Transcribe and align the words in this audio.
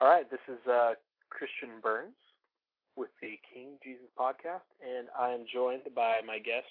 All 0.00 0.08
right, 0.08 0.30
this 0.30 0.40
is 0.46 0.64
uh, 0.70 0.92
Christian 1.28 1.80
Burns 1.82 2.14
with 2.94 3.08
the 3.20 3.36
King 3.52 3.78
Jesus 3.82 4.06
podcast, 4.16 4.62
and 4.80 5.08
I 5.18 5.30
am 5.30 5.44
joined 5.52 5.82
by 5.92 6.20
my 6.24 6.38
guest, 6.38 6.70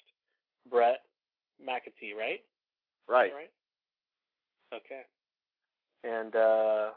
Bret 0.70 1.02
McAtee, 1.62 2.16
right? 2.18 2.40
Right. 3.10 3.34
Right. 3.34 3.52
Okay. 4.74 5.02
And 6.05 6.38
uh, 6.38 6.92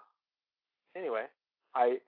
anyway, 0.96 1.24
I 1.74 1.98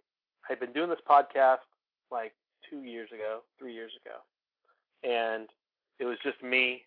I've 0.49 0.61
been 0.61 0.73
doing 0.73 0.89
this 0.89 1.01
podcast 1.09 1.67
like 2.13 2.33
two 2.71 2.85
years 2.85 3.09
ago, 3.13 3.41
three 3.59 3.75
years 3.75 3.93
ago, 4.05 4.19
and 5.03 5.49
it 5.99 6.05
was 6.05 6.19
just 6.23 6.41
me 6.45 6.83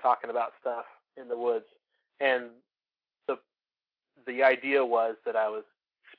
talking 0.00 0.30
about 0.30 0.52
stuff 0.60 0.84
in 1.20 1.26
the 1.26 1.36
woods, 1.36 1.66
and 2.20 2.44
the 3.26 3.38
the 4.24 4.44
idea 4.44 4.84
was 4.84 5.16
that 5.26 5.34
I 5.34 5.48
was 5.48 5.64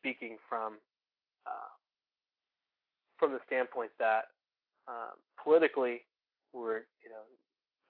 speaking 0.07 0.37
from 0.47 0.73
uh, 1.45 1.71
from 3.19 3.31
the 3.31 3.39
standpoint 3.45 3.91
that 3.99 4.31
um, 4.87 5.19
politically 5.43 6.01
we're 6.53 6.87
you 7.03 7.09
know 7.09 7.27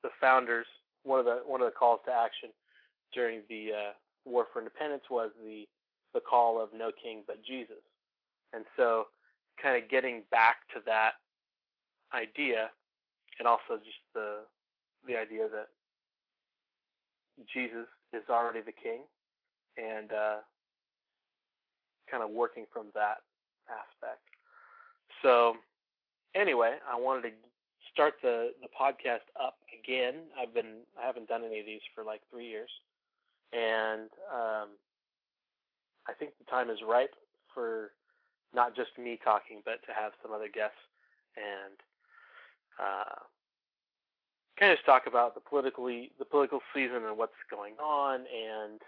the 0.04 0.10
founders 0.20 0.66
one 1.04 1.20
of 1.20 1.26
the 1.26 1.42
one 1.46 1.62
of 1.62 1.68
the 1.68 1.72
calls 1.78 2.00
to 2.06 2.12
action 2.12 2.50
during 3.14 3.42
the 3.50 3.70
uh, 3.72 3.92
war 4.26 4.48
for 4.52 4.60
independence 4.60 5.04
was 5.12 5.30
the 5.44 5.66
the 6.14 6.20
call 6.20 6.62
of 6.62 6.70
no 6.76 6.92
king 6.92 7.22
but 7.28 7.38
Jesus, 7.46 7.84
and 8.54 8.66
so 8.76 9.06
kind 9.62 9.82
of 9.82 9.90
getting 9.90 10.24
back 10.32 10.68
to 10.74 10.82
that 10.86 11.14
idea, 12.14 12.70
and 13.38 13.48
also 13.48 13.78
just 13.78 14.02
the 14.16 14.40
the 15.06 15.16
idea 15.16 15.48
that 15.50 15.68
Jesus 17.54 17.88
is 18.12 18.24
already 18.28 18.62
the 18.62 18.72
king, 18.72 19.02
and 19.78 20.12
uh, 20.12 20.38
kind 22.10 22.24
of 22.24 22.30
working 22.30 22.66
from 22.72 22.88
that 22.94 23.22
aspect. 23.70 24.22
So 25.22 25.56
anyway, 26.36 26.76
I 26.90 27.00
wanted 27.00 27.30
to 27.30 27.32
start 27.92 28.16
the 28.22 28.52
the 28.62 28.70
podcast 28.70 29.26
up 29.42 29.56
again. 29.74 30.16
I've 30.40 30.54
been 30.54 30.86
I 31.02 31.06
haven't 31.06 31.28
done 31.28 31.44
any 31.44 31.60
of 31.60 31.66
these 31.66 31.82
for 31.96 32.04
like 32.04 32.22
three 32.32 32.48
years, 32.48 32.70
and 33.54 34.10
um, 34.32 34.70
I 36.08 36.14
think 36.18 36.32
the 36.38 36.50
time 36.50 36.70
is 36.70 36.80
ripe 36.88 37.16
for 37.54 37.92
not 38.54 38.76
just 38.76 38.98
me 38.98 39.20
talking, 39.24 39.62
but 39.66 39.82
to 39.88 39.94
have 39.94 40.14
some 40.22 40.32
other 40.32 40.48
guests 40.48 40.78
and 41.36 41.76
uh, 42.80 43.20
kind 44.60 44.72
of 44.72 44.80
talk 44.86 45.08
about 45.08 45.34
the 45.36 45.42
politically 45.42 46.12
the 46.20 46.26
political 46.26 46.62
season 46.74 47.04
and 47.08 47.18
what's 47.18 47.34
going 47.50 47.74
on, 47.84 48.22
and 48.22 48.82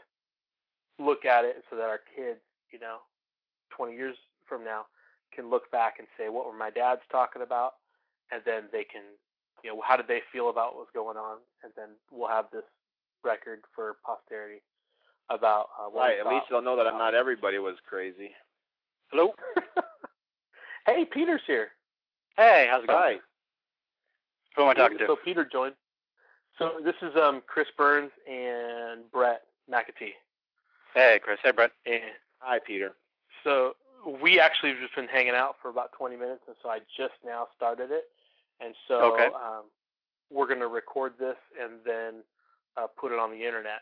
look 0.99 1.25
at 1.25 1.45
it 1.45 1.63
so 1.69 1.75
that 1.75 1.89
our 1.89 2.02
kids, 2.15 2.39
you 2.71 2.80
know, 2.80 2.97
20 3.75 3.93
years 3.93 4.15
from 4.47 4.63
now, 4.63 4.85
can 5.33 5.49
look 5.49 5.71
back 5.71 5.95
and 5.99 6.07
say, 6.17 6.29
what 6.29 6.45
were 6.45 6.57
my 6.57 6.69
dads 6.69 7.01
talking 7.11 7.41
about? 7.41 7.73
And 8.31 8.41
then 8.45 8.63
they 8.71 8.83
can, 8.83 9.01
you 9.63 9.71
know, 9.71 9.81
how 9.85 9.97
did 9.97 10.07
they 10.07 10.21
feel 10.31 10.49
about 10.49 10.75
what 10.75 10.87
was 10.87 10.93
going 10.93 11.17
on? 11.17 11.37
And 11.63 11.71
then 11.75 11.89
we'll 12.11 12.29
have 12.29 12.45
this 12.51 12.63
record 13.23 13.61
for 13.75 13.97
posterity 14.05 14.61
about 15.29 15.69
uh, 15.79 15.89
what 15.89 16.01
right. 16.01 16.19
At 16.19 16.27
least 16.27 16.45
they'll 16.49 16.61
know 16.61 16.75
that 16.77 16.91
not 16.93 17.13
everybody 17.13 17.59
was 17.59 17.75
crazy. 17.87 18.31
Hello. 19.11 19.33
hey, 20.85 21.05
Pieter's 21.05 21.41
here. 21.45 21.69
Hey, 22.37 22.67
how's 22.69 22.83
it 22.83 22.87
going? 22.87 22.99
Hi. 22.99 23.15
Who 24.55 24.63
am 24.63 24.69
I 24.69 24.73
talking 24.73 24.97
to? 24.99 25.05
So 25.07 25.17
Pieter 25.23 25.47
joined. 25.51 25.75
So 26.57 26.73
this 26.83 26.95
is 27.01 27.15
um 27.15 27.41
Chris 27.47 27.67
Burns 27.77 28.11
and 28.29 29.09
Bret 29.11 29.41
McAtee. 29.71 30.13
Hey, 30.93 31.19
Chris. 31.23 31.39
Hey, 31.43 31.51
Bret. 31.51 31.71
And 31.85 32.01
Hi, 32.39 32.59
Pieter. 32.59 32.93
So 33.43 33.75
we 34.21 34.39
actually 34.39 34.71
have 34.71 34.79
just 34.79 34.95
been 34.95 35.07
hanging 35.07 35.35
out 35.35 35.55
for 35.61 35.69
about 35.69 35.91
20 35.93 36.15
minutes, 36.15 36.41
and 36.47 36.55
so 36.63 36.69
I 36.69 36.79
just 36.97 37.13
now 37.25 37.47
started 37.55 37.91
it, 37.91 38.05
and 38.59 38.73
so 38.87 39.13
Okay. 39.13 39.27
um, 39.27 39.65
we're 40.29 40.47
going 40.47 40.59
to 40.59 40.67
record 40.67 41.14
this 41.19 41.37
and 41.59 41.80
then 41.86 42.23
uh, 42.77 42.87
put 42.87 43.11
it 43.11 43.19
on 43.19 43.31
the 43.31 43.45
internet 43.45 43.81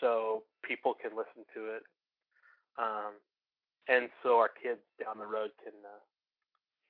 so 0.00 0.42
people 0.62 0.94
can 0.94 1.16
listen 1.16 1.44
to 1.54 1.74
it, 1.74 1.82
um, 2.78 3.14
and 3.88 4.08
so 4.22 4.38
our 4.38 4.48
kids 4.50 4.80
down 5.02 5.18
the 5.18 5.26
road 5.26 5.50
can 5.62 5.72
uh, 5.84 6.00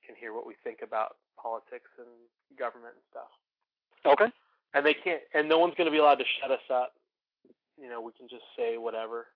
can 0.05 0.15
hear 0.15 0.33
what 0.33 0.45
we 0.47 0.55
think 0.63 0.79
about 0.83 1.17
politics 1.41 1.89
and 1.97 2.07
government 2.57 2.93
and 2.95 3.05
stuff. 3.11 3.31
Okay. 4.05 4.31
And 4.73 4.85
they 4.85 4.93
can't, 4.93 5.21
and 5.33 5.47
no 5.47 5.59
one's 5.59 5.75
going 5.75 5.85
to 5.85 5.91
be 5.91 5.97
allowed 5.97 6.19
to 6.19 6.25
shut 6.39 6.51
us 6.51 6.63
up. 6.71 6.93
You 7.79 7.89
know, 7.89 8.01
we 8.01 8.11
can 8.13 8.27
just 8.27 8.43
say 8.57 8.77
whatever. 8.77 9.27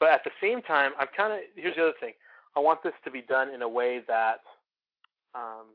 But 0.00 0.10
at 0.10 0.24
the 0.24 0.30
same 0.40 0.62
time, 0.62 0.92
I'm 0.98 1.08
kind 1.16 1.32
of 1.32 1.40
here's 1.54 1.76
the 1.76 1.82
other 1.82 1.94
thing. 2.00 2.14
I 2.56 2.60
want 2.60 2.82
this 2.82 2.94
to 3.04 3.10
be 3.10 3.22
done 3.22 3.50
in 3.54 3.62
a 3.62 3.68
way 3.68 4.00
that 4.08 4.40
um, 5.34 5.66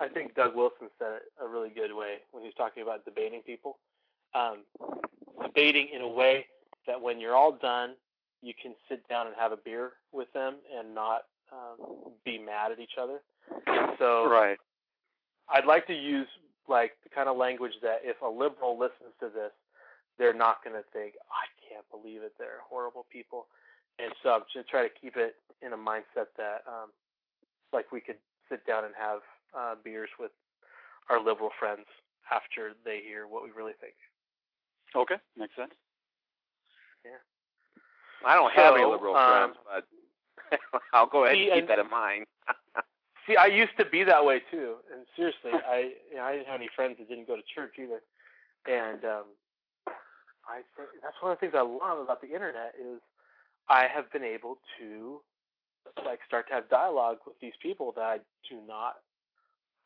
I 0.00 0.08
think 0.08 0.34
Doug 0.34 0.54
Wilson 0.54 0.88
said 0.98 1.16
it 1.16 1.22
a 1.42 1.46
really 1.46 1.68
good 1.68 1.94
way 1.94 2.18
when 2.30 2.42
he 2.42 2.48
was 2.48 2.54
talking 2.56 2.82
about 2.82 3.04
debating 3.04 3.42
people. 3.42 3.78
Um, 4.34 4.58
debating 5.42 5.88
in 5.94 6.00
a 6.02 6.08
way 6.08 6.46
that 6.86 7.00
when 7.00 7.20
you're 7.20 7.34
all 7.34 7.52
done, 7.52 7.94
you 8.42 8.54
can 8.60 8.74
sit 8.88 9.06
down 9.08 9.26
and 9.26 9.36
have 9.38 9.52
a 9.52 9.56
beer 9.56 9.92
with 10.12 10.32
them 10.32 10.56
and 10.76 10.94
not 10.94 11.22
um, 11.52 12.12
be 12.24 12.38
mad 12.38 12.72
at 12.72 12.78
each 12.78 12.98
other. 13.00 13.20
So 13.98 14.28
Right. 14.28 14.58
I'd 15.48 15.66
like 15.66 15.86
to 15.86 15.94
use 15.94 16.28
like 16.68 16.92
the 17.02 17.08
kind 17.08 17.28
of 17.28 17.36
language 17.36 17.72
that 17.82 18.00
if 18.02 18.20
a 18.20 18.28
liberal 18.28 18.78
listens 18.78 19.14
to 19.20 19.28
this, 19.28 19.52
they're 20.18 20.34
not 20.34 20.64
going 20.64 20.74
to 20.76 20.84
think, 20.92 21.14
I 21.30 21.46
can't 21.76 21.88
believe 21.92 22.22
it, 22.22 22.32
they're 22.38 22.64
horrible 22.68 23.04
people. 23.12 23.46
And 23.98 24.12
so 24.22 24.30
I'm 24.30 24.42
just 24.52 24.68
try 24.68 24.82
to 24.82 24.92
keep 25.00 25.16
it 25.16 25.36
in 25.60 25.72
a 25.72 25.76
mindset 25.76 26.32
that 26.36 26.64
um, 26.66 26.88
like 27.72 27.92
we 27.92 28.00
could 28.00 28.16
sit 28.48 28.64
down 28.66 28.84
and 28.84 28.94
have 28.96 29.20
uh, 29.56 29.74
beers 29.84 30.08
with 30.18 30.32
our 31.10 31.22
liberal 31.22 31.50
friends 31.58 31.84
after 32.32 32.72
they 32.84 33.00
hear 33.04 33.26
what 33.26 33.42
we 33.44 33.50
really 33.50 33.72
think. 33.80 33.94
Okay. 34.94 35.16
Makes 35.36 35.56
sense. 35.56 35.72
Yeah. 37.04 37.20
I 38.26 38.34
don't 38.34 38.52
have 38.52 38.74
any 38.74 38.84
liberal 38.84 39.14
um, 39.14 39.52
friends, 39.52 39.84
but 40.50 40.80
I'll 40.92 41.06
go 41.06 41.24
ahead 41.24 41.36
see, 41.36 41.50
and 41.50 41.52
keep 41.52 41.60
and- 41.60 41.68
that 41.68 41.78
in 41.78 41.90
mind. 41.90 42.24
See, 43.26 43.34
I 43.34 43.46
used 43.46 43.74
to 43.76 43.84
be 43.84 44.04
that 44.04 44.24
way 44.24 44.40
too, 44.52 44.76
and 44.94 45.02
seriously, 45.16 45.50
I 45.50 45.90
you 46.10 46.16
know, 46.16 46.22
I 46.22 46.38
didn't 46.38 46.46
have 46.46 46.60
any 46.60 46.70
friends 46.76 46.94
that 47.00 47.08
didn't 47.08 47.26
go 47.26 47.34
to 47.34 47.42
church 47.52 47.74
either, 47.74 47.98
and 48.70 49.04
um, 49.04 49.24
I 50.48 50.62
think 50.76 50.88
that's 51.02 51.16
one 51.20 51.32
of 51.32 51.38
the 51.38 51.40
things 51.40 51.54
I 51.56 51.62
love 51.62 51.98
about 51.98 52.20
the 52.20 52.32
internet 52.32 52.74
is 52.78 53.00
I 53.68 53.86
have 53.92 54.10
been 54.12 54.24
able 54.24 54.58
to 54.78 55.20
like 56.04 56.20
start 56.26 56.48
to 56.48 56.54
have 56.54 56.68
dialogue 56.68 57.18
with 57.26 57.38
these 57.40 57.52
people 57.62 57.92
that 57.96 58.02
I 58.02 58.18
do 58.48 58.60
not 58.66 58.96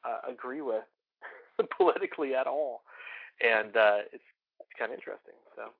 uh, 0.04 0.30
agree 0.30 0.60
with 0.60 0.84
politically 1.76 2.34
at 2.34 2.46
all, 2.46 2.82
and 3.40 3.76
uh, 3.76 3.98
it's 4.12 4.22
it's 4.60 4.78
kind 4.78 4.92
of 4.92 4.98
interesting. 4.98 5.34
So 5.56 5.70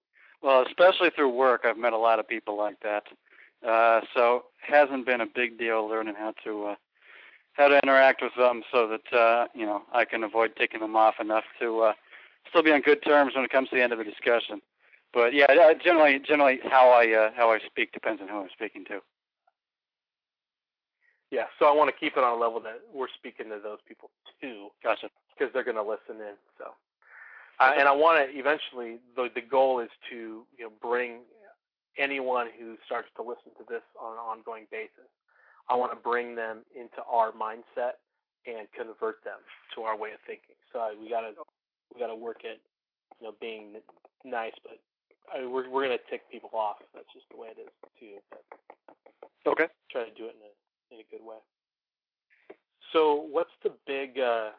Well, 0.42 0.64
especially 0.66 1.10
through 1.10 1.30
work, 1.30 1.62
I've 1.64 1.78
met 1.78 1.92
a 1.92 1.98
lot 1.98 2.19
of 2.19 2.28
people 2.28 2.56
like 2.56 2.80
that. 2.80 3.04
Uh, 3.66 4.00
so 4.14 4.44
hasn't 4.66 5.04
been 5.04 5.20
a 5.20 5.26
big 5.26 5.58
deal 5.58 5.86
learning 5.86 6.14
how 6.19 6.32
to 6.44 6.66
uh, 6.69 6.74
how 7.52 7.69
to 7.69 7.78
interact 7.82 8.22
with 8.22 8.32
them 8.36 8.62
so 8.72 8.88
that 8.88 9.16
uh, 9.16 9.46
you 9.54 9.66
know 9.66 9.82
I 9.92 10.04
can 10.04 10.24
avoid 10.24 10.56
ticking 10.56 10.80
them 10.80 10.96
off 10.96 11.14
enough 11.20 11.44
to 11.60 11.80
uh, 11.80 11.92
still 12.48 12.62
be 12.62 12.72
on 12.72 12.80
good 12.80 13.02
terms 13.02 13.34
when 13.34 13.44
it 13.44 13.50
comes 13.50 13.69
to 13.69 13.76
the 13.76 13.82
end 13.82 13.92
of 13.92 14.00
a 14.00 14.04
discussion. 14.04 14.60
But 15.12 15.34
yeah, 15.34 15.47
uh, 15.47 15.75
generally, 15.82 16.21
generally 16.21 16.60
how 16.71 16.91
I 16.91 17.12
uh, 17.12 17.31
how 17.37 17.50
I 17.50 17.59
speak 17.66 17.93
depends 17.93 18.22
on 18.22 18.28
who 18.28 18.41
I'm 18.43 18.48
speaking 18.53 18.84
to. 18.87 19.00
yeah, 21.31 21.47
so 21.59 21.66
I 21.66 21.75
want 21.75 21.91
to 21.93 21.98
keep 21.98 22.16
it 22.16 22.22
on 22.25 22.37
a 22.37 22.41
level 22.41 22.60
that 22.60 22.81
we're 22.93 23.09
speaking 23.16 23.47
to 23.50 23.59
those 23.62 23.78
people 23.87 24.10
too. 24.41 24.69
Gotcha. 24.82 25.09
because 25.37 25.53
they're 25.53 25.65
going 25.65 25.76
to 25.76 25.82
listen 25.82 26.20
in. 26.20 26.34
So, 26.59 26.75
uh, 27.59 27.72
and 27.76 27.88
I 27.88 27.93
want 27.93 28.19
to 28.22 28.38
eventually. 28.38 28.99
The 29.16 29.28
the 29.34 29.41
goal 29.41 29.81
is 29.81 29.91
to 30.10 30.47
you 30.56 30.65
know 30.65 30.70
bring 30.81 31.22
anyone 31.99 32.47
who 32.59 32.76
starts 32.87 33.09
to 33.16 33.22
listen 33.22 33.50
to 33.59 33.65
this 33.69 33.82
on 34.00 34.12
an 34.14 34.19
ongoing 34.19 34.67
basis. 34.70 35.11
I 35.69 35.75
want 35.76 35.93
to 35.93 35.99
bring 35.99 36.34
them 36.34 36.62
into 36.75 37.02
our 37.11 37.32
mindset 37.32 38.02
and 38.46 38.67
convert 38.73 39.23
them 39.25 39.38
to 39.75 39.82
our 39.82 39.96
way 39.96 40.11
of 40.12 40.20
thinking. 40.26 40.56
So 40.73 40.94
we 41.00 41.11
gotta 41.11 41.32
we 41.94 42.00
gotta 42.00 42.14
work 42.14 42.43
at 42.44 42.58
you 43.20 43.26
know 43.26 43.34
being 43.40 43.76
nice, 44.25 44.55
but 44.62 44.79
I 45.32 45.41
mean, 45.41 45.50
we're 45.53 45.69
we're 45.69 45.82
gonna 45.82 45.99
tick 46.11 46.23
people 46.31 46.50
off. 46.55 46.77
That's 46.94 47.06
just 47.12 47.27
the 47.31 47.37
way 47.37 47.49
it 47.49 47.61
is 47.61 47.71
too. 47.99 48.19
But 48.31 48.44
Okay. 49.47 49.69
try 49.91 50.05
to 50.05 50.15
do 50.15 50.27
it 50.27 50.37
in 50.37 50.43
a 50.47 50.94
in 50.94 51.00
a 51.00 51.05
good 51.11 51.25
way. 51.25 51.37
So 52.93 53.27
what's 53.31 53.50
the 53.62 53.73
big 53.87 54.19
uh, 54.19 54.50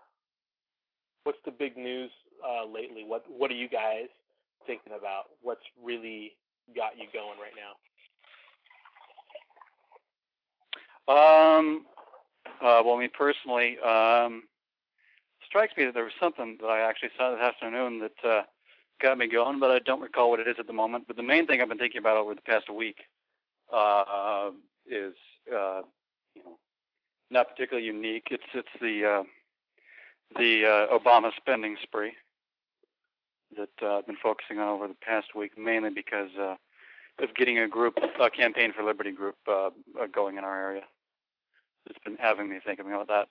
what's 1.23 1.39
the 1.45 1.51
big 1.51 1.77
news 1.77 2.11
uh, 2.45 2.65
lately? 2.65 3.03
What 3.03 3.25
what 3.29 3.51
are 3.51 3.55
you 3.55 3.67
guys 3.69 4.07
thinking 4.65 4.93
about? 4.97 5.25
What's 5.41 5.63
really 5.81 6.33
got 6.75 6.97
you 6.97 7.05
going 7.13 7.37
right 7.39 7.53
now? 7.55 7.75
Um, 11.07 11.85
uh, 12.61 12.81
well, 12.85 12.97
me 12.97 13.07
personally, 13.09 13.77
um, 13.79 14.43
strikes 15.45 15.75
me 15.75 15.85
that 15.85 15.93
there 15.93 16.03
was 16.05 16.13
something 16.19 16.57
that 16.61 16.67
I 16.67 16.79
actually 16.81 17.09
saw 17.17 17.31
this 17.31 17.41
afternoon 17.41 17.99
that 17.99 18.29
uh, 18.29 18.43
got 19.01 19.17
me 19.17 19.27
going, 19.27 19.59
but 19.59 19.71
I 19.71 19.79
don't 19.79 20.01
recall 20.01 20.29
what 20.29 20.39
it 20.39 20.47
is 20.47 20.55
at 20.59 20.67
the 20.67 20.73
moment. 20.73 21.05
But 21.07 21.17
the 21.17 21.23
main 21.23 21.47
thing 21.47 21.61
I've 21.61 21.69
been 21.69 21.77
thinking 21.77 21.99
about 21.99 22.17
over 22.17 22.35
the 22.35 22.41
past 22.41 22.69
week 22.69 22.97
uh, 23.73 24.51
is 24.85 25.13
uh, 25.51 25.81
you 26.35 26.43
know 26.43 26.57
not 27.29 27.49
particularly 27.49 27.87
unique. 27.87 28.27
It's 28.31 28.43
it's 28.53 28.67
the 28.79 29.05
uh, 29.05 29.23
the 30.37 30.65
uh, 30.65 30.97
Obama 30.97 31.31
spending 31.35 31.77
spree 31.81 32.13
that 33.57 33.69
uh, 33.81 33.97
I've 33.97 34.07
been 34.07 34.17
focusing 34.21 34.59
on 34.59 34.69
over 34.69 34.87
the 34.87 34.95
past 35.01 35.35
week, 35.35 35.57
mainly 35.57 35.89
because 35.89 36.29
uh, 36.39 36.55
of 37.19 37.35
getting 37.35 37.59
a 37.59 37.67
group, 37.67 37.97
a 38.19 38.29
campaign 38.29 38.71
for 38.73 38.83
liberty 38.83 39.11
group, 39.11 39.35
going 40.13 40.37
in 40.37 40.43
our 40.43 40.59
area. 40.59 40.83
It's 41.89 41.99
been 42.05 42.17
having 42.17 42.49
me 42.49 42.59
thinking 42.63 42.85
about 42.85 43.07
that. 43.07 43.27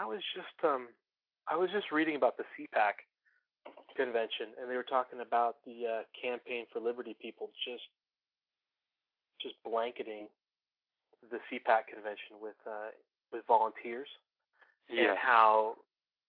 I 0.00 0.04
was 0.04 0.20
just 0.34 0.64
um, 0.64 0.88
I 1.48 1.56
was 1.56 1.70
just 1.70 1.90
reading 1.92 2.16
about 2.16 2.36
the 2.36 2.44
CPAC 2.56 3.02
convention, 3.96 4.54
and 4.60 4.70
they 4.70 4.76
were 4.76 4.86
talking 4.86 5.20
about 5.20 5.56
the 5.66 5.86
uh, 5.86 6.02
campaign 6.20 6.64
for 6.72 6.80
liberty 6.80 7.16
people 7.20 7.50
just 7.64 7.82
just 9.40 9.54
blanketing 9.64 10.28
the 11.30 11.38
CPAC 11.48 11.88
convention 11.92 12.36
with 12.40 12.56
uh, 12.66 12.92
with 13.32 13.42
volunteers, 13.46 14.08
Yeah. 14.88 15.10
and 15.10 15.18
how 15.18 15.76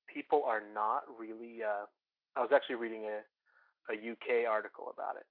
people 0.07 0.43
are 0.45 0.61
not 0.73 1.03
really. 1.19 1.63
Uh, 1.63 1.85
I 2.35 2.41
was 2.41 2.51
actually 2.53 2.75
reading 2.75 3.05
a 3.05 3.21
a 3.91 3.95
UK 3.95 4.47
article 4.49 4.91
about 4.93 5.15
it, 5.17 5.25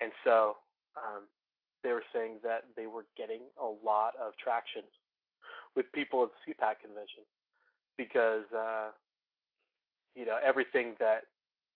and 0.00 0.12
so 0.24 0.56
um, 0.96 1.24
they 1.82 1.92
were 1.92 2.04
saying 2.12 2.38
that 2.42 2.64
they 2.76 2.86
were 2.86 3.06
getting 3.16 3.42
a 3.60 3.66
lot 3.84 4.14
of 4.20 4.32
traction 4.42 4.82
with 5.76 5.86
people 5.92 6.24
at 6.24 6.30
the 6.34 6.52
CPAC 6.52 6.80
convention 6.82 7.22
because 7.96 8.44
uh, 8.56 8.90
you 10.14 10.26
know 10.26 10.38
everything 10.44 10.94
that 10.98 11.24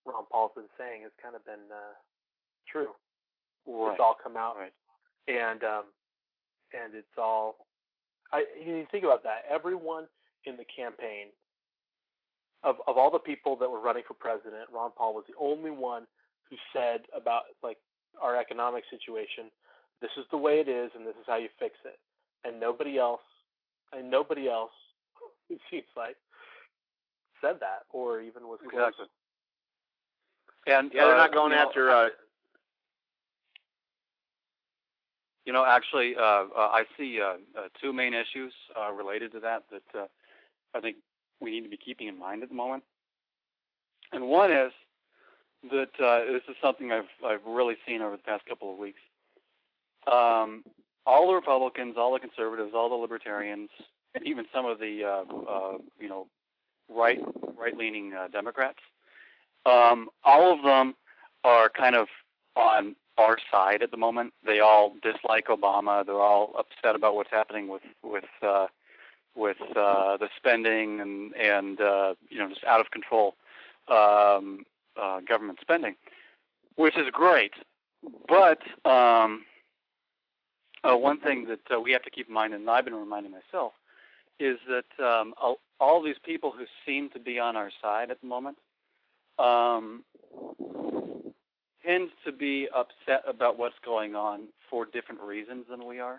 Ron 0.07 0.25
Paul's 0.31 0.53
been 0.55 0.71
saying 0.79 1.03
has 1.03 1.13
kind 1.23 1.35
of 1.35 1.45
been 1.45 1.71
uh, 1.71 1.95
true. 2.71 2.93
Right. 3.67 3.93
It's 3.93 4.01
all 4.01 4.17
come 4.21 4.37
out, 4.37 4.57
Right. 4.57 4.73
and 5.29 5.63
um, 5.65 5.85
and 6.73 6.95
it's 6.95 7.17
all. 7.19 7.67
I 8.33 8.45
you 8.63 8.87
think 8.91 9.05
about 9.05 9.23
that. 9.23 9.45
Everyone 9.51 10.07
in 10.45 10.57
the 10.57 10.67
campaign 10.77 11.29
of 12.63 12.77
of 12.87 12.97
all 12.97 13.11
the 13.11 13.19
people 13.19 13.57
that 13.57 13.71
were 13.71 13.81
running 13.81 14.03
for 14.07 14.15
president, 14.15 14.69
Ron 14.73 14.91
Paul 14.97 15.15
was 15.15 15.25
the 15.29 15.37
only 15.41 15.71
one 15.71 16.07
who 16.51 16.57
said 16.73 17.03
about 17.17 17.43
like 17.63 17.79
our 18.21 18.37
economic 18.37 18.85
situation. 18.91 19.51
This 20.01 20.11
is 20.19 20.25
the 20.31 20.37
way 20.37 20.61
it 20.61 20.69
is, 20.69 20.91
and 20.95 21.07
this 21.07 21.15
is 21.17 21.25
how 21.27 21.37
you 21.37 21.49
fix 21.59 21.77
it. 21.85 21.99
And 22.45 22.61
nobody 22.61 22.99
else, 22.99 23.25
and 23.93 24.11
nobody 24.11 24.49
else, 24.49 24.73
it 25.49 25.61
seems 25.71 25.89
like, 25.97 26.17
said 27.45 27.61
that 27.61 27.85
or 27.93 28.21
even 28.21 28.49
was 28.49 28.59
close. 28.71 28.89
Exactly. 28.89 29.07
And 30.67 30.91
Yeah, 30.95 31.05
they're 31.05 31.15
uh, 31.15 31.19
not 31.19 31.33
going 31.33 31.53
you 31.53 31.57
know, 31.59 31.63
after. 31.69 31.91
Uh, 31.91 32.09
You 35.47 35.53
know, 35.53 35.67
actually, 35.67 36.17
uh, 36.17 36.23
uh, 36.23 36.47
I 36.57 36.85
see 36.97 37.21
uh, 37.21 37.35
uh, 37.59 37.69
two 37.79 37.93
main 37.93 38.15
issues 38.15 38.55
uh, 38.81 38.91
related 38.93 39.31
to 39.33 39.41
that 39.41 39.65
that 39.71 39.99
uh, 39.99 40.07
I 40.75 40.81
think 40.81 40.97
we 41.39 41.51
need 41.51 41.65
to 41.65 41.69
be 41.69 41.77
keeping 41.77 42.09
in 42.09 42.19
mind 42.19 42.43
at 42.43 42.49
the 42.49 42.55
moment. 42.55 42.83
And 44.13 44.27
one 44.29 44.51
is 44.51 44.73
that 45.71 45.91
uh, 46.03 46.33
this 46.33 46.43
is 46.49 46.57
something 46.63 46.93
I've 46.93 47.13
I've 47.25 47.45
really 47.47 47.77
seen 47.87 48.01
over 48.01 48.17
the 48.17 48.23
past 48.23 48.47
couple 48.47 48.73
of 48.73 48.79
weeks. 48.79 49.01
Um, 50.11 50.65
all 51.05 51.29
the 51.29 51.35
Republicans, 51.35 51.97
all 51.99 52.15
the 52.15 52.21
conservatives, 52.21 52.73
all 52.75 52.89
the 52.89 52.95
libertarians, 52.95 53.69
and 54.15 54.27
even 54.27 54.47
some 54.55 54.65
of 54.65 54.79
the 54.79 55.05
uh, 55.05 55.51
uh, 55.51 55.79
you 56.01 56.09
know 56.09 56.27
right 56.89 57.21
right-leaning 57.57 58.13
uh, 58.15 58.29
Democrats, 58.29 58.79
um, 59.67 60.09
all 60.25 60.53
of 60.53 60.63
them 60.63 60.95
are 61.45 61.69
kind 61.69 61.95
of 61.95 62.09
on 62.57 62.95
our 63.19 63.39
side 63.51 63.83
at 63.83 63.91
the 63.91 63.97
moment. 63.97 64.33
They 64.45 64.61
all 64.61 64.95
dislike 65.03 65.47
Obama. 65.47 66.05
They're 66.05 66.21
all 66.21 66.55
upset 66.59 66.97
about 66.97 67.15
what's 67.15 67.31
happening 67.31 67.69
with 67.69 67.83
with 68.03 68.25
uh, 68.43 68.67
with 69.35 69.57
uh, 69.77 70.17
the 70.17 70.29
spending 70.37 71.01
and 71.01 71.35
and 71.37 71.81
uh, 71.81 72.15
you 72.29 72.39
know 72.39 72.49
just 72.49 72.65
out 72.65 72.81
of 72.81 72.91
control 72.91 73.35
um, 73.89 74.65
uh, 75.01 75.21
government 75.21 75.59
spending, 75.61 75.95
which 76.77 76.97
is 76.97 77.07
great. 77.13 77.53
But 78.29 78.61
um, 78.85 79.45
uh, 80.83 80.97
one 80.97 81.21
thing 81.21 81.47
that 81.47 81.61
uh, 81.75 81.81
we 81.81 81.93
have 81.93 82.03
to 82.03 82.11
keep 82.11 82.29
in 82.29 82.35
mind, 82.35 82.55
and 82.55 82.69
I've 82.69 82.85
been 82.85 82.95
reminding 82.95 83.33
myself, 83.33 83.73
is 84.39 84.59
that 84.69 85.05
um, 85.05 85.35
all, 85.81 86.03
these 86.03 86.19
people 86.25 86.53
who 86.57 86.65
seem 86.87 87.11
to 87.11 87.21
be 87.21 87.39
on 87.39 87.57
our 87.57 87.71
side 87.81 88.11
at 88.11 88.21
the 88.21 88.27
moment 88.27 88.57
um, 89.39 90.05
tend 91.85 92.11
to 92.25 92.33
be 92.33 92.69
upset 92.75 93.23
about 93.27 93.59
what's 93.59 93.79
going 93.85 94.15
on 94.15 94.49
for 94.71 94.87
different 94.87 95.21
reasons 95.21 95.67
than 95.69 95.87
we 95.87 96.01
are. 96.01 96.19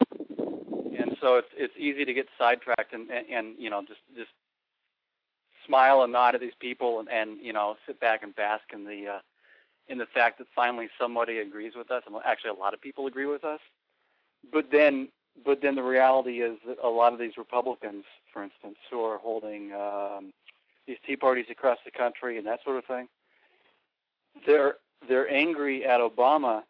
And 0.00 1.16
so 1.20 1.36
it's 1.36 1.48
it's 1.56 1.74
easy 1.76 2.04
to 2.04 2.14
get 2.14 2.28
sidetracked 2.38 2.92
and, 2.92 3.10
and, 3.10 3.26
and 3.28 3.54
you 3.58 3.68
know 3.68 3.82
just 3.82 4.00
just 4.16 4.30
smile 5.66 6.02
and 6.02 6.12
nod 6.12 6.34
at 6.34 6.40
these 6.40 6.54
people 6.60 7.00
and, 7.00 7.08
and 7.08 7.38
you 7.42 7.52
know 7.52 7.76
sit 7.86 7.98
back 7.98 8.22
and 8.22 8.34
bask 8.36 8.62
in 8.72 8.84
the 8.84 9.14
uh, 9.16 9.18
in 9.88 9.98
the 9.98 10.06
fact 10.06 10.38
that 10.38 10.46
finally 10.54 10.88
somebody 10.98 11.38
agrees 11.38 11.72
with 11.76 11.90
us. 11.90 12.02
And 12.06 12.14
actually, 12.24 12.50
a 12.50 12.54
lot 12.54 12.74
of 12.74 12.80
people 12.80 13.06
agree 13.06 13.26
with 13.26 13.44
us. 13.44 13.60
But 14.52 14.70
then 14.70 15.08
but 15.44 15.60
then 15.62 15.74
the 15.74 15.82
reality 15.82 16.42
is 16.42 16.58
that 16.66 16.76
a 16.82 16.88
lot 16.88 17.12
of 17.12 17.18
these 17.18 17.36
Republicans, 17.36 18.04
for 18.32 18.42
instance, 18.42 18.76
who 18.90 19.00
are 19.00 19.18
holding 19.18 19.72
um, 19.72 20.32
these 20.86 20.98
tea 21.06 21.16
parties 21.16 21.46
across 21.50 21.78
the 21.84 21.90
country 21.90 22.38
and 22.38 22.46
that 22.46 22.60
sort 22.64 22.76
of 22.76 22.84
thing, 22.84 23.08
they're 24.46 24.76
they're 25.08 25.30
angry 25.30 25.84
at 25.84 26.00
Obama, 26.00 26.62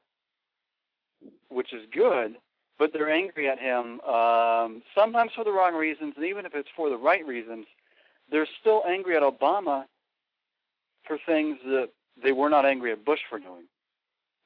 which 1.48 1.72
is 1.72 1.82
good, 1.92 2.36
but 2.78 2.92
they're 2.92 3.10
angry 3.10 3.48
at 3.48 3.58
him 3.58 4.00
um, 4.00 4.82
sometimes 4.94 5.32
for 5.34 5.44
the 5.44 5.52
wrong 5.52 5.74
reasons, 5.74 6.14
and 6.16 6.24
even 6.26 6.44
if 6.46 6.54
it's 6.54 6.68
for 6.74 6.90
the 6.90 6.96
right 6.96 7.24
reasons, 7.26 7.66
they're 8.30 8.48
still 8.60 8.82
angry 8.88 9.16
at 9.16 9.22
Obama 9.22 9.84
for 11.06 11.18
things 11.26 11.58
that 11.64 11.90
they 12.22 12.32
were 12.32 12.48
not 12.48 12.64
angry 12.64 12.92
at 12.92 13.04
Bush 13.04 13.20
for 13.28 13.38
doing 13.38 13.64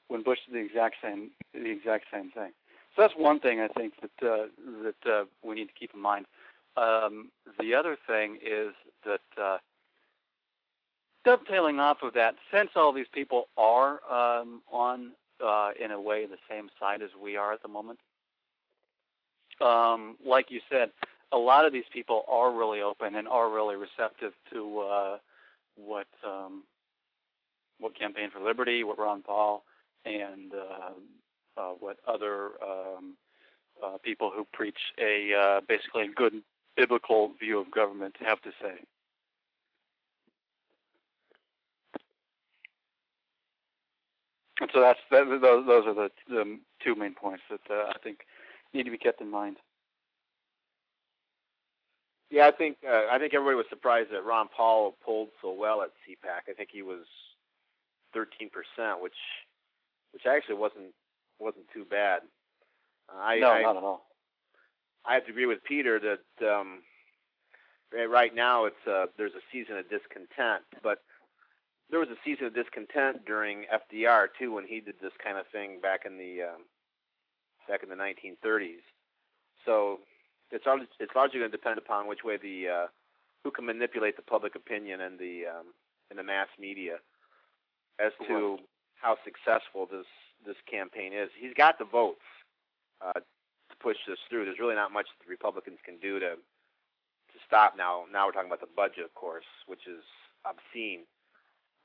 when 0.09 0.23
Bush 0.23 0.39
did 0.47 0.55
the 0.55 0.65
exact 0.67 0.97
same 1.03 1.31
the 1.55 1.71
exact 1.71 2.07
same 2.13 2.31
thing. 2.31 2.51
That's 2.99 3.15
one 3.17 3.39
thing 3.39 3.61
I 3.61 3.69
think 3.69 3.95
that 4.03 4.29
uh, 4.29 4.47
that 4.83 5.11
uh, 5.11 5.25
we 5.43 5.55
need 5.55 5.69
to 5.69 5.75
keep 5.79 5.95
in 5.95 6.01
mind. 6.01 6.27
Um, 6.77 7.31
the 7.61 7.75
other 7.75 7.97
thing 8.07 8.39
is 8.45 8.75
that 9.05 9.21
uh, 9.41 9.59
dovetailing 11.25 11.79
off 11.79 11.99
of 12.03 12.15
that, 12.15 12.35
since 12.53 12.71
all 12.75 12.93
these 12.93 13.07
people 13.13 13.49
are 13.57 14.01
um, 14.11 14.63
on, 14.71 15.13
uh, 15.45 15.71
in 15.83 15.93
a 15.93 16.01
way, 16.01 16.27
the 16.27 16.39
same 16.51 16.69
side 16.79 17.01
as 17.01 17.11
we 17.21 17.37
are 17.37 17.53
at 17.53 17.63
the 17.63 17.69
moment, 17.69 18.01
um, 19.61 20.17
like 20.25 20.51
you 20.51 20.61
said, 20.71 20.91
a 21.31 21.39
lot 21.39 21.65
of 21.65 21.73
these 21.73 21.89
people 21.93 22.25
are 22.29 22.53
really 22.53 22.81
open 22.81 23.15
and 23.15 23.29
are 23.29 23.49
really 23.49 23.77
receptive 23.77 24.33
to 24.53 24.81
uh, 24.81 25.19
what 25.77 26.09
um, 26.27 26.65
what 27.79 27.97
Campaign 27.97 28.31
for 28.33 28.41
Liberty, 28.41 28.83
what 28.83 28.99
Ron 28.99 29.23
Paul, 29.23 29.63
and 30.05 30.53
uh, 31.59 31.73
what 31.81 31.99
other 32.07 32.51
um, 32.63 33.17
uh, 33.85 33.99
people 34.03 34.31
who 34.35 34.47
preach 34.53 34.79
a 35.01 35.33
uh, 35.35 35.61
basically 35.69 36.05
a 36.05 36.09
good 36.09 36.35
biblical 36.77 37.33
view 37.41 37.59
of 37.61 37.71
government 37.71 38.17
have 38.21 38.41
to 38.43 38.51
say. 38.63 38.75
And 44.61 44.71
so 44.75 44.81
that's 44.81 44.99
that, 45.11 45.25
those 45.41 45.67
those 45.67 45.87
are 45.87 45.95
the, 45.95 46.11
the 46.29 46.59
two 46.85 46.95
main 46.95 47.15
points 47.15 47.43
that 47.51 47.61
uh, 47.71 47.91
I 47.95 47.99
think 48.03 48.21
need 48.75 48.85
to 48.85 48.91
be 48.91 48.99
kept 48.99 49.21
in 49.21 49.31
mind. 49.31 49.57
yeah, 52.31 52.47
I 52.47 52.51
think 52.51 52.77
uh, 52.87 53.07
I 53.11 53.19
think 53.19 53.35
everybody 53.35 53.57
was 53.57 53.67
surprised 53.71 54.11
that 54.13 54.25
Ron 54.25 54.49
Paul 54.55 54.95
pulled 55.05 55.29
so 55.41 55.53
well 55.53 55.83
at 55.83 55.91
CPAC. 56.05 56.51
I 56.51 56.53
think 56.53 56.71
he 56.73 56.83
was 56.83 57.07
13 58.15 58.51
percent, 58.51 59.03
which 59.03 59.17
which 60.13 60.27
actually 60.27 60.57
wasn't 60.57 60.93
wasn't 61.39 61.67
too 61.73 61.85
bad. 61.85 62.23
Uh, 63.09 63.19
I, 63.21 63.39
no, 63.39 63.51
I 63.51 63.63
not 63.63 63.77
at 63.77 63.83
all. 63.83 64.07
I 65.05 65.15
have 65.15 65.25
to 65.27 65.31
agree 65.31 65.47
with 65.47 65.65
Pieter 65.65 65.99
that 66.01 66.47
um, 66.47 66.83
right- 67.93 68.11
right 68.11 68.35
now 68.35 68.65
it's 68.67 68.87
uh, 68.87 69.07
there's 69.17 69.33
a 69.35 69.43
season 69.53 69.77
of 69.79 69.89
discontent, 69.89 70.65
but 70.83 70.99
there 71.91 72.01
was 72.01 72.09
a 72.11 72.19
season 72.25 72.47
of 72.47 72.55
discontent 72.55 73.25
during 73.27 73.65
FDR 73.73 74.29
too 74.39 74.53
when 74.53 74.67
he 74.67 74.81
did 74.81 74.97
this 75.01 75.13
kind 75.23 75.39
of 75.39 75.47
thing 75.49 75.81
back 75.81 76.01
in 76.05 76.19
the 76.19 76.43
um, 76.43 76.65
back 77.69 77.83
in 77.83 77.89
the 77.89 77.95
1930s. 77.97 78.85
So 79.65 80.01
it's 80.51 80.65
it's 81.01 81.13
largely 81.15 81.39
going 81.41 81.51
to 81.51 81.57
depend 81.57 81.79
upon 81.79 82.07
which 82.09 82.25
way 82.25 82.37
the 82.37 82.69
uh, 82.69 82.87
who 83.45 83.51
can 83.51 83.65
manipulate 83.67 84.17
the 84.17 84.23
public 84.23 84.55
opinion 84.55 85.01
and 85.01 85.19
the 85.19 85.45
um, 85.47 85.67
and 86.11 86.19
the 86.19 86.23
mass 86.23 86.49
media 86.59 86.97
as 87.99 88.13
to 88.27 88.59
how 89.01 89.17
successful 89.25 89.87
this 89.91 90.07
this 90.47 90.57
campaign 90.71 91.13
is. 91.13 91.31
He's 91.39 91.55
got 91.55 91.79
the 91.79 91.85
votes 91.85 92.25
uh, 93.05 93.13
to 93.13 93.77
push 93.81 93.97
this 94.07 94.19
through. 94.29 94.45
There's 94.45 94.59
really 94.59 94.75
not 94.75 94.93
much 94.93 95.07
the 95.25 95.31
Republicans 95.31 95.79
can 95.85 95.99
do 95.99 96.19
to 96.19 96.37
to 96.37 97.39
stop 97.47 97.75
now. 97.77 98.05
Now 98.13 98.27
we're 98.27 98.33
talking 98.33 98.49
about 98.49 98.61
the 98.61 98.75
budget, 98.75 99.05
of 99.05 99.15
course, 99.15 99.45
which 99.67 99.87
is 99.87 100.03
obscene. 100.45 101.05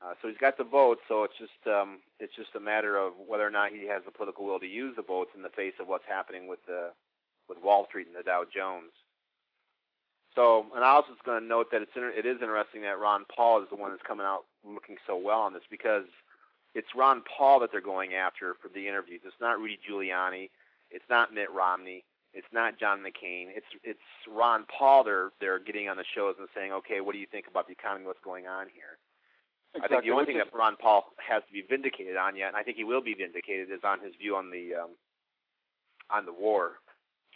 Uh, 0.04 0.14
so 0.20 0.28
he's 0.28 0.38
got 0.38 0.58
the 0.58 0.64
votes. 0.64 1.00
So 1.08 1.24
it's 1.24 1.38
just 1.38 1.60
um, 1.66 2.00
it's 2.20 2.34
just 2.36 2.54
a 2.56 2.60
matter 2.60 2.96
of 2.96 3.12
whether 3.26 3.46
or 3.46 3.50
not 3.50 3.72
he 3.72 3.86
has 3.88 4.02
the 4.04 4.10
political 4.10 4.44
will 4.44 4.60
to 4.60 4.66
use 4.66 4.94
the 4.96 5.02
votes 5.02 5.30
in 5.36 5.42
the 5.42 5.50
face 5.50 5.74
of 5.80 5.88
what's 5.88 6.04
happening 6.08 6.46
with 6.48 6.60
the 6.66 6.90
with 7.48 7.58
Wall 7.62 7.86
Street 7.88 8.06
and 8.06 8.16
the 8.16 8.22
Dow 8.22 8.44
Jones. 8.44 8.92
So, 10.34 10.66
and 10.74 10.84
I 10.84 10.88
also 10.88 11.10
was 11.10 11.22
going 11.24 11.40
to 11.40 11.46
note 11.46 11.70
that 11.70 11.82
it's 11.82 11.92
inter- 11.94 12.10
it 12.10 12.26
is 12.26 12.42
interesting 12.42 12.82
that 12.82 12.98
Ron 12.98 13.24
Paul 13.34 13.62
is 13.62 13.68
the 13.70 13.76
one 13.76 13.90
that's 13.90 14.02
coming 14.02 14.26
out 14.26 14.44
looking 14.66 14.96
so 15.06 15.16
well 15.16 15.40
on 15.40 15.52
this 15.52 15.62
because 15.70 16.06
it's 16.74 16.88
Ron 16.96 17.22
Paul 17.22 17.60
that 17.60 17.70
they're 17.72 17.80
going 17.80 18.14
after 18.14 18.54
for 18.60 18.68
the 18.68 18.86
interviews. 18.88 19.20
It's 19.24 19.40
not 19.40 19.58
Rudy 19.58 19.78
Giuliani. 19.88 20.50
It's 20.90 21.04
not 21.08 21.32
Mitt 21.32 21.50
Romney. 21.50 22.04
It's 22.34 22.46
not 22.52 22.78
John 22.78 22.98
McCain. 22.98 23.46
It's 23.54 23.66
it's 23.84 24.00
Ron 24.28 24.64
Paul. 24.66 25.04
They're 25.04 25.30
they're 25.40 25.60
getting 25.60 25.88
on 25.88 25.96
the 25.96 26.04
shows 26.14 26.34
and 26.38 26.48
saying, 26.54 26.72
okay, 26.72 27.00
what 27.00 27.12
do 27.12 27.18
you 27.18 27.26
think 27.30 27.46
about 27.48 27.66
the 27.66 27.72
economy? 27.72 28.06
What's 28.06 28.24
going 28.24 28.46
on 28.46 28.66
here? 28.74 28.98
Exactly. 29.74 29.96
I 29.96 30.00
think 30.00 30.04
the 30.06 30.14
only 30.14 30.26
thing 30.26 30.38
that 30.38 30.54
Ron 30.56 30.76
Paul 30.76 31.14
has 31.18 31.42
to 31.46 31.52
be 31.52 31.62
vindicated 31.62 32.16
on 32.16 32.36
yet, 32.36 32.48
and 32.48 32.56
I 32.56 32.62
think 32.62 32.76
he 32.76 32.84
will 32.84 33.02
be 33.02 33.14
vindicated, 33.14 33.70
is 33.70 33.82
on 33.84 34.00
his 34.00 34.14
view 34.20 34.34
on 34.34 34.50
the 34.50 34.74
um, 34.74 34.90
on 36.10 36.26
the 36.26 36.32
war 36.32 36.72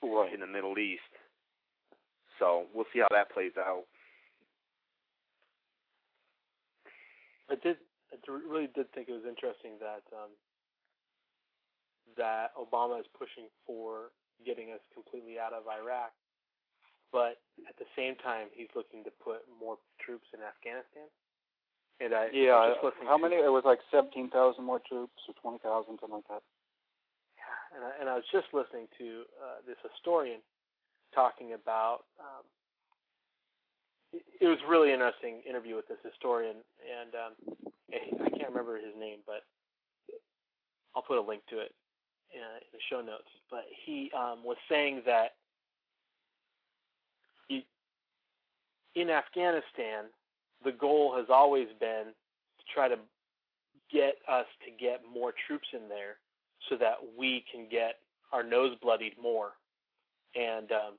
right. 0.02 0.34
in 0.34 0.40
the 0.40 0.46
Middle 0.46 0.78
East. 0.78 1.02
So 2.38 2.66
we'll 2.74 2.86
see 2.92 3.00
how 3.00 3.08
that 3.10 3.32
plays 3.32 3.52
out. 3.58 3.84
I 7.50 7.54
did. 7.54 7.76
I 8.12 8.16
really 8.30 8.68
did 8.74 8.90
think 8.92 9.08
it 9.08 9.12
was 9.16 9.28
interesting 9.28 9.76
that 9.80 10.02
um, 10.12 10.32
that 12.16 12.56
Obama 12.56 12.98
is 13.00 13.06
pushing 13.16 13.46
for 13.66 14.10
getting 14.46 14.72
us 14.72 14.80
completely 14.94 15.38
out 15.38 15.52
of 15.52 15.68
Iraq, 15.68 16.12
but 17.12 17.38
at 17.68 17.76
the 17.78 17.86
same 17.94 18.16
time 18.16 18.48
he's 18.54 18.70
looking 18.74 19.04
to 19.04 19.12
put 19.22 19.44
more 19.60 19.76
troops 20.00 20.26
in 20.32 20.40
Afghanistan. 20.40 21.06
And 22.00 22.14
I 22.14 22.30
Yeah. 22.32 22.56
I 22.56 22.70
just 22.72 22.84
listening 22.84 23.06
How 23.08 23.16
to- 23.18 23.22
many? 23.22 23.36
It 23.36 23.50
was 23.52 23.64
like 23.64 23.80
seventeen 23.90 24.30
thousand 24.30 24.64
more 24.64 24.80
troops 24.80 25.20
or 25.28 25.34
twenty 25.34 25.58
thousand, 25.58 25.98
something 26.00 26.16
like 26.22 26.28
that. 26.28 26.42
Yeah, 27.36 27.76
and 27.76 27.82
I, 27.84 27.90
and 28.00 28.06
I 28.08 28.14
was 28.14 28.24
just 28.32 28.46
listening 28.54 28.88
to 28.98 29.24
uh, 29.42 29.56
this 29.66 29.78
historian 29.82 30.40
talking 31.12 31.52
about. 31.54 32.06
Um, 32.18 32.44
it, 34.12 34.46
was 34.46 34.58
really 34.68 34.92
interesting 34.92 35.42
interview 35.48 35.76
with 35.76 35.88
this 35.88 35.98
historian, 36.02 36.56
and 36.82 37.14
um, 37.14 37.56
I 38.24 38.30
can't 38.30 38.50
remember 38.50 38.76
his 38.76 38.94
name, 38.98 39.18
but 39.26 39.42
I'll 40.94 41.02
put 41.02 41.18
a 41.18 41.22
link 41.22 41.42
to 41.50 41.58
it 41.58 41.72
in, 42.32 42.40
in 42.40 42.72
the 42.72 42.78
show 42.90 43.00
notes. 43.00 43.28
But 43.50 43.64
he 43.84 44.10
um, 44.16 44.44
was 44.44 44.56
saying 44.68 45.02
that 45.06 45.32
he, 47.48 47.66
in 48.94 49.10
Afghanistan, 49.10 50.06
the 50.64 50.72
goal 50.72 51.14
has 51.16 51.26
always 51.28 51.68
been 51.80 52.06
to 52.06 52.64
try 52.74 52.88
to 52.88 52.96
get 53.92 54.16
us 54.28 54.46
to 54.64 54.70
get 54.70 55.02
more 55.10 55.32
troops 55.46 55.68
in 55.72 55.88
there 55.88 56.16
so 56.68 56.76
that 56.76 56.96
we 57.16 57.44
can 57.50 57.66
get 57.70 58.00
our 58.32 58.42
nose 58.42 58.76
bloodied 58.82 59.14
more 59.20 59.52
and 60.34 60.72
um 60.72 60.94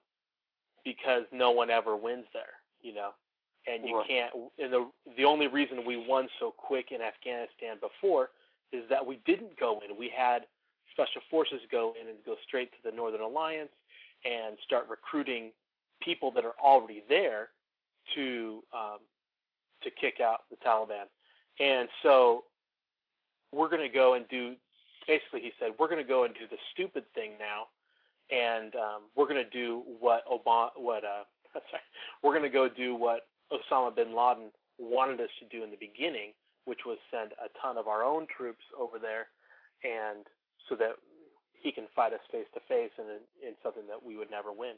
because 0.84 1.24
no 1.32 1.51
one 1.51 1.70
ever 1.70 1.96
wins 1.96 2.25
there 2.34 2.59
you 2.82 2.94
know 2.94 3.12
and 3.68 3.86
you 3.88 3.98
Right. 3.98 4.08
can't 4.08 4.34
and 4.58 4.72
the 4.74 4.90
the 5.18 5.26
only 5.26 5.48
reason 5.48 5.86
we 5.86 5.98
won 5.98 6.28
so 6.40 6.52
quick 6.52 6.92
in 6.92 7.02
Afghanistan 7.02 7.78
before 7.82 8.30
is 8.72 8.84
that 8.90 9.06
we 9.06 9.20
didn't 9.26 9.58
go 9.60 9.82
in 9.88 9.96
we 9.98 10.10
had 10.16 10.46
special 10.92 11.22
forces 11.30 11.60
go 11.72 11.94
in 12.02 12.08
and 12.08 12.18
go 12.26 12.36
straight 12.48 12.72
to 12.72 12.78
the 12.90 12.96
northern 12.96 13.22
alliance 13.22 13.70
and 14.26 14.58
start 14.66 14.88
recruiting 14.90 15.52
people 16.02 16.32
that 16.32 16.46
are 16.46 16.56
already 16.64 17.04
there 17.10 17.50
to 18.16 18.64
um 18.74 19.00
to 19.84 19.90
kick 19.92 20.20
out 20.22 20.42
the 20.50 20.58
Taliban 20.58 21.06
and 21.60 21.88
so 22.04 22.44
we're 23.52 23.70
going 23.70 23.82
to 23.82 23.94
go 23.94 24.14
and 24.14 24.28
do 24.30 24.56
basically 25.08 25.42
he 25.42 25.52
said 25.60 25.72
we're 25.80 25.88
going 25.88 26.02
to 26.02 26.08
go 26.08 26.24
and 26.24 26.34
do 26.36 26.42
the 26.50 26.58
stupid 26.74 27.04
thing 27.16 27.32
now 27.40 27.68
and 28.32 28.76
um, 28.76 29.02
we're 29.16 29.26
going 29.28 29.44
to 29.44 29.50
do 29.50 29.84
what 30.00 30.24
Obama 30.28 30.70
what 30.78 31.04
uh 31.04 31.24
we're 32.24 32.34
going 32.34 32.44
to 32.44 32.50
go 32.50 32.68
do 32.70 32.96
what 32.96 33.27
Osama 33.51 33.96
bin 33.96 34.15
Laden 34.15 34.51
wanted 34.77 35.20
us 35.20 35.29
to 35.39 35.58
do 35.58 35.63
in 35.63 35.72
the 35.72 35.77
beginning 35.79 36.32
which 36.65 36.86
was 36.86 36.98
send 37.10 37.32
a 37.41 37.50
ton 37.60 37.77
of 37.77 37.88
our 37.88 38.03
own 38.03 38.27
troops 38.29 38.63
over 38.77 39.00
there 39.00 39.27
and 39.84 40.27
so 40.70 40.75
that 40.75 41.01
he 41.53 41.72
can 41.72 41.86
fight 41.96 42.13
us 42.13 42.20
face 42.32 42.46
to 42.53 42.60
face 42.68 42.91
in 42.98 43.06
in 43.41 43.56
something 43.63 43.88
that 43.88 43.98
we 43.98 44.15
would 44.15 44.29
never 44.29 44.51
win 44.51 44.75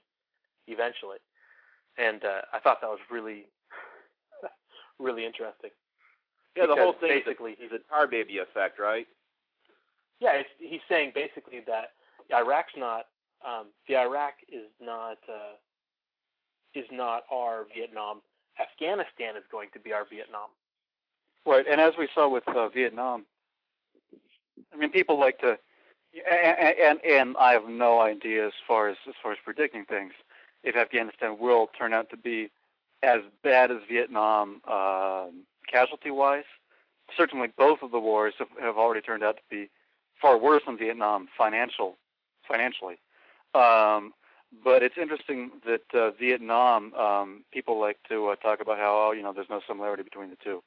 eventually. 0.67 1.17
And 1.97 2.23
uh, 2.23 2.47
I 2.53 2.59
thought 2.59 2.79
that 2.81 2.89
was 2.89 3.03
really 3.11 3.45
really 4.99 5.25
interesting. 5.25 5.71
Yeah, 6.55 6.67
the 6.67 6.75
whole 6.75 6.93
thing 6.93 7.21
basically 7.23 7.53
is 7.53 7.71
a, 7.71 7.75
is 7.75 7.81
a 7.85 7.89
tar 7.89 8.07
baby 8.07 8.39
effect, 8.39 8.79
right? 8.79 9.07
Yeah, 10.19 10.33
it's, 10.33 10.49
he's 10.59 10.81
saying 10.87 11.11
basically 11.13 11.61
that 11.67 11.91
Iraq's 12.33 12.73
not 12.77 13.07
um, 13.45 13.67
the 13.87 13.97
Iraq 13.97 14.35
is 14.47 14.69
not 14.79 15.17
uh, 15.27 15.57
is 16.73 16.85
not 16.91 17.23
our 17.31 17.65
Vietnam. 17.75 18.21
Afghanistan 18.59 19.35
is 19.37 19.43
going 19.51 19.69
to 19.73 19.79
be 19.79 19.93
our 19.93 20.05
Vietnam. 20.09 20.49
Right, 21.45 21.65
and 21.69 21.81
as 21.81 21.93
we 21.97 22.07
saw 22.13 22.29
with 22.29 22.47
uh, 22.47 22.69
Vietnam, 22.69 23.25
I 24.73 24.77
mean, 24.77 24.91
people 24.91 25.19
like 25.19 25.39
to, 25.39 25.57
and, 26.31 26.75
and 26.79 26.99
and 27.03 27.37
I 27.37 27.53
have 27.53 27.67
no 27.67 27.99
idea 27.99 28.45
as 28.45 28.53
far 28.67 28.89
as 28.89 28.97
as 29.07 29.15
far 29.21 29.31
as 29.31 29.39
predicting 29.43 29.85
things, 29.85 30.13
if 30.63 30.75
Afghanistan 30.75 31.37
will 31.39 31.69
turn 31.77 31.93
out 31.93 32.09
to 32.11 32.17
be 32.17 32.51
as 33.01 33.21
bad 33.43 33.71
as 33.71 33.77
Vietnam 33.89 34.61
um, 34.67 35.43
casualty-wise. 35.67 36.43
Certainly, 37.17 37.49
both 37.57 37.79
of 37.81 37.91
the 37.91 37.99
wars 37.99 38.35
have, 38.37 38.49
have 38.61 38.77
already 38.77 39.01
turned 39.01 39.23
out 39.23 39.37
to 39.37 39.43
be 39.49 39.69
far 40.21 40.37
worse 40.37 40.61
than 40.67 40.77
Vietnam 40.77 41.27
financial 41.35 41.97
financially. 42.47 42.99
Um, 43.55 44.13
but 44.63 44.83
it's 44.83 44.97
interesting 44.97 45.51
that 45.65 45.83
uh, 45.93 46.11
Vietnam 46.11 46.93
um, 46.93 47.43
people 47.51 47.79
like 47.79 47.97
to 48.09 48.27
uh, 48.27 48.35
talk 48.35 48.59
about 48.61 48.77
how 48.77 49.09
oh, 49.09 49.11
you 49.11 49.23
know 49.23 49.33
there's 49.33 49.49
no 49.49 49.61
similarity 49.67 50.03
between 50.03 50.29
the 50.29 50.37
two. 50.43 50.61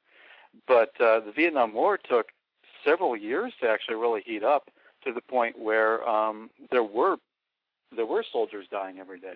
But 0.66 0.92
uh, 1.00 1.20
the 1.20 1.32
Vietnam 1.34 1.72
War 1.74 1.98
took 1.98 2.28
several 2.84 3.16
years 3.16 3.52
to 3.60 3.68
actually 3.68 3.96
really 3.96 4.22
heat 4.24 4.42
up 4.42 4.70
to 5.04 5.12
the 5.12 5.20
point 5.20 5.58
where 5.58 6.06
um, 6.08 6.50
there 6.70 6.82
were 6.82 7.16
there 7.94 8.06
were 8.06 8.24
soldiers 8.30 8.66
dying 8.70 8.98
every 8.98 9.20
day. 9.20 9.34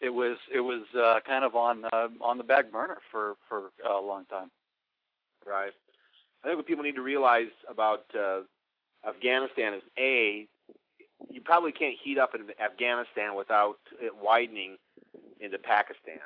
It 0.00 0.10
was 0.10 0.38
it 0.52 0.60
was 0.60 0.82
uh, 0.96 1.20
kind 1.26 1.44
of 1.44 1.54
on 1.54 1.84
uh, 1.92 2.08
on 2.20 2.38
the 2.38 2.44
back 2.44 2.70
burner 2.72 2.98
for 3.10 3.34
for 3.48 3.70
a 3.88 4.00
long 4.00 4.24
time. 4.26 4.50
Right. 5.46 5.72
I 6.42 6.46
think 6.46 6.56
what 6.56 6.66
people 6.66 6.84
need 6.84 6.94
to 6.94 7.02
realize 7.02 7.50
about 7.68 8.04
uh, 8.18 8.40
Afghanistan 9.06 9.74
is 9.74 9.82
a 9.98 10.46
you 11.30 11.40
probably 11.40 11.72
can't 11.72 11.96
heat 12.02 12.18
up 12.18 12.34
in 12.34 12.46
Afghanistan 12.62 13.34
without 13.34 13.78
it 14.00 14.14
widening 14.16 14.76
into 15.40 15.58
Pakistan, 15.58 16.20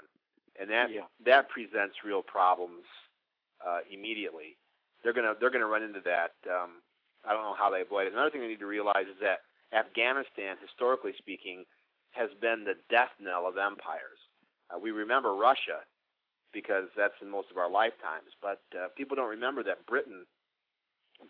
and 0.58 0.70
that 0.70 0.90
Yeah. 0.90 1.06
that 1.24 1.48
presents 1.48 2.04
real 2.04 2.22
problems 2.22 2.84
uh, 3.64 3.80
immediately. 3.90 4.56
They're 5.02 5.12
gonna 5.12 5.34
they're 5.38 5.50
gonna 5.50 5.66
run 5.66 5.82
into 5.82 6.00
that. 6.00 6.34
Um, 6.48 6.82
I 7.24 7.32
don't 7.32 7.42
know 7.42 7.54
how 7.54 7.70
they 7.70 7.80
avoid 7.82 8.06
it. 8.06 8.12
Another 8.12 8.30
thing 8.30 8.40
they 8.40 8.48
need 8.48 8.58
to 8.60 8.66
realize 8.66 9.06
is 9.06 9.18
that 9.20 9.42
Afghanistan, 9.72 10.56
historically 10.60 11.14
speaking, 11.18 11.64
has 12.10 12.30
been 12.40 12.64
the 12.64 12.74
death 12.90 13.10
knell 13.20 13.46
of 13.46 13.56
empires. 13.56 14.18
Uh, 14.70 14.78
we 14.78 14.90
remember 14.90 15.34
Russia 15.34 15.80
because 16.52 16.88
that's 16.96 17.14
in 17.22 17.30
most 17.30 17.50
of 17.50 17.56
our 17.56 17.70
lifetimes, 17.70 18.28
but 18.42 18.60
uh, 18.76 18.88
people 18.96 19.16
don't 19.16 19.30
remember 19.30 19.62
that 19.62 19.86
Britain, 19.86 20.26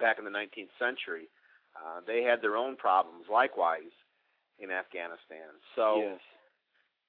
back 0.00 0.18
in 0.18 0.24
the 0.24 0.30
19th 0.30 0.70
century, 0.78 1.28
uh, 1.76 2.00
they 2.06 2.22
had 2.22 2.42
their 2.42 2.56
own 2.56 2.76
problems 2.76 3.26
likewise 3.32 3.92
in 4.58 4.70
Afghanistan. 4.70 5.56
So 5.74 5.96
yes. 5.98 6.20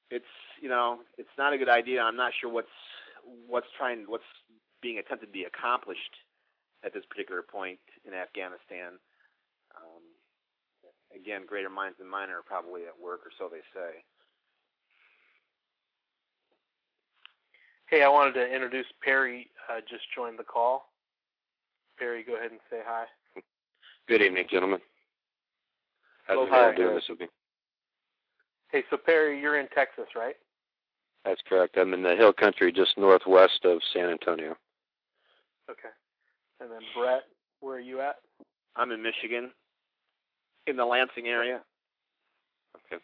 it's 0.09 0.33
you 0.61 0.69
know 0.69 0.99
it's 1.17 1.35
not 1.37 1.53
a 1.53 1.57
good 1.57 1.69
idea. 1.69 2.01
I'm 2.01 2.17
not 2.17 2.31
sure 2.39 2.51
what's 2.51 2.67
what's 3.47 3.67
trying 3.77 4.05
what's 4.07 4.23
being 4.81 4.99
attempted 4.99 5.27
to 5.27 5.31
be 5.31 5.45
accomplished 5.45 6.15
at 6.83 6.93
this 6.93 7.03
particular 7.09 7.41
point 7.41 7.79
in 8.05 8.13
Afghanistan. 8.13 8.99
Um, 9.75 10.03
again, 11.15 11.43
greater 11.47 11.69
minds 11.69 11.97
than 11.99 12.09
mine 12.09 12.29
are 12.29 12.43
probably 12.45 12.83
at 12.83 12.99
work, 13.01 13.21
or 13.25 13.31
so 13.37 13.49
they 13.49 13.63
say. 13.73 14.03
Hey, 17.87 18.01
I 18.03 18.09
wanted 18.09 18.33
to 18.33 18.45
introduce 18.53 18.87
Perry. 19.03 19.49
Uh, 19.69 19.79
just 19.87 20.03
joined 20.15 20.39
the 20.39 20.43
call. 20.43 20.89
Perry, 21.97 22.23
go 22.23 22.35
ahead 22.35 22.51
and 22.51 22.59
say 22.69 22.79
hi. 22.83 23.05
Good 24.07 24.21
evening, 24.21 24.45
gentlemen. 24.51 24.79
How's 26.27 26.35
Well, 26.35 26.47
everyone 26.47 26.71
hi. 26.71 26.75
doing 26.75 26.95
this 26.95 27.09
evening? 27.09 27.29
Hey, 28.69 28.83
so 28.89 28.97
Perry, 28.97 29.39
you're 29.39 29.57
in 29.59 29.67
Texas, 29.73 30.07
right? 30.13 30.35
That's 31.23 31.41
correct. 31.47 31.77
I'm 31.77 31.93
in 31.93 32.03
the 32.03 32.15
hill 32.15 32.33
country 32.33 32.73
just 32.73 32.97
northwest 32.97 33.63
of 33.63 33.79
San 33.93 34.09
Antonio. 34.09 34.57
Okay. 35.69 35.89
And 36.59 36.69
then 36.69 36.81
Bret, 36.97 37.23
where 37.61 37.77
are 37.77 37.79
you 37.79 38.01
at? 38.01 38.17
I'm 38.75 38.91
in 38.91 39.01
Michigan, 39.01 39.51
in 40.67 40.75
the 40.75 40.85
Lansing 40.85 41.27
area. 41.27 41.61
Okay. 42.75 43.01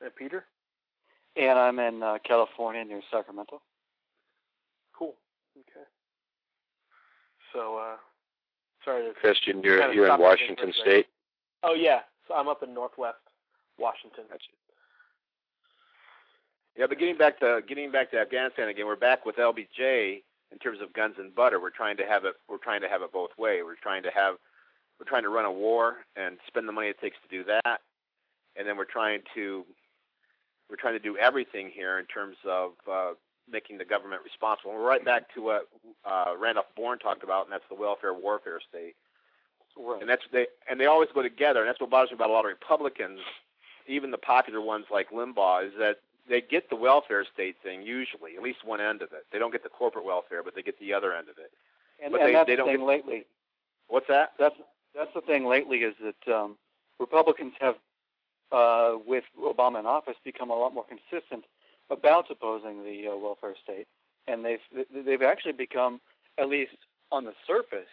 And 0.00 0.16
Pieter? 0.16 0.46
And 1.36 1.58
I'm 1.58 1.78
in 1.78 2.02
uh, 2.02 2.18
California 2.24 2.84
near 2.84 3.02
Sacramento. 3.10 3.60
Cool. 4.96 5.14
Okay. 5.58 5.86
So, 7.52 7.76
uh, 7.76 7.96
sorry. 8.84 9.08
Christian, 9.20 9.62
you're 9.62 9.80
Kinda 9.80 9.94
you're 9.94 10.12
in 10.12 10.20
Washington 10.20 10.72
State. 10.80 11.06
Oh 11.62 11.74
yeah, 11.74 12.00
so 12.28 12.34
I'm 12.34 12.48
up 12.48 12.62
in 12.62 12.74
Northwest 12.74 13.18
Washington. 13.78 14.24
Yeah, 16.76 16.86
but 16.88 16.98
getting 16.98 17.18
back 17.18 17.38
to 17.40 17.60
getting 17.66 17.90
back 17.90 18.10
to 18.12 18.18
Afghanistan 18.18 18.68
again, 18.68 18.86
we're 18.86 18.96
back 18.96 19.26
with 19.26 19.36
LBJ 19.36 20.22
in 20.52 20.58
terms 20.58 20.80
of 20.80 20.92
guns 20.92 21.16
and 21.18 21.34
butter. 21.34 21.60
We're 21.60 21.70
trying 21.70 21.96
to 21.98 22.04
have 22.04 22.24
it. 22.24 22.34
We're 22.48 22.58
trying 22.58 22.80
to 22.82 22.88
have 22.88 23.02
it 23.02 23.12
both 23.12 23.30
way. 23.38 23.62
We're 23.62 23.76
trying 23.76 24.02
to 24.04 24.10
have. 24.14 24.36
We're 24.98 25.08
trying 25.08 25.24
to 25.24 25.30
run 25.30 25.44
a 25.44 25.52
war 25.52 25.96
and 26.16 26.38
spend 26.46 26.68
the 26.68 26.72
money 26.72 26.88
it 26.88 27.00
takes 27.00 27.16
to 27.22 27.36
do 27.36 27.44
that, 27.44 27.80
and 28.56 28.66
then 28.66 28.76
we're 28.76 28.84
trying 28.84 29.20
to. 29.34 29.64
We're 30.70 30.76
trying 30.76 30.94
to 30.94 31.00
do 31.00 31.18
everything 31.18 31.70
here 31.74 31.98
in 31.98 32.06
terms 32.06 32.36
of 32.48 32.72
uh, 32.90 33.12
making 33.50 33.78
the 33.78 33.84
government 33.84 34.22
responsible. 34.24 34.70
And 34.72 34.80
we're 34.80 34.88
right 34.88 35.04
back 35.04 35.32
to 35.34 35.42
what 35.42 35.68
uh, 36.04 36.34
Randolph 36.38 36.66
Bourne 36.76 36.98
talked 36.98 37.22
about, 37.22 37.44
and 37.46 37.52
that's 37.52 37.64
the 37.68 37.74
welfare 37.74 38.14
warfare 38.14 38.60
state. 38.68 38.94
Right. 39.78 40.00
And 40.00 40.08
that's 40.10 40.22
they 40.32 40.46
and 40.68 40.78
they 40.78 40.86
always 40.86 41.08
go 41.14 41.22
together. 41.22 41.60
And 41.60 41.68
that's 41.68 41.80
what 41.80 41.90
bothers 41.90 42.10
me 42.10 42.16
about 42.16 42.30
a 42.30 42.32
lot 42.32 42.44
of 42.44 42.50
Republicans, 42.50 43.20
even 43.86 44.10
the 44.10 44.18
popular 44.18 44.60
ones 44.60 44.86
like 44.90 45.10
Limbaugh, 45.10 45.66
is 45.66 45.72
that 45.78 45.96
they 46.28 46.40
get 46.40 46.68
the 46.70 46.76
welfare 46.76 47.24
state 47.32 47.56
thing 47.62 47.82
usually, 47.82 48.36
at 48.36 48.42
least 48.42 48.64
one 48.64 48.80
end 48.80 49.02
of 49.02 49.12
it. 49.12 49.26
They 49.32 49.38
don't 49.38 49.50
get 49.50 49.62
the 49.62 49.68
corporate 49.70 50.04
welfare, 50.04 50.42
but 50.42 50.54
they 50.54 50.62
get 50.62 50.78
the 50.78 50.92
other 50.92 51.12
end 51.14 51.28
of 51.28 51.36
it. 51.38 51.50
and, 52.02 52.12
but 52.12 52.20
and 52.20 52.28
they- 52.28 52.32
that's 52.34 52.46
they 52.46 52.56
the 52.56 52.64
thing 52.64 52.76
get- 52.78 52.86
lately. 52.86 53.24
What's 53.88 54.06
that? 54.08 54.32
That's 54.38 54.54
that's 54.94 55.12
the 55.14 55.20
thing 55.22 55.46
lately 55.46 55.78
is 55.78 55.94
that 56.02 56.32
um, 56.34 56.56
Republicans 57.00 57.54
have, 57.60 57.76
uh, 58.52 58.96
with 59.06 59.24
Obama 59.40 59.80
in 59.80 59.86
office, 59.86 60.16
become 60.22 60.50
a 60.50 60.54
lot 60.54 60.72
more 60.74 60.84
consistent 60.84 61.44
about 61.90 62.30
opposing 62.30 62.82
the 62.84 63.08
uh, 63.08 63.16
welfare 63.16 63.54
state, 63.62 63.86
and 64.26 64.44
they've 64.44 64.60
they've 65.04 65.22
actually 65.22 65.52
become, 65.52 66.00
at 66.38 66.48
least 66.48 66.76
on 67.10 67.24
the 67.24 67.34
surface, 67.46 67.88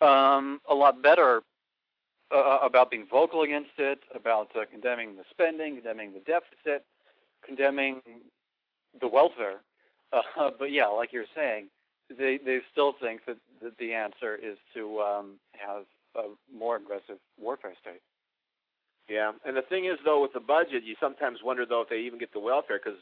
um, 0.00 0.60
a 0.68 0.74
lot 0.74 1.02
better 1.02 1.42
uh, 2.34 2.58
about 2.62 2.90
being 2.90 3.06
vocal 3.10 3.42
against 3.42 3.70
it, 3.78 4.00
about 4.14 4.50
uh, 4.56 4.64
condemning 4.70 5.16
the 5.16 5.24
spending, 5.30 5.74
condemning 5.76 6.12
the 6.12 6.20
deficit, 6.20 6.84
condemning 7.46 8.00
the 9.00 9.08
welfare. 9.08 9.60
Uh, 10.12 10.50
but 10.58 10.72
yeah, 10.72 10.86
like 10.86 11.12
you're 11.12 11.24
saying, 11.36 11.68
they 12.18 12.36
they 12.44 12.58
still 12.72 12.94
think 13.00 13.24
that, 13.26 13.36
that 13.62 13.78
the 13.78 13.94
answer 13.94 14.34
is 14.34 14.58
to 14.74 14.98
um, 15.00 15.34
have 15.52 15.84
a 16.16 16.30
more 16.52 16.74
aggressive 16.74 17.18
warfare 17.38 17.74
state. 17.80 18.00
Yeah, 19.08 19.30
and 19.44 19.56
the 19.56 19.62
thing 19.62 19.84
is 19.84 19.98
though, 20.04 20.20
with 20.20 20.32
the 20.32 20.40
budget, 20.40 20.82
you 20.82 20.96
sometimes 20.98 21.38
wonder 21.44 21.64
though 21.64 21.82
if 21.82 21.88
they 21.90 22.00
even 22.00 22.18
get 22.18 22.32
the 22.32 22.40
welfare 22.40 22.80
because. 22.84 22.98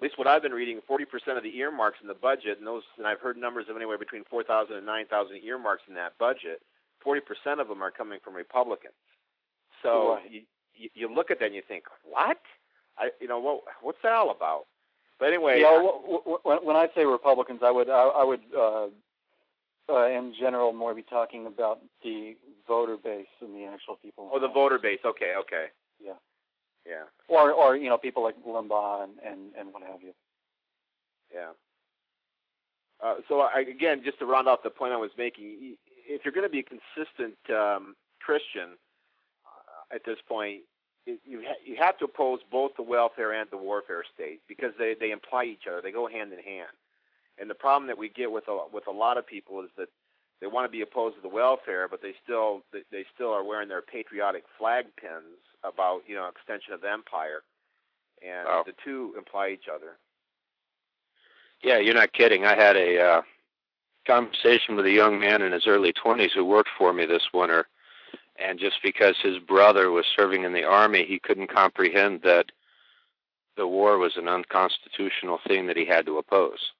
At 0.00 0.04
least 0.04 0.16
what 0.16 0.26
I've 0.26 0.40
been 0.40 0.52
reading, 0.52 0.80
40% 0.88 1.36
of 1.36 1.42
the 1.42 1.54
earmarks 1.58 1.98
in 2.00 2.08
the 2.08 2.14
budget, 2.14 2.56
and 2.56 2.66
those, 2.66 2.84
and 2.96 3.06
I've 3.06 3.20
heard 3.20 3.36
numbers 3.36 3.66
of 3.68 3.76
anywhere 3.76 3.98
between 3.98 4.24
4,000 4.24 4.74
and 4.74 4.86
9,000 4.86 5.36
earmarks 5.44 5.82
in 5.88 5.94
that 5.96 6.16
budget. 6.16 6.62
40% 7.06 7.60
of 7.60 7.68
them 7.68 7.82
are 7.82 7.90
coming 7.90 8.18
from 8.24 8.34
Republicans. 8.34 8.94
So 9.82 10.12
Right. 10.14 10.30
you, 10.30 10.42
you 10.74 10.88
you 10.94 11.14
look 11.14 11.30
at 11.30 11.38
that 11.40 11.46
and 11.46 11.54
you 11.54 11.60
think, 11.68 11.84
what? 12.02 12.38
I 12.96 13.10
you 13.20 13.28
know 13.28 13.38
what 13.38 13.62
what's 13.82 13.98
that 14.02 14.12
all 14.12 14.30
about? 14.30 14.64
But 15.18 15.28
anyway, 15.28 15.60
yeah, 15.60 15.70
w- 15.74 16.02
w- 16.24 16.38
when, 16.44 16.58
when 16.64 16.76
I 16.76 16.88
say 16.94 17.04
Republicans, 17.04 17.60
I 17.62 17.70
would 17.70 17.88
I, 17.90 18.04
I 18.08 18.24
would 18.24 18.40
uh, 18.56 18.86
uh, 19.90 20.06
in 20.08 20.34
general 20.38 20.72
more 20.72 20.94
be 20.94 21.02
talking 21.02 21.46
about 21.46 21.80
the 22.02 22.36
voter 22.66 22.96
base 22.96 23.26
and 23.42 23.54
the 23.54 23.64
actual 23.66 23.96
people. 23.96 24.30
oh 24.32 24.38
the 24.38 24.48
voter 24.48 24.78
base. 24.78 25.00
Okay, 25.04 25.34
okay. 25.38 25.66
Yeah. 26.02 26.12
Yeah. 26.90 27.06
Or 27.28 27.52
or 27.52 27.76
you 27.76 27.88
know 27.88 27.96
people 27.96 28.24
like 28.24 28.34
Limbaugh 28.44 29.04
and 29.04 29.12
and, 29.24 29.40
and 29.56 29.72
what 29.72 29.82
have 29.84 30.02
you. 30.02 30.12
Yeah. 31.32 31.50
Uh, 33.02 33.14
so 33.28 33.40
I, 33.40 33.60
again, 33.60 34.02
just 34.04 34.18
to 34.18 34.26
round 34.26 34.48
off 34.48 34.62
the 34.62 34.70
point 34.70 34.92
I 34.92 34.96
was 34.96 35.12
making, 35.16 35.76
if 36.06 36.22
you're 36.24 36.34
going 36.34 36.46
to 36.46 36.50
be 36.50 36.58
a 36.58 36.62
consistent 36.62 37.38
um, 37.48 37.94
Christian 38.20 38.76
uh, 39.46 39.94
at 39.94 40.04
this 40.04 40.18
point, 40.28 40.60
it, 41.06 41.18
you 41.24 41.42
ha- 41.46 41.62
you 41.64 41.76
have 41.80 41.96
to 41.98 42.04
oppose 42.06 42.40
both 42.50 42.72
the 42.76 42.82
welfare 42.82 43.32
and 43.32 43.48
the 43.50 43.56
warfare 43.56 44.02
state 44.12 44.40
because 44.48 44.72
they 44.78 44.96
they 44.98 45.12
imply 45.12 45.44
each 45.44 45.66
other. 45.70 45.80
They 45.80 45.92
go 45.92 46.08
hand 46.08 46.32
in 46.32 46.40
hand. 46.40 46.74
And 47.38 47.48
the 47.48 47.54
problem 47.54 47.86
that 47.86 47.96
we 47.96 48.10
get 48.10 48.30
with 48.30 48.44
a, 48.48 48.58
with 48.70 48.86
a 48.86 48.90
lot 48.90 49.16
of 49.16 49.26
people 49.26 49.62
is 49.62 49.70
that 49.78 49.88
they 50.42 50.46
want 50.46 50.66
to 50.66 50.70
be 50.70 50.82
opposed 50.82 51.16
to 51.16 51.22
the 51.22 51.28
welfare, 51.28 51.88
but 51.88 52.02
they 52.02 52.12
still 52.22 52.62
they, 52.72 52.82
they 52.90 53.04
still 53.14 53.30
are 53.30 53.44
wearing 53.44 53.68
their 53.68 53.80
patriotic 53.80 54.44
flag 54.58 54.86
pins 55.00 55.40
about 55.64 56.02
you 56.06 56.14
know 56.16 56.28
extension 56.28 56.72
of 56.72 56.80
the 56.80 56.90
empire, 56.90 57.42
and 58.22 58.46
Wow. 58.46 58.62
the 58.66 58.72
two 58.84 59.14
imply 59.16 59.50
each 59.50 59.68
other. 59.72 59.98
Yeah, 61.62 61.78
you're 61.78 61.94
not 61.94 62.12
kidding. 62.12 62.46
I 62.46 62.54
had 62.56 62.76
a 62.76 63.00
uh, 63.00 63.22
conversation 64.06 64.76
with 64.76 64.86
a 64.86 64.90
young 64.90 65.20
man 65.20 65.42
in 65.42 65.52
his 65.52 65.66
early 65.66 65.92
20s 65.92 66.32
who 66.32 66.44
worked 66.44 66.70
for 66.78 66.92
me 66.92 67.04
this 67.06 67.28
winter, 67.34 67.66
and 68.36 68.58
just 68.58 68.76
because 68.82 69.16
his 69.22 69.38
brother 69.38 69.90
was 69.90 70.06
serving 70.16 70.44
in 70.44 70.52
the 70.54 70.64
army, 70.64 71.04
he 71.06 71.18
couldn't 71.18 71.52
comprehend 71.54 72.22
that 72.22 72.46
the 73.56 73.66
war 73.66 73.98
was 73.98 74.16
an 74.16 74.28
unconstitutional 74.28 75.38
thing 75.46 75.66
that 75.66 75.76
he 75.76 75.84
had 75.84 76.06
to 76.06 76.16
oppose. 76.18 76.72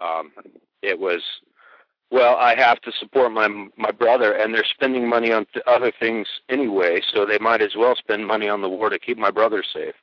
Um, 0.00 0.32
it 0.82 0.98
was, 0.98 1.22
well, 2.10 2.36
I 2.36 2.54
have 2.56 2.80
to 2.82 2.92
support 2.98 3.32
my 3.32 3.48
my 3.76 3.90
brother, 3.90 4.32
and 4.32 4.54
they're 4.54 4.64
spending 4.64 5.08
money 5.08 5.32
on 5.32 5.46
th- 5.52 5.64
other 5.66 5.92
things 5.98 6.26
anyway, 6.48 7.00
so 7.12 7.26
they 7.26 7.38
might 7.38 7.62
as 7.62 7.74
well 7.76 7.96
spend 7.96 8.26
money 8.26 8.48
on 8.48 8.62
the 8.62 8.68
war 8.68 8.90
to 8.90 8.98
keep 8.98 9.18
my 9.18 9.30
brother 9.30 9.62
safe. 9.62 9.94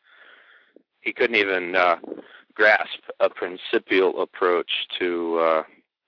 He 1.01 1.13
couldn't 1.13 1.35
even 1.35 1.75
uh, 1.75 1.95
grasp 2.53 2.99
a 3.19 3.29
principial 3.29 4.21
approach 4.21 4.69
to 4.99 5.39
uh, 5.39 5.63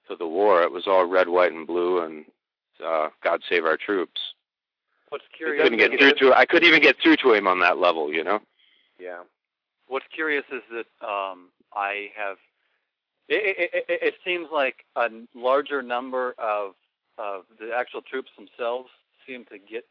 to 0.08 0.15
the 0.15 0.27
war. 0.27 0.63
It 0.63 0.71
was 0.71 0.88
all 0.88 1.06
red, 1.06 1.29
white, 1.29 1.51
and 1.51 1.65
blue, 1.65 2.01
and 2.03 2.25
uh, 2.86 3.10
God 3.23 3.41
save 3.47 3.65
our 3.65 3.77
troops. 3.77 4.19
What's 5.10 5.25
curious? 5.36 5.62
I 5.62 5.63
couldn't 5.65 5.79
get 5.79 5.99
through 5.99 6.29
to 6.29 6.36
I 6.36 6.45
couldn't 6.45 6.67
even 6.67 6.82
get 6.82 6.95
through 7.01 7.17
to 7.17 7.34
him 7.34 7.47
on 7.47 7.60
that 7.60 7.77
level, 7.77 8.12
you 8.12 8.23
know. 8.23 8.39
Yeah. 8.99 9.21
What's 9.88 10.06
curious 10.13 10.43
is 10.51 10.62
that 10.71 11.08
um, 11.08 11.49
I 11.73 12.08
have. 12.15 12.38
It, 13.29 13.71
it, 13.73 14.01
it, 14.01 14.13
seems 14.25 14.47
like 14.51 14.86
a 14.95 15.09
larger 15.33 15.81
number 15.81 16.36
of 16.38 16.73
of 17.17 17.43
the 17.59 17.71
actual 17.73 18.01
troops 18.01 18.29
themselves 18.38 18.89
seem 19.25 19.45
to 19.45 19.57
get 19.57 19.86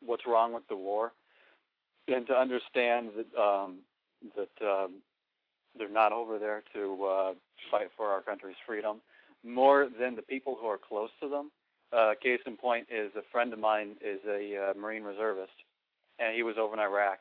what's 0.00 0.26
wrong 0.26 0.52
with 0.52 0.66
the 0.68 0.76
war, 0.76 1.12
and 2.06 2.26
to 2.28 2.34
understand 2.34 3.10
that 3.16 3.40
um, 3.40 3.78
that 4.36 4.66
um, 4.66 4.94
they're 5.76 5.88
not 5.88 6.12
over 6.12 6.38
there 6.38 6.62
to 6.72 7.04
uh, 7.04 7.32
fight 7.70 7.88
for 7.96 8.08
our 8.08 8.20
country's 8.22 8.56
freedom, 8.64 9.00
more 9.44 9.88
than 9.98 10.14
the 10.14 10.22
people 10.22 10.56
who 10.60 10.66
are 10.66 10.78
close 10.78 11.10
to 11.20 11.28
them. 11.28 11.50
Uh, 11.92 12.14
case 12.22 12.40
in 12.46 12.56
point 12.56 12.86
is 12.90 13.10
a 13.16 13.22
friend 13.32 13.52
of 13.52 13.58
mine 13.58 13.96
is 14.00 14.20
a 14.26 14.70
uh, 14.70 14.78
Marine 14.78 15.02
reservist, 15.02 15.52
and 16.18 16.34
he 16.34 16.42
was 16.42 16.56
over 16.56 16.74
in 16.74 16.80
Iraq 16.80 17.18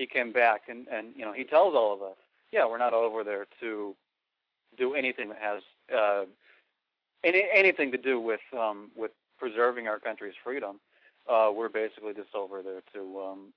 he 0.00 0.06
came 0.06 0.32
back 0.32 0.62
and 0.68 0.86
and 0.88 1.08
you 1.14 1.24
know 1.24 1.32
he 1.32 1.44
tells 1.44 1.74
all 1.74 1.92
of 1.92 2.02
us 2.02 2.16
yeah 2.52 2.66
we're 2.66 2.78
not 2.78 2.92
over 2.92 3.24
there 3.24 3.46
to 3.60 3.94
do 4.76 4.94
anything 4.94 5.28
that 5.28 5.38
has 5.38 5.62
uh 5.96 6.24
any 7.24 7.44
anything 7.52 7.92
to 7.92 7.98
do 7.98 8.20
with 8.20 8.40
um 8.58 8.90
with 8.96 9.10
preserving 9.38 9.88
our 9.88 9.98
country's 9.98 10.34
freedom. 10.42 10.80
Uh 11.28 11.50
we're 11.54 11.68
basically 11.68 12.14
just 12.14 12.34
over 12.34 12.62
there 12.62 12.82
to 12.94 13.20
um 13.20 13.52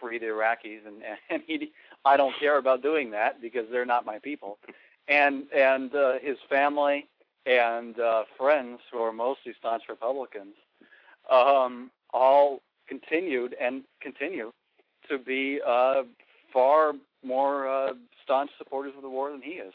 free 0.00 0.18
the 0.18 0.26
Iraqis 0.26 0.86
and 0.86 1.02
and 1.30 1.42
he 1.46 1.72
I 2.04 2.16
don't 2.16 2.34
care 2.38 2.58
about 2.58 2.82
doing 2.82 3.10
that 3.12 3.40
because 3.40 3.66
they're 3.70 3.86
not 3.86 4.04
my 4.06 4.18
people. 4.18 4.58
And 5.08 5.44
and 5.54 5.94
uh, 5.94 6.14
his 6.20 6.36
family 6.48 7.08
and 7.46 7.98
uh 7.98 8.24
friends 8.38 8.80
who 8.92 8.98
are 8.98 9.12
mostly 9.12 9.52
staunch 9.58 9.84
Republicans 9.88 10.54
um 11.30 11.90
all 12.12 12.60
continued 12.88 13.56
and 13.60 13.82
continue 14.00 14.52
to 15.08 15.18
be 15.18 15.60
uh, 15.66 16.02
far 16.52 16.92
more 17.24 17.68
uh, 17.68 17.92
staunch 18.24 18.50
supporters 18.58 18.92
of 18.96 19.02
the 19.02 19.10
war 19.10 19.30
than 19.30 19.42
he 19.42 19.52
is. 19.52 19.72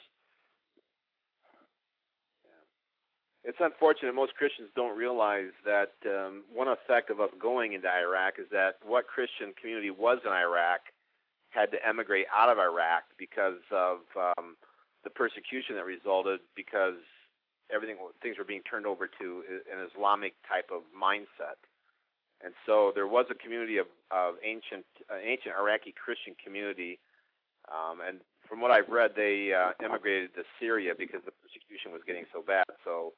It's 3.43 3.57
unfortunate 3.61 4.13
most 4.13 4.35
Christians 4.35 4.67
don't 4.75 4.97
realize 4.97 5.55
that 5.63 5.95
um, 6.05 6.43
one 6.53 6.67
effect 6.67 7.09
of 7.09 7.21
us 7.21 7.29
going 7.39 7.73
into 7.73 7.87
Iraq 7.87 8.33
is 8.39 8.47
that 8.51 8.75
what 8.85 9.07
Christian 9.07 9.53
community 9.59 9.89
was 9.89 10.19
in 10.25 10.31
Iraq 10.33 10.81
had 11.51 11.71
to 11.71 11.77
emigrate 11.87 12.27
out 12.35 12.49
of 12.49 12.59
Iraq 12.59 13.03
because 13.17 13.63
of 13.71 13.99
um, 14.19 14.57
the 15.05 15.09
persecution 15.09 15.75
that 15.75 15.85
resulted 15.85 16.41
because 16.57 16.99
everything 17.71 17.95
things 18.21 18.37
were 18.37 18.43
being 18.43 18.63
turned 18.69 18.85
over 18.85 19.07
to 19.07 19.43
an 19.47 19.79
Islamic 19.95 20.33
type 20.43 20.67
of 20.67 20.83
mindset. 20.91 21.55
And 22.43 22.53
so 22.65 22.91
there 22.93 23.07
was 23.07 23.25
a 23.31 23.35
community 23.35 23.77
of, 23.77 23.87
of 24.11 24.35
ancient 24.43 24.85
uh, 25.09 25.17
ancient 25.17 25.55
Iraqi 25.57 25.93
Christian 25.93 26.35
community, 26.43 26.99
um, 27.71 27.99
and 28.05 28.19
from 28.47 28.61
what 28.61 28.71
I've 28.71 28.89
read, 28.89 29.11
they 29.15 29.51
uh, 29.53 29.71
immigrated 29.83 30.33
to 30.35 30.43
Syria 30.59 30.93
because 30.97 31.21
the 31.25 31.33
persecution 31.43 31.91
was 31.91 32.01
getting 32.05 32.25
so 32.31 32.41
bad. 32.45 32.65
So 32.85 33.13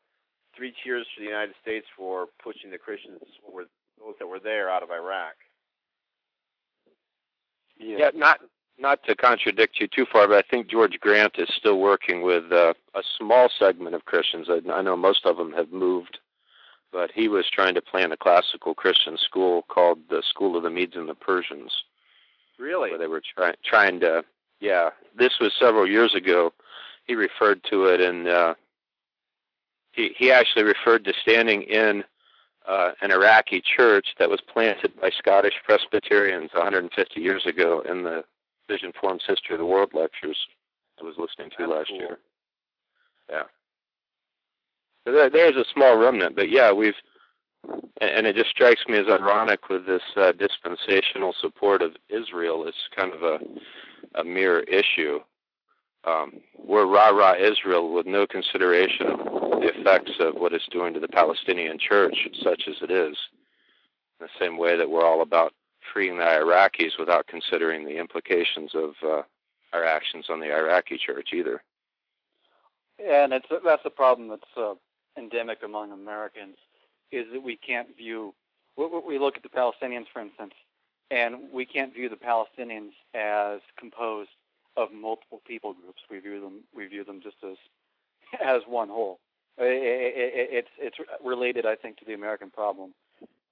three 0.56 0.74
cheers 0.84 1.06
for 1.14 1.22
the 1.22 1.28
United 1.30 1.54
States 1.62 1.86
for 1.96 2.28
pushing 2.42 2.72
the 2.72 2.78
Christians, 2.78 3.20
were 3.46 3.66
those 4.00 4.16
that 4.20 4.28
were 4.28 4.40
there, 4.40 4.70
out 4.70 4.84
of 4.84 4.90
Iraq. 4.90 5.36
Yeah, 7.78 8.10
not 8.14 8.40
not 8.78 9.04
to 9.04 9.16
contradict 9.16 9.80
you 9.80 9.88
too 9.88 10.06
far, 10.12 10.28
but 10.28 10.38
I 10.38 10.50
think 10.50 10.68
George 10.68 10.98
Grant 11.00 11.36
is 11.38 11.50
still 11.58 11.80
working 11.80 12.22
with 12.22 12.52
uh, 12.52 12.74
a 12.96 13.02
small 13.18 13.50
segment 13.60 13.96
of 13.96 14.06
Christians. 14.06 14.48
I, 14.50 14.62
I 14.72 14.82
know 14.82 14.96
most 14.96 15.26
of 15.26 15.38
them 15.38 15.52
have 15.54 15.72
moved, 15.72 16.18
but 16.92 17.12
he 17.12 17.28
was 17.28 17.46
trying 17.52 17.76
to 17.76 17.82
plan 17.82 18.12
a 18.12 18.18
classical 18.18 18.74
Christian 18.74 19.18
school 19.18 19.64
called 19.64 20.00
the 20.10 20.24
School 20.28 20.56
of 20.56 20.64
the 20.64 20.70
Medes 20.70 20.96
and 20.96 21.10
the 21.10 21.16
Persians. 21.16 21.72
Really? 22.58 22.90
Where 22.90 23.00
they 23.00 23.08
were 23.08 23.22
trying 23.36 23.56
trying 23.64 24.00
to, 24.02 24.24
yeah. 24.60 24.90
This 25.18 25.34
was 25.40 25.54
several 25.58 25.88
years 25.88 26.14
ago. 26.14 26.54
He 27.06 27.16
referred 27.16 27.64
to 27.70 27.86
it, 27.86 28.02
and 28.02 28.28
uh, 28.28 28.54
he 29.92 30.14
he 30.18 30.32
actually 30.32 30.64
referred 30.64 31.06
to 31.06 31.14
standing 31.22 31.64
in 31.64 32.04
uh, 32.68 32.92
an 33.02 33.12
Iraqi 33.12 33.62
church 33.62 34.08
that 34.20 34.30
was 34.30 34.42
planted 34.42 35.00
by 35.00 35.10
Scottish 35.10 35.56
Presbyterians 35.64 36.52
150 36.54 37.20
years 37.22 37.46
ago 37.46 37.82
in 37.82 38.04
the 38.04 38.24
Vision 38.68 38.92
Forum's 38.92 39.24
History 39.26 39.56
of 39.56 39.60
the 39.60 39.66
World 39.66 39.92
lectures 39.94 40.38
I 41.00 41.06
was 41.06 41.16
listening 41.18 41.50
to 41.52 41.56
That's 41.60 41.72
last 41.72 41.88
cool. 41.90 41.98
year. 41.98 42.20
Yeah. 43.30 43.44
There's 45.12 45.56
a 45.56 45.66
small 45.74 45.98
remnant, 45.98 46.36
but 46.36 46.50
yeah, 46.50 46.72
we've, 46.72 46.96
and 48.02 48.28
it 48.28 48.36
just 48.36 48.50
strikes 48.50 48.82
me 48.88 48.98
as 48.98 49.08
ironic 49.08 49.70
with 49.70 49.86
this 49.86 50.02
uh, 50.16 50.32
dispensational 50.32 51.34
support 51.40 51.82
of 51.82 51.96
Israel. 52.10 52.66
It's 52.68 52.78
kind 52.96 53.14
of 53.14 53.24
a, 53.24 53.40
a 54.20 54.24
mirror 54.24 54.62
issue. 54.62 55.20
Um, 56.06 56.40
we're 56.58 56.86
rah 56.86 57.10
rah 57.10 57.36
Israel 57.36 57.94
with 57.94 58.06
no 58.06 58.26
consideration 58.26 59.08
of 59.08 59.18
the 59.62 59.72
effects 59.76 60.14
of 60.20 60.36
what 60.36 60.54
it's 60.54 60.68
doing 60.72 60.94
to 60.94 61.00
the 61.00 61.10
Palestinian 61.10 61.78
church, 61.78 62.16
such 62.42 62.64
as 62.70 62.76
it 62.82 62.92
is. 62.92 63.18
In 64.20 64.28
the 64.28 64.30
same 64.40 64.58
way 64.58 64.78
that 64.78 64.90
we're 64.90 65.06
all 65.06 65.22
about 65.22 65.54
freeing 65.94 66.18
the 66.18 66.24
Iraqis 66.24 66.98
without 66.98 67.28
considering 67.28 67.86
the 67.86 67.98
implications 67.98 68.72
of 68.74 68.92
uh, 69.04 69.22
our 69.74 69.84
actions 69.84 70.26
on 70.30 70.40
the 70.40 70.54
Iraqi 70.54 70.98
church 70.98 71.30
either. 71.34 71.62
And 73.00 73.34
it's 73.34 73.48
that's 73.64 73.86
a 73.86 73.90
problem 73.90 74.28
that's 74.28 74.58
uh, 74.58 74.74
endemic 75.18 75.60
among 75.64 75.92
Americans 75.92 76.58
is 77.12 77.26
that 77.34 77.42
we 77.42 77.56
can't 77.56 77.96
view. 77.98 78.34
We, 78.78 78.88
we 79.08 79.20
look 79.20 79.36
at 79.38 79.44
the 79.44 79.50
Palestinians, 79.50 80.06
for 80.12 80.22
instance, 80.22 80.54
and 81.12 81.52
we 81.52 81.66
can't 81.66 81.94
view 81.94 82.10
the 82.10 82.16
Palestinians 82.16 82.92
as 83.14 83.62
composed 83.78 84.30
of 84.78 84.94
multiple 84.94 85.42
people 85.46 85.74
groups. 85.74 86.02
We 86.10 86.20
view 86.20 86.40
them 86.42 86.64
we 86.76 86.88
view 86.88 87.04
them 87.04 87.22
just 87.22 87.38
as 87.44 87.58
as 88.44 88.62
one 88.68 88.90
whole. 88.90 89.20
It's 89.58 90.70
it's 90.78 90.98
related, 91.24 91.66
I 91.66 91.76
think, 91.76 91.98
to 91.98 92.06
the 92.06 92.14
American 92.14 92.50
problem, 92.50 92.94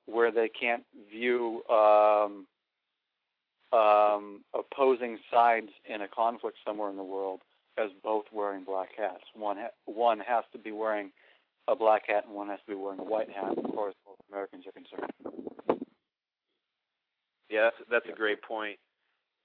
where 0.06 0.32
they 0.32 0.48
can't 0.48 0.84
view 1.12 1.64
um, 1.70 2.48
um, 3.78 4.42
opposing 4.54 5.20
sides 5.30 5.70
in 5.86 6.02
a 6.02 6.08
conflict 6.08 6.58
somewhere 6.66 6.90
in 6.90 6.96
the 6.96 7.04
world 7.04 7.42
as 7.78 7.90
both 8.04 8.26
wearing 8.32 8.64
black 8.64 8.90
hats. 8.98 9.24
One 9.36 9.58
ha- 9.58 9.76
one 9.86 10.20
has 10.20 10.46
to 10.54 10.58
be 10.58 10.72
wearing 10.72 11.12
a 11.68 11.76
black 11.76 12.08
hat, 12.08 12.26
and 12.26 12.36
one 12.36 12.48
has 12.48 12.60
to 12.60 12.66
be 12.68 12.76
wearing 12.76 13.00
a 13.00 13.04
white 13.04 13.30
hat. 13.30 13.58
Of 13.58 13.72
course, 13.72 13.96
both 14.06 14.18
Americans 14.32 14.66
are 14.66 14.72
concerned. 14.72 15.12
Yeah, 17.50 17.62
that's 17.64 17.76
that's 17.90 18.10
a 18.10 18.18
great 18.18 18.42
point. 18.42 18.78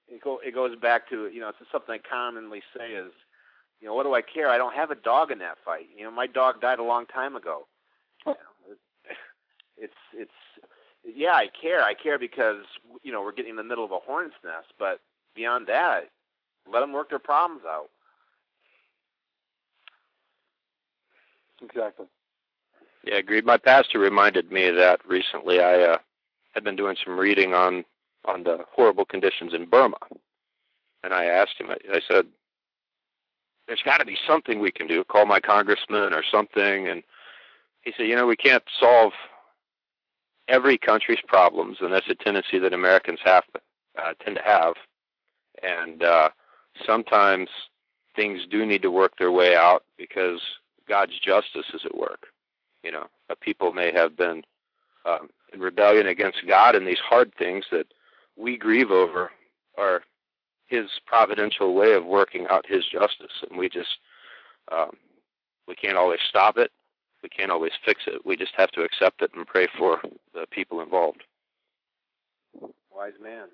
It 0.07 0.21
go 0.21 0.39
it 0.45 0.53
goes 0.53 0.75
back 0.75 1.09
to 1.09 1.27
you 1.27 1.39
know 1.39 1.49
it's 1.49 1.57
something 1.71 1.95
I 1.95 1.99
commonly 2.09 2.61
say 2.77 2.91
is, 2.91 3.11
you 3.79 3.87
know, 3.87 3.93
what 3.93 4.03
do 4.03 4.13
I 4.13 4.21
care? 4.21 4.49
I 4.49 4.57
don't 4.57 4.75
have 4.75 4.91
a 4.91 4.95
dog 4.95 5.31
in 5.31 5.39
that 5.39 5.57
fight. 5.63 5.87
You 5.95 6.03
know, 6.03 6.11
my 6.11 6.27
dog 6.27 6.61
died 6.61 6.79
a 6.79 6.83
long 6.83 7.05
time 7.05 7.35
ago. 7.35 7.67
Oh. 8.25 8.35
You 8.67 8.71
know, 8.71 8.75
it's 9.77 9.93
it's 10.13 10.31
yeah, 11.03 11.33
I 11.33 11.47
care. 11.61 11.81
I 11.81 11.93
care 11.93 12.19
because 12.19 12.63
you 13.03 13.11
know 13.11 13.21
we're 13.21 13.33
getting 13.33 13.51
in 13.51 13.57
the 13.57 13.63
middle 13.63 13.85
of 13.85 13.91
a 13.91 13.99
hornet's 13.99 14.35
nest. 14.43 14.73
But 14.77 14.99
beyond 15.35 15.67
that, 15.67 16.09
let 16.71 16.81
them 16.81 16.93
work 16.93 17.09
their 17.09 17.19
problems 17.19 17.63
out. 17.67 17.89
Exactly. 21.63 22.05
Yeah, 23.03 23.15
agreed. 23.15 23.45
My 23.45 23.57
pastor 23.57 23.99
reminded 23.99 24.51
me 24.51 24.67
of 24.67 24.75
that 24.75 25.01
recently. 25.07 25.59
I 25.59 25.81
uh, 25.81 25.97
had 26.53 26.63
been 26.63 26.75
doing 26.75 26.95
some 27.03 27.17
reading 27.17 27.53
on 27.53 27.85
on 28.25 28.43
the 28.43 28.59
horrible 28.71 29.03
conditions 29.03 29.53
in 29.53 29.65
Burma, 29.65 29.97
and 31.03 31.13
I 31.13 31.25
asked 31.25 31.59
him. 31.59 31.69
I, 31.69 31.99
said, 32.07 32.25
"There's 33.67 33.81
got 33.83 33.97
to 33.97 34.05
be 34.05 34.17
something 34.25 34.59
we 34.59 34.71
can 34.71 34.87
do. 34.87 35.03
Call 35.03 35.25
my 35.25 35.39
congressman 35.39 36.13
or 36.13 36.23
something." 36.31 36.87
And 36.87 37.03
he 37.81 37.93
said, 37.97 38.07
"You 38.07 38.15
know, 38.15 38.27
we 38.27 38.37
can't 38.37 38.63
solve 38.79 39.11
every 40.47 40.77
country's 40.77 41.21
problems, 41.27 41.77
and 41.81 41.91
that's 41.91 42.09
a 42.09 42.15
tendency 42.15 42.59
that 42.59 42.73
Americans 42.73 43.19
have 43.23 43.43
uh, 43.97 44.13
tend 44.23 44.37
to 44.37 44.43
have. 44.43 44.75
And 45.61 46.03
uh, 46.03 46.29
sometimes 46.85 47.49
things 48.15 48.41
do 48.49 48.65
need 48.65 48.81
to 48.81 48.91
work 48.91 49.17
their 49.17 49.31
way 49.31 49.55
out 49.55 49.83
because 49.97 50.41
God's 50.93 51.17
justice 51.19 51.69
is 51.73 51.81
at 51.85 51.97
work." 51.97 52.27
you 52.83 52.91
know, 52.91 53.07
people 53.41 53.73
may 53.73 53.91
have 53.91 54.15
been 54.15 54.43
um, 55.05 55.29
in 55.53 55.59
rebellion 55.59 56.07
against 56.07 56.45
God, 56.47 56.75
and 56.75 56.85
these 56.85 56.99
hard 56.99 57.33
things 57.35 57.65
that 57.71 57.87
we 58.37 58.57
grieve 58.57 58.91
over 58.91 59.31
are 59.77 60.03
His 60.67 60.85
providential 61.05 61.73
way 61.73 61.93
of 61.93 62.05
working 62.05 62.45
out 62.49 62.65
His 62.67 62.83
justice, 62.85 63.43
and 63.49 63.57
we 63.57 63.69
just 63.69 63.97
um, 64.71 64.91
we 65.67 65.75
can't 65.75 65.97
always 65.97 66.19
stop 66.27 66.57
it, 66.57 66.71
we 67.21 67.29
can't 67.29 67.51
always 67.51 67.71
fix 67.85 68.01
it. 68.05 68.25
We 68.25 68.35
just 68.35 68.53
have 68.57 68.71
to 68.71 68.83
accept 68.83 69.21
it 69.21 69.31
and 69.33 69.47
pray 69.47 69.67
for 69.77 70.01
the 70.33 70.45
people 70.51 70.81
involved. 70.81 71.23
Wise 72.93 73.13
man. 73.21 73.47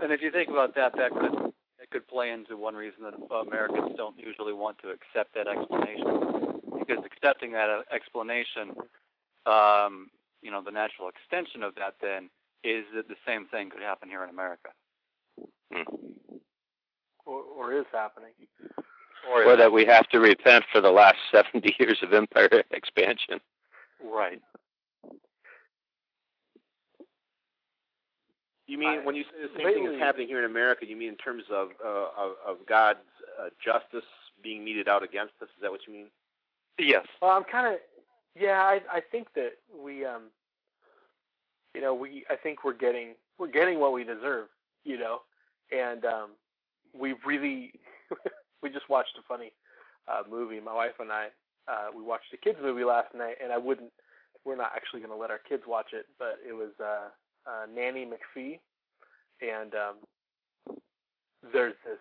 And 0.00 0.12
if 0.12 0.20
you 0.20 0.30
think 0.30 0.50
about 0.50 0.74
that, 0.74 0.92
that 0.96 1.12
could 1.12 1.52
could 1.92 2.08
play 2.08 2.30
into 2.30 2.56
one 2.56 2.74
reason 2.74 3.04
that 3.04 3.14
Americans 3.46 3.92
don't 3.96 4.18
usually 4.18 4.52
want 4.52 4.78
to 4.78 4.88
accept 4.88 5.34
that 5.34 5.46
explanation, 5.46 6.60
because 6.78 7.04
accepting 7.04 7.52
that 7.52 7.68
uh, 7.68 7.82
explanation, 7.94 8.74
um, 9.46 10.08
you 10.42 10.50
know, 10.50 10.62
the 10.64 10.70
natural 10.70 11.08
extension 11.08 11.62
of 11.62 11.74
that 11.76 11.94
then 12.00 12.30
is 12.64 12.84
that 12.94 13.08
the 13.08 13.16
same 13.26 13.46
thing 13.48 13.70
could 13.70 13.82
happen 13.82 14.08
here 14.08 14.24
in 14.24 14.30
America. 14.30 14.70
Hmm. 15.72 15.82
or, 17.24 17.40
or 17.42 17.72
is 17.72 17.86
happening. 17.92 18.32
Or, 19.30 19.44
Or 19.44 19.56
that 19.56 19.72
we 19.72 19.86
have 19.86 20.06
to 20.08 20.18
repent 20.20 20.64
for 20.72 20.80
the 20.80 20.90
last 20.90 21.16
70 21.32 21.76
years 21.78 21.98
of 22.02 22.12
empire 22.12 22.62
expansion. 22.70 23.40
right. 24.04 24.40
You 28.72 28.78
mean 28.78 28.88
I- 28.88 29.04
when 29.04 29.14
you 29.14 29.24
say 29.24 29.42
the 29.42 29.48
same 29.48 29.66
thing 29.74 29.84
lately- 29.84 29.96
is 29.96 30.00
happening 30.00 30.28
here 30.28 30.38
in 30.38 30.46
America? 30.46 30.86
You 30.86 30.96
mean 30.96 31.10
in 31.10 31.16
terms 31.16 31.44
of 31.50 31.72
uh, 31.84 32.08
of, 32.16 32.36
of 32.46 32.66
God's 32.66 33.04
uh, 33.38 33.50
justice 33.62 34.08
being 34.42 34.64
meted 34.64 34.88
out 34.88 35.02
against 35.02 35.34
us? 35.42 35.48
Is 35.54 35.60
that 35.60 35.70
what 35.70 35.86
you 35.86 35.92
mean? 35.92 36.06
Yes. 36.78 37.06
Well, 37.20 37.32
I'm 37.32 37.44
kind 37.44 37.66
of, 37.74 37.80
yeah. 38.34 38.62
I 38.62 38.80
I 38.90 39.00
think 39.00 39.34
that 39.34 39.58
we, 39.78 40.06
um, 40.06 40.30
you 41.74 41.82
know, 41.82 41.92
we 41.92 42.24
I 42.30 42.36
think 42.36 42.64
we're 42.64 42.72
getting 42.72 43.14
we're 43.36 43.48
getting 43.48 43.78
what 43.78 43.92
we 43.92 44.04
deserve, 44.04 44.48
you 44.84 44.96
know, 44.96 45.20
and 45.70 46.06
um, 46.06 46.30
we 46.98 47.12
really 47.26 47.74
we 48.62 48.70
just 48.70 48.88
watched 48.88 49.18
a 49.18 49.22
funny 49.28 49.52
uh, 50.08 50.22
movie. 50.30 50.60
My 50.60 50.72
wife 50.74 50.98
and 50.98 51.12
I 51.12 51.26
uh, 51.68 51.88
we 51.94 52.02
watched 52.02 52.32
a 52.32 52.38
kids 52.38 52.58
movie 52.62 52.84
last 52.84 53.14
night, 53.14 53.36
and 53.42 53.52
I 53.52 53.58
wouldn't. 53.58 53.92
We're 54.46 54.56
not 54.56 54.72
actually 54.74 55.00
going 55.00 55.12
to 55.12 55.20
let 55.20 55.30
our 55.30 55.40
kids 55.46 55.64
watch 55.68 55.92
it, 55.92 56.06
but 56.18 56.38
it 56.48 56.54
was 56.54 56.70
uh, 56.82 57.10
uh, 57.46 57.66
Nanny 57.72 58.06
McPhee, 58.06 58.58
and 59.40 59.74
um, 59.74 60.76
there's 61.52 61.74
this 61.84 61.98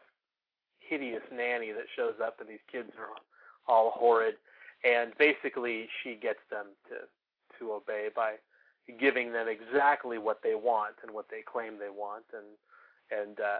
hideous 0.80 1.24
nanny 1.32 1.72
that 1.72 1.86
shows 1.96 2.16
up, 2.24 2.40
and 2.40 2.50
these 2.50 2.64
kids 2.72 2.90
are 3.00 3.16
all 3.72 3.92
horrid. 3.96 4.36
And 4.84 5.14
basically 5.18 5.88
she 6.04 6.16
gets 6.16 6.40
them 6.50 6.68
to 6.90 7.08
to 7.60 7.74
obey 7.74 8.10
by 8.16 8.36
giving 9.00 9.32
them 9.32 9.48
exactly 9.48 10.18
what 10.18 10.40
they 10.44 10.56
want 10.56 10.96
and 11.04 11.12
what 11.12 11.26
they 11.30 11.42
claim 11.46 11.78
they 11.78 11.90
want. 11.90 12.26
And 12.34 13.22
and 13.22 13.40
uh 13.40 13.60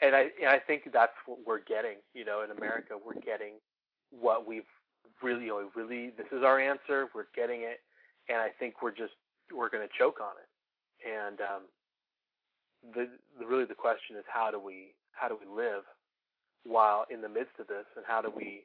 and 0.00 0.14
I 0.14 0.28
and 0.40 0.48
I 0.48 0.58
think 0.58 0.90
that's 0.92 1.16
what 1.26 1.38
we're 1.46 1.62
getting 1.62 1.96
you 2.14 2.24
know 2.24 2.42
in 2.42 2.50
America 2.56 2.94
we're 3.04 3.20
getting 3.20 3.54
what 4.10 4.46
we've 4.46 4.68
really 5.22 5.50
really 5.74 6.10
this 6.16 6.26
is 6.32 6.42
our 6.44 6.60
answer 6.60 7.08
we're 7.14 7.30
getting 7.34 7.62
it 7.62 7.80
and 8.28 8.38
I 8.38 8.48
think 8.58 8.82
we're 8.82 8.94
just 8.94 9.14
we're 9.54 9.68
going 9.68 9.86
to 9.86 9.98
choke 9.98 10.20
on 10.20 10.32
it 10.40 10.48
and 11.04 11.40
um 11.40 11.62
the, 12.94 13.08
the 13.38 13.46
really 13.46 13.64
the 13.64 13.74
question 13.74 14.16
is 14.16 14.24
how 14.26 14.50
do 14.50 14.58
we 14.58 14.94
how 15.12 15.28
do 15.28 15.36
we 15.38 15.46
live 15.46 15.82
while 16.64 17.06
in 17.10 17.20
the 17.20 17.28
midst 17.28 17.58
of 17.58 17.66
this 17.66 17.84
and 17.96 18.04
how 18.06 18.20
do 18.20 18.30
we 18.34 18.64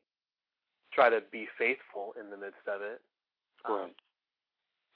try 0.93 1.10
to 1.10 1.21
be 1.32 1.48
faithful 1.58 2.13
in 2.19 2.30
the 2.30 2.38
midst 2.38 2.63
of 2.67 2.82
it. 2.82 3.02
Um, 3.67 3.91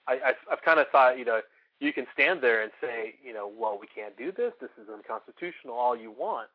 I, 0.07 0.13
I've, 0.29 0.41
I've 0.51 0.61
kind 0.63 0.79
of 0.79 0.87
thought, 0.91 1.17
you 1.19 1.25
know, 1.25 1.41
you 1.79 1.93
can 1.93 2.05
stand 2.13 2.41
there 2.41 2.63
and 2.63 2.71
say, 2.81 3.15
you 3.23 3.33
know, 3.33 3.51
well, 3.53 3.77
we 3.79 3.87
can't 3.87 4.17
do 4.17 4.31
this. 4.31 4.53
This 4.61 4.69
is 4.81 4.89
unconstitutional. 4.93 5.75
All 5.75 5.95
you 5.95 6.11
want, 6.11 6.49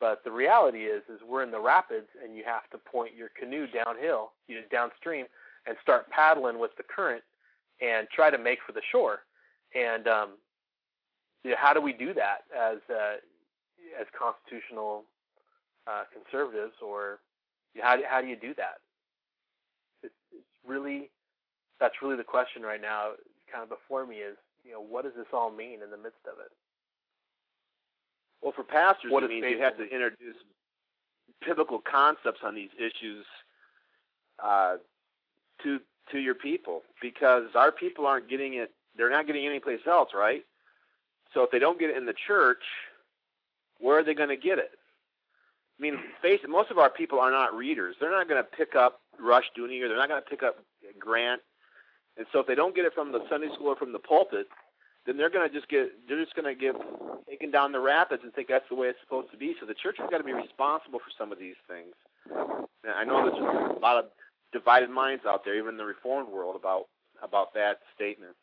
but 0.00 0.22
the 0.24 0.30
reality 0.30 0.84
is, 0.84 1.02
is 1.08 1.20
we're 1.26 1.42
in 1.42 1.50
the 1.50 1.60
rapids, 1.60 2.08
and 2.22 2.36
you 2.36 2.44
have 2.46 2.68
to 2.70 2.78
point 2.78 3.14
your 3.16 3.28
canoe 3.38 3.66
downhill, 3.66 4.32
you 4.48 4.56
know, 4.56 4.62
downstream, 4.70 5.26
and 5.66 5.76
start 5.82 6.10
paddling 6.10 6.58
with 6.58 6.70
the 6.76 6.82
current, 6.82 7.22
and 7.80 8.08
try 8.14 8.30
to 8.30 8.38
make 8.38 8.58
for 8.66 8.72
the 8.72 8.82
shore. 8.90 9.20
And 9.74 10.06
um, 10.06 10.28
yeah, 11.42 11.56
how 11.58 11.72
do 11.72 11.80
we 11.80 11.92
do 11.92 12.14
that 12.14 12.44
as 12.56 12.78
uh, 12.90 13.16
as 14.00 14.06
constitutional 14.18 15.04
uh, 15.86 16.04
conservatives, 16.12 16.74
or 16.84 17.18
how 17.82 17.96
do, 17.96 18.02
how 18.08 18.20
do 18.20 18.28
you 18.28 18.36
do 18.36 18.54
that? 18.54 18.78
It's, 20.02 20.14
it's 20.32 20.44
really 20.66 21.10
that's 21.80 21.94
really 22.02 22.16
the 22.16 22.24
question 22.24 22.62
right 22.62 22.80
now, 22.80 23.12
kind 23.50 23.62
of 23.62 23.68
before 23.68 24.06
me 24.06 24.16
is 24.16 24.36
you 24.64 24.72
know 24.72 24.80
what 24.80 25.04
does 25.04 25.14
this 25.16 25.26
all 25.32 25.50
mean 25.50 25.82
in 25.82 25.90
the 25.90 25.96
midst 25.96 26.24
of 26.26 26.38
it? 26.38 26.52
Well, 28.42 28.52
for 28.54 28.62
pastors, 28.62 29.10
what 29.10 29.22
it 29.22 29.30
means 29.30 29.46
you 29.48 29.60
have 29.62 29.76
to 29.78 29.84
introduce 29.84 30.36
biblical 31.44 31.80
concepts 31.80 32.40
on 32.44 32.54
these 32.54 32.70
issues 32.78 33.24
uh, 34.42 34.76
to 35.62 35.78
to 36.12 36.18
your 36.18 36.34
people 36.34 36.82
because 37.00 37.44
our 37.54 37.72
people 37.72 38.06
aren't 38.06 38.28
getting 38.28 38.54
it. 38.54 38.70
They're 38.96 39.10
not 39.10 39.26
getting 39.26 39.46
anyplace 39.46 39.80
else, 39.86 40.10
right? 40.14 40.42
So 41.32 41.42
if 41.42 41.50
they 41.50 41.58
don't 41.58 41.78
get 41.78 41.90
it 41.90 41.96
in 41.96 42.06
the 42.06 42.14
church, 42.26 42.62
where 43.80 43.98
are 43.98 44.04
they 44.04 44.14
going 44.14 44.28
to 44.28 44.36
get 44.36 44.58
it? 44.58 44.70
I 45.78 45.82
mean, 45.82 45.98
face 46.22 46.40
it, 46.44 46.50
most 46.50 46.70
of 46.70 46.78
our 46.78 46.90
people 46.90 47.18
are 47.18 47.32
not 47.32 47.54
readers. 47.54 47.96
They're 48.00 48.10
not 48.10 48.28
going 48.28 48.42
to 48.42 48.56
pick 48.56 48.76
up 48.76 49.00
Rush 49.20 49.44
Dooney 49.58 49.82
or 49.82 49.88
they're 49.88 49.98
not 49.98 50.08
going 50.08 50.22
to 50.22 50.30
pick 50.30 50.42
up 50.42 50.56
Grant. 50.98 51.40
And 52.16 52.26
so 52.32 52.38
if 52.38 52.46
they 52.46 52.54
don't 52.54 52.76
get 52.76 52.84
it 52.84 52.94
from 52.94 53.10
the 53.10 53.24
Sunday 53.28 53.48
school 53.54 53.68
or 53.68 53.76
from 53.76 53.92
the 53.92 53.98
pulpit, 53.98 54.46
then 55.06 55.16
they're 55.16 55.30
going 55.30 55.48
to 55.48 55.52
just 55.52 55.68
get 55.68 55.90
they're 56.08 56.22
just 56.22 56.34
going 56.36 56.46
to 56.46 56.54
get 56.54 56.74
taken 57.28 57.50
down 57.50 57.72
the 57.72 57.80
rapids 57.80 58.22
and 58.22 58.32
think 58.32 58.48
that's 58.48 58.68
the 58.68 58.74
way 58.74 58.88
it's 58.88 59.00
supposed 59.02 59.30
to 59.32 59.36
be. 59.36 59.54
So 59.58 59.66
the 59.66 59.74
church 59.74 59.96
has 59.98 60.08
got 60.10 60.18
to 60.18 60.24
be 60.24 60.32
responsible 60.32 61.00
for 61.00 61.10
some 61.18 61.32
of 61.32 61.38
these 61.38 61.58
things. 61.68 61.92
And 62.30 62.94
I 62.94 63.04
know 63.04 63.28
there's 63.28 63.76
a 63.76 63.80
lot 63.80 63.98
of 63.98 64.06
divided 64.52 64.90
minds 64.90 65.24
out 65.26 65.44
there, 65.44 65.56
even 65.56 65.70
in 65.70 65.76
the 65.76 65.84
reformed 65.84 66.28
world, 66.28 66.56
about 66.56 66.86
about 67.22 67.52
that 67.54 67.80
statement. 67.94 68.36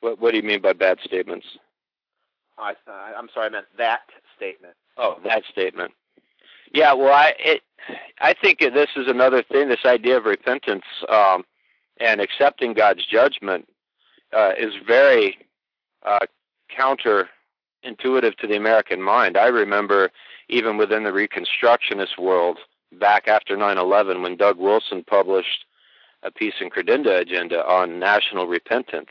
What 0.00 0.20
What 0.20 0.30
do 0.32 0.36
you 0.36 0.42
mean 0.42 0.60
by 0.60 0.72
bad 0.72 0.98
statements? 1.04 1.46
I, 2.60 2.74
I'm 3.16 3.28
sorry, 3.32 3.46
I 3.46 3.50
meant 3.50 3.66
that 3.78 4.02
statement. 4.36 4.74
Oh, 4.96 5.18
that 5.24 5.44
statement. 5.50 5.92
Yeah, 6.74 6.92
well, 6.92 7.12
I 7.12 7.34
it, 7.38 7.62
I 8.20 8.34
think 8.34 8.60
this 8.60 8.90
is 8.96 9.08
another 9.08 9.42
thing. 9.42 9.68
This 9.68 9.84
idea 9.84 10.16
of 10.16 10.24
repentance 10.24 10.84
um, 11.08 11.44
and 11.98 12.20
accepting 12.20 12.74
God's 12.74 13.04
judgment 13.06 13.68
uh, 14.32 14.52
is 14.58 14.74
very 14.86 15.38
uh, 16.04 16.26
counterintuitive 16.76 18.36
to 18.36 18.46
the 18.46 18.56
American 18.56 19.02
mind. 19.02 19.36
I 19.36 19.46
remember 19.46 20.10
even 20.48 20.76
within 20.76 21.04
the 21.04 21.10
Reconstructionist 21.10 22.18
world 22.18 22.58
back 22.98 23.26
after 23.26 23.56
9/11, 23.56 24.22
when 24.22 24.36
Doug 24.36 24.58
Wilson 24.58 25.02
published 25.04 25.64
a 26.22 26.30
piece 26.30 26.54
in 26.60 26.68
Credenda 26.70 27.20
Agenda 27.20 27.66
on 27.66 27.98
national 27.98 28.46
repentance 28.46 29.10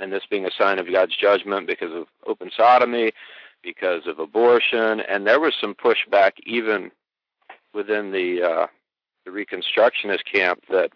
and 0.00 0.12
this 0.12 0.24
being 0.28 0.46
a 0.46 0.50
sign 0.50 0.78
of 0.78 0.90
God's 0.90 1.16
judgment 1.16 1.66
because 1.66 1.92
of 1.92 2.06
open 2.26 2.50
sodomy, 2.56 3.12
because 3.62 4.06
of 4.06 4.18
abortion, 4.18 5.00
and 5.00 5.26
there 5.26 5.40
was 5.40 5.54
some 5.60 5.74
pushback 5.74 6.32
even 6.44 6.90
within 7.74 8.10
the 8.10 8.42
uh, 8.42 8.66
the 9.24 9.30
Reconstructionist 9.30 10.24
camp 10.30 10.64
that 10.70 10.92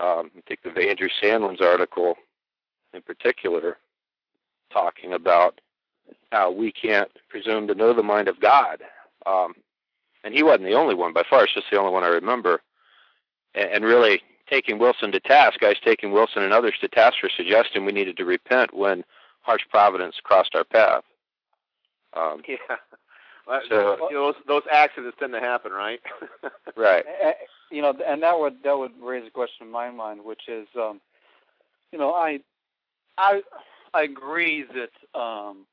um, 0.00 0.30
I 0.36 0.40
think 0.48 0.60
of 0.64 0.76
Andrew 0.76 1.08
Sandlin's 1.22 1.60
article 1.60 2.16
in 2.94 3.02
particular, 3.02 3.76
talking 4.72 5.12
about 5.12 5.60
how 6.32 6.50
we 6.50 6.72
can't 6.72 7.10
presume 7.28 7.66
to 7.68 7.74
know 7.74 7.92
the 7.92 8.02
mind 8.02 8.28
of 8.28 8.40
God. 8.40 8.82
Um, 9.26 9.54
and 10.24 10.34
he 10.34 10.42
wasn't 10.42 10.64
the 10.64 10.74
only 10.74 10.94
one 10.94 11.12
by 11.12 11.22
far. 11.28 11.44
It's 11.44 11.54
just 11.54 11.66
the 11.70 11.78
only 11.78 11.92
one 11.92 12.04
I 12.04 12.08
remember. 12.08 12.62
And, 13.54 13.70
and 13.70 13.84
really, 13.84 14.22
taking 14.48 14.78
Wilson 14.78 15.12
to 15.12 15.20
task, 15.20 15.60
guys 15.60 15.76
taking 15.84 16.12
Wilson 16.12 16.42
and 16.42 16.52
others 16.52 16.74
to 16.80 16.88
task 16.88 17.16
for 17.20 17.28
suggesting 17.28 17.84
we 17.84 17.92
needed 17.92 18.16
to 18.16 18.24
repent 18.24 18.74
when 18.74 19.04
harsh 19.42 19.62
providence 19.70 20.16
crossed 20.22 20.54
our 20.54 20.64
path. 20.64 21.04
Um, 22.14 22.42
yeah. 22.48 22.56
Well, 23.46 23.60
so 23.68 24.08
you 24.10 24.16
know, 24.16 24.26
those, 24.26 24.42
those 24.48 24.62
accidents 24.72 25.16
tend 25.20 25.32
to 25.32 25.40
happen, 25.40 25.70
right? 25.70 26.00
right. 26.76 27.04
You 27.70 27.80
know, 27.80 27.94
and 28.06 28.22
that 28.22 28.38
would 28.38 28.56
that 28.64 28.76
would 28.76 28.92
raise 29.00 29.26
a 29.26 29.30
question 29.30 29.66
in 29.66 29.72
my 29.72 29.90
mind, 29.90 30.24
which 30.24 30.48
is, 30.48 30.66
um, 30.76 31.00
you 31.92 31.98
know, 31.98 32.12
I, 32.12 32.40
I, 33.18 33.42
I 33.94 34.02
agree 34.02 34.64
that 34.64 35.18
um, 35.18 35.64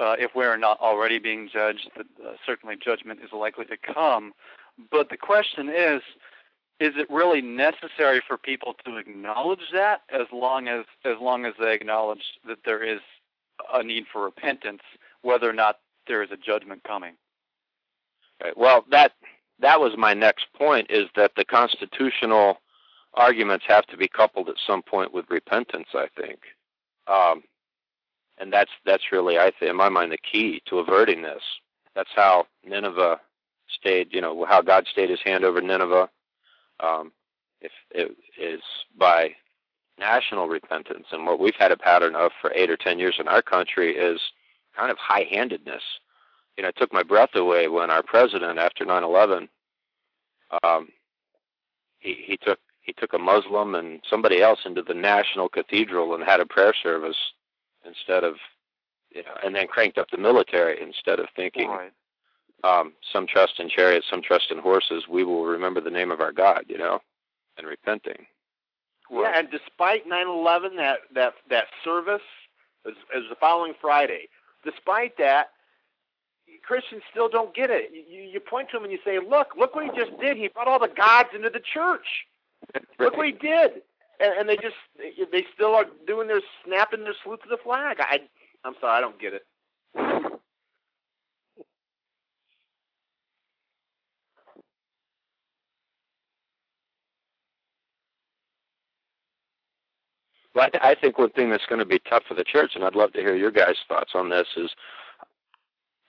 uh, 0.00 0.16
if 0.18 0.32
we're 0.34 0.56
not 0.56 0.80
already 0.80 1.20
being 1.20 1.48
judged, 1.52 1.90
that 1.96 2.06
uh, 2.24 2.32
certainly 2.44 2.76
judgment 2.82 3.20
is 3.22 3.30
likely 3.32 3.64
to 3.66 3.76
come. 3.76 4.32
But 4.90 5.08
the 5.08 5.16
question 5.16 5.68
is, 5.68 6.02
is 6.82 6.94
it 6.96 7.08
really 7.08 7.40
necessary 7.40 8.20
for 8.26 8.36
people 8.36 8.74
to 8.84 8.96
acknowledge 8.96 9.70
that 9.72 10.00
as 10.12 10.26
long 10.32 10.66
as 10.66 10.84
as 11.04 11.14
long 11.20 11.46
as 11.46 11.54
they 11.60 11.72
acknowledge 11.72 12.24
that 12.44 12.58
there 12.64 12.82
is 12.82 12.98
a 13.72 13.84
need 13.84 14.04
for 14.12 14.24
repentance 14.24 14.82
whether 15.22 15.48
or 15.48 15.52
not 15.52 15.78
there 16.08 16.24
is 16.24 16.30
a 16.32 16.36
judgment 16.36 16.82
coming? 16.82 17.14
Well 18.56 18.84
that 18.90 19.12
that 19.60 19.80
was 19.80 19.92
my 19.96 20.12
next 20.12 20.46
point 20.54 20.88
is 20.90 21.06
that 21.14 21.30
the 21.36 21.44
constitutional 21.44 22.58
arguments 23.14 23.64
have 23.68 23.86
to 23.86 23.96
be 23.96 24.08
coupled 24.08 24.48
at 24.48 24.56
some 24.66 24.82
point 24.82 25.14
with 25.14 25.26
repentance 25.30 25.88
i 25.94 26.08
think. 26.20 26.40
Um, 27.06 27.44
and 28.38 28.52
that's 28.52 28.72
that's 28.84 29.12
really 29.12 29.38
i 29.38 29.52
think 29.56 29.70
in 29.70 29.76
my 29.76 29.88
mind 29.88 30.10
the 30.10 30.18
key 30.18 30.60
to 30.66 30.80
averting 30.80 31.22
this. 31.22 31.42
That's 31.94 32.10
how 32.16 32.46
nineveh 32.64 33.20
stayed 33.68 34.08
you 34.12 34.20
know 34.20 34.44
how 34.46 34.62
god 34.62 34.88
stayed 34.90 35.10
his 35.10 35.22
hand 35.22 35.44
over 35.44 35.60
nineveh 35.60 36.10
um, 36.82 37.12
if 37.60 37.72
it 37.90 38.16
is 38.38 38.60
by 38.98 39.30
national 39.98 40.48
repentance. 40.48 41.06
And 41.12 41.26
what 41.26 41.40
we've 41.40 41.54
had 41.58 41.72
a 41.72 41.76
pattern 41.76 42.14
of 42.14 42.32
for 42.40 42.52
eight 42.54 42.70
or 42.70 42.76
ten 42.76 42.98
years 42.98 43.16
in 43.18 43.28
our 43.28 43.42
country 43.42 43.96
is 43.96 44.20
kind 44.76 44.90
of 44.90 44.98
high-handedness. 44.98 45.82
You 46.56 46.62
know, 46.62 46.70
it 46.70 46.76
took 46.76 46.92
my 46.92 47.02
breath 47.02 47.34
away 47.34 47.68
when 47.68 47.90
our 47.90 48.02
president, 48.02 48.58
after 48.58 48.84
9/11, 48.84 49.48
um, 50.62 50.88
he 51.98 52.14
he 52.26 52.36
took 52.36 52.58
he 52.80 52.92
took 52.92 53.12
a 53.12 53.18
Muslim 53.18 53.74
and 53.74 54.00
somebody 54.10 54.42
else 54.42 54.60
into 54.66 54.82
the 54.82 54.94
national 54.94 55.48
cathedral 55.48 56.14
and 56.14 56.24
had 56.24 56.40
a 56.40 56.46
prayer 56.46 56.74
service 56.82 57.16
instead 57.86 58.24
of, 58.24 58.34
you 59.14 59.22
know, 59.22 59.34
and 59.44 59.54
then 59.54 59.68
cranked 59.68 59.98
up 59.98 60.10
the 60.10 60.18
military 60.18 60.82
instead 60.82 61.20
of 61.20 61.26
thinking. 61.36 61.68
Right 61.68 61.92
um, 62.64 62.92
some 63.12 63.26
trust 63.26 63.58
in 63.58 63.68
chariots, 63.68 64.06
some 64.08 64.22
trust 64.22 64.50
in 64.50 64.58
horses. 64.58 65.04
We 65.08 65.24
will 65.24 65.44
remember 65.44 65.80
the 65.80 65.90
name 65.90 66.10
of 66.10 66.20
our 66.20 66.32
God, 66.32 66.64
you 66.68 66.78
know, 66.78 67.00
and 67.58 67.66
repenting. 67.66 68.26
Yeah, 69.10 69.32
and 69.34 69.50
despite 69.50 70.08
9/11, 70.08 70.76
that 70.76 71.00
that 71.14 71.34
that 71.50 71.66
service 71.84 72.22
is, 72.86 72.94
is 73.14 73.24
the 73.28 73.36
following 73.38 73.74
Friday. 73.80 74.28
Despite 74.64 75.18
that, 75.18 75.50
Christians 76.64 77.02
still 77.10 77.28
don't 77.28 77.54
get 77.54 77.70
it. 77.70 77.90
You, 77.92 78.22
you 78.22 78.40
point 78.40 78.70
to 78.70 78.76
them 78.76 78.84
and 78.84 78.92
you 78.92 78.98
say, 79.04 79.18
"Look, 79.18 79.48
look 79.58 79.74
what 79.74 79.84
he 79.84 79.90
just 79.98 80.18
did. 80.20 80.36
He 80.36 80.48
brought 80.48 80.68
all 80.68 80.78
the 80.78 80.88
gods 80.88 81.30
into 81.34 81.50
the 81.50 81.60
church. 81.60 82.06
Look 82.98 83.16
what 83.16 83.26
he 83.26 83.32
did." 83.32 83.82
And, 84.20 84.38
and 84.38 84.48
they 84.48 84.56
just 84.56 84.76
they 84.98 85.44
still 85.54 85.74
are 85.74 85.86
doing 86.06 86.28
their 86.28 86.40
snapping 86.64 87.04
their 87.04 87.14
salute 87.22 87.42
to 87.42 87.48
the 87.48 87.58
flag. 87.58 87.98
I 88.00 88.20
I'm 88.64 88.74
sorry, 88.80 88.98
I 88.98 89.00
don't 89.00 89.20
get 89.20 89.34
it. 89.34 90.31
Well, 100.54 100.68
I 100.82 100.94
think 100.94 101.18
one 101.18 101.30
thing 101.30 101.50
that's 101.50 101.66
going 101.66 101.78
to 101.78 101.86
be 101.86 102.00
tough 102.00 102.24
for 102.28 102.34
the 102.34 102.44
church, 102.44 102.72
and 102.74 102.84
I'd 102.84 102.94
love 102.94 103.12
to 103.14 103.20
hear 103.20 103.34
your 103.34 103.50
guys' 103.50 103.76
thoughts 103.88 104.12
on 104.14 104.28
this, 104.28 104.46
is 104.56 104.70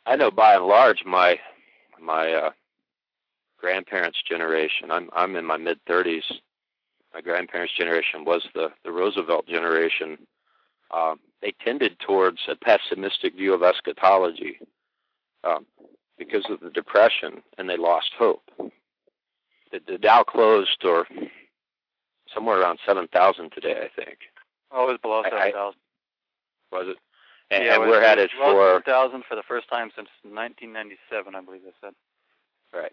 I 0.06 0.15
know 0.15 0.32
by 0.32 0.56
and 0.56 0.65
large 0.65 1.03
my 1.06 1.39
my 2.01 2.34
uh, 2.34 2.51
grandparents' 3.58 4.21
generation. 4.27 4.91
I'm 4.91 5.10
I'm 5.13 5.36
in 5.38 5.45
my 5.45 5.58
mid 5.58 5.79
30s. 5.86 6.23
My 7.13 7.21
grandparents' 7.21 7.73
generation 7.77 8.25
was 8.25 8.45
the 8.53 8.69
the 8.84 8.91
Roosevelt 8.91 9.47
generation. 9.47 10.17
Um, 10.93 11.19
they 11.41 11.53
tended 11.63 11.97
towards 11.99 12.39
a 12.49 12.56
pessimistic 12.56 13.36
view 13.36 13.53
of 13.53 13.63
eschatology 13.63 14.60
um, 15.43 15.65
because 16.17 16.45
of 16.49 16.60
the 16.60 16.69
depression, 16.69 17.41
and 17.58 17.69
they 17.69 17.77
lost 17.77 18.12
hope. 18.17 18.43
The, 19.71 19.79
the 19.88 19.97
Dow 19.97 20.23
closed, 20.23 20.84
or 20.86 21.08
somewhere 22.34 22.62
around 22.62 22.79
7,000 22.86 23.51
today, 23.51 23.89
I 23.89 24.03
think. 24.03 24.19
Oh, 24.73 24.89
it 24.89 24.93
was 24.93 24.99
below 25.01 25.21
7,000. 25.23 25.79
Was 26.71 26.88
it? 26.88 26.97
And, 27.51 27.65
yeah, 27.65 27.75
and 27.75 27.83
we're 27.83 28.01
headed 28.01 28.31
for 28.36 28.81
7,000 28.83 29.23
for 29.29 29.36
the 29.36 29.43
first 29.47 29.69
time 29.69 29.91
since 29.95 30.09
1997, 30.23 31.36
I 31.36 31.41
believe 31.41 31.62
they 31.63 31.71
said. 31.81 31.93
Right. 32.73 32.91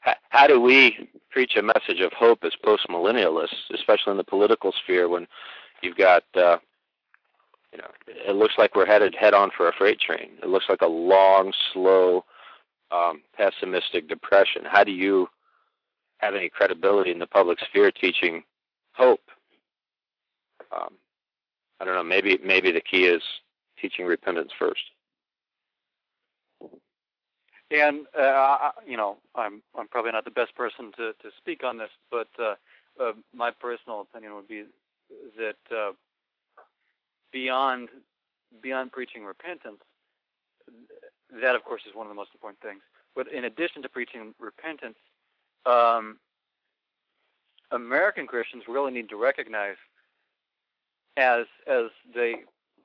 How, 0.00 0.14
how 0.28 0.46
do 0.46 0.60
we 0.60 1.08
preach 1.30 1.56
a 1.56 1.62
message 1.62 2.00
of 2.00 2.12
hope 2.12 2.44
as 2.44 2.52
postmillennialists, 2.64 3.70
especially 3.72 4.10
in 4.10 4.16
the 4.16 4.24
political 4.24 4.72
sphere, 4.72 5.08
when 5.08 5.26
you've 5.80 5.96
got, 5.96 6.24
uh, 6.34 6.58
you 7.72 7.78
know, 7.78 7.88
it 8.06 8.34
looks 8.34 8.54
like 8.58 8.74
we're 8.74 8.84
headed 8.84 9.14
head 9.14 9.32
on 9.32 9.50
for 9.56 9.68
a 9.68 9.72
freight 9.72 10.00
train. 10.00 10.30
It 10.42 10.48
looks 10.48 10.66
like 10.68 10.82
a 10.82 10.86
long, 10.86 11.52
slow, 11.72 12.24
um, 12.90 13.22
pessimistic 13.36 14.08
depression. 14.08 14.62
How 14.64 14.84
do 14.84 14.92
you 14.92 15.28
have 16.18 16.34
any 16.34 16.48
credibility 16.50 17.12
in 17.12 17.20
the 17.20 17.26
public 17.26 17.58
sphere 17.60 17.90
teaching 17.90 18.42
hope 18.92 19.20
um, 20.72 20.94
I 21.80 21.84
don't 21.84 21.94
know. 21.94 22.04
Maybe 22.04 22.38
maybe 22.44 22.70
the 22.72 22.80
key 22.80 23.04
is 23.04 23.22
teaching 23.80 24.06
repentance 24.06 24.52
first. 24.58 24.82
And 27.70 28.06
uh, 28.18 28.70
you 28.86 28.96
know, 28.96 29.18
I'm 29.34 29.62
I'm 29.78 29.88
probably 29.88 30.12
not 30.12 30.24
the 30.24 30.30
best 30.30 30.54
person 30.54 30.92
to 30.96 31.12
to 31.12 31.30
speak 31.38 31.62
on 31.64 31.78
this, 31.78 31.90
but 32.10 32.28
uh, 32.38 32.54
uh, 33.00 33.12
my 33.34 33.50
personal 33.50 34.00
opinion 34.00 34.34
would 34.34 34.48
be 34.48 34.64
that 35.36 35.76
uh, 35.76 35.92
beyond 37.32 37.88
beyond 38.62 38.92
preaching 38.92 39.24
repentance, 39.24 39.80
that 41.40 41.54
of 41.54 41.64
course 41.64 41.82
is 41.88 41.94
one 41.94 42.06
of 42.06 42.10
the 42.10 42.16
most 42.16 42.30
important 42.34 42.60
things. 42.60 42.82
But 43.14 43.32
in 43.32 43.44
addition 43.44 43.82
to 43.82 43.88
preaching 43.88 44.34
repentance, 44.40 44.98
um, 45.66 46.18
American 47.70 48.26
Christians 48.26 48.64
really 48.68 48.92
need 48.92 49.08
to 49.10 49.16
recognize, 49.16 49.76
as 51.16 51.46
as 51.66 51.86
they 52.14 52.36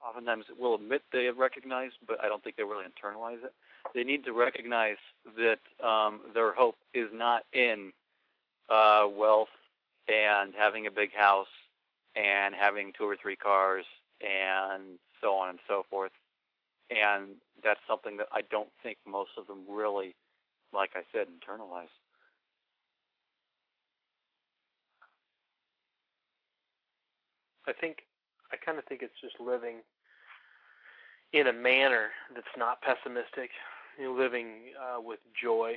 oftentimes 0.05 0.45
will 0.59 0.75
admit 0.75 1.01
they 1.11 1.25
have 1.25 1.37
recognized, 1.37 1.95
but 2.07 2.23
I 2.23 2.27
don't 2.27 2.43
think 2.43 2.57
they 2.57 2.63
really 2.63 2.85
internalize 2.85 3.43
it. 3.43 3.53
They 3.93 4.03
need 4.03 4.23
to 4.25 4.33
recognize 4.33 4.97
that 5.37 5.59
um, 5.85 6.21
their 6.33 6.53
hope 6.53 6.75
is 6.93 7.09
not 7.13 7.43
in 7.53 7.91
uh, 8.69 9.07
wealth 9.11 9.49
and 10.07 10.53
having 10.57 10.87
a 10.87 10.91
big 10.91 11.13
house 11.13 11.47
and 12.15 12.53
having 12.55 12.93
two 12.97 13.05
or 13.05 13.15
three 13.15 13.35
cars 13.35 13.85
and 14.21 14.99
so 15.21 15.33
on 15.35 15.49
and 15.49 15.59
so 15.67 15.85
forth. 15.89 16.11
And 16.89 17.35
that's 17.63 17.79
something 17.87 18.17
that 18.17 18.27
I 18.31 18.41
don't 18.51 18.69
think 18.83 18.97
most 19.07 19.31
of 19.37 19.47
them 19.47 19.63
really, 19.67 20.15
like 20.71 20.91
I 20.95 21.01
said, 21.11 21.27
internalize. 21.27 21.89
I 27.67 27.73
think 27.73 28.04
I 28.51 28.57
kind 28.57 28.77
of 28.77 28.85
think 28.85 29.01
it's 29.01 29.19
just 29.21 29.39
living 29.39 29.81
in 31.33 31.47
a 31.47 31.53
manner 31.53 32.09
that's 32.33 32.55
not 32.57 32.81
pessimistic. 32.81 33.49
You 33.99 34.11
know, 34.11 34.13
living 34.13 34.75
uh, 34.75 35.01
with 35.01 35.19
joy 35.33 35.75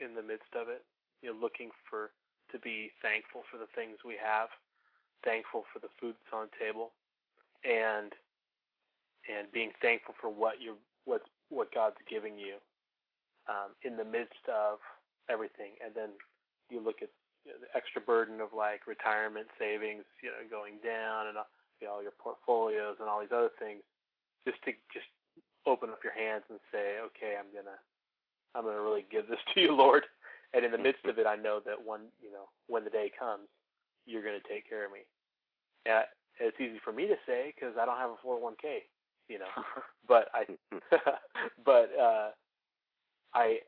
in 0.00 0.14
the 0.14 0.22
midst 0.22 0.52
of 0.54 0.68
it. 0.68 0.84
You 1.22 1.32
know, 1.32 1.38
looking 1.40 1.70
for 1.88 2.10
to 2.50 2.58
be 2.58 2.90
thankful 3.00 3.42
for 3.50 3.56
the 3.56 3.70
things 3.74 3.98
we 4.04 4.16
have, 4.20 4.48
thankful 5.24 5.64
for 5.72 5.78
the 5.78 5.88
food 6.00 6.14
that's 6.20 6.34
on 6.34 6.48
the 6.50 6.56
table, 6.58 6.92
and 7.64 8.12
and 9.30 9.50
being 9.52 9.70
thankful 9.80 10.14
for 10.20 10.28
what 10.28 10.60
you 10.60 10.76
what 11.04 11.22
what 11.48 11.72
God's 11.72 12.00
giving 12.08 12.38
you 12.38 12.58
um, 13.48 13.74
in 13.82 13.96
the 13.96 14.04
midst 14.04 14.42
of 14.50 14.78
everything. 15.30 15.78
And 15.84 15.94
then 15.94 16.10
you 16.70 16.80
look 16.80 17.02
at 17.02 17.10
you 17.46 17.52
know, 17.52 17.58
the 17.62 17.70
extra 17.76 18.00
burden 18.00 18.40
of 18.40 18.50
like 18.54 18.86
retirement 18.86 19.46
savings, 19.58 20.04
you 20.22 20.30
know, 20.30 20.42
going 20.50 20.78
down, 20.82 21.28
and 21.28 21.38
you 21.82 21.88
know 21.88 21.98
your 21.98 22.14
portfolios 22.16 22.96
and 23.00 23.10
all 23.10 23.20
these 23.20 23.34
other 23.34 23.50
things. 23.58 23.82
Just 24.46 24.62
to 24.64 24.72
just 24.94 25.10
open 25.66 25.90
up 25.90 26.02
your 26.02 26.14
hands 26.14 26.46
and 26.48 26.58
say, 26.70 27.02
okay, 27.10 27.34
I'm 27.34 27.50
gonna 27.50 27.76
I'm 28.54 28.64
gonna 28.64 28.80
really 28.80 29.04
give 29.10 29.26
this 29.26 29.42
to 29.54 29.60
you, 29.60 29.74
Lord. 29.74 30.06
And 30.54 30.64
in 30.64 30.70
the 30.70 30.78
midst 30.78 31.04
of 31.06 31.18
it, 31.18 31.26
I 31.26 31.34
know 31.34 31.60
that 31.66 31.80
one, 31.82 32.12
you 32.22 32.30
know, 32.30 32.46
when 32.68 32.84
the 32.84 32.90
day 32.90 33.10
comes, 33.10 33.48
you're 34.06 34.22
gonna 34.22 34.44
take 34.48 34.68
care 34.68 34.86
of 34.86 34.92
me. 34.92 35.02
And 35.84 36.04
it's 36.38 36.60
easy 36.60 36.80
for 36.84 36.92
me 36.92 37.06
to 37.08 37.16
say 37.26 37.52
because 37.54 37.74
I 37.80 37.84
don't 37.84 37.98
have 37.98 38.10
a 38.10 38.26
401k, 38.26 38.86
you 39.28 39.38
know. 39.38 39.50
but 40.08 40.28
I, 40.34 40.46
but 41.64 41.90
uh, 41.98 42.30
I, 43.34 43.58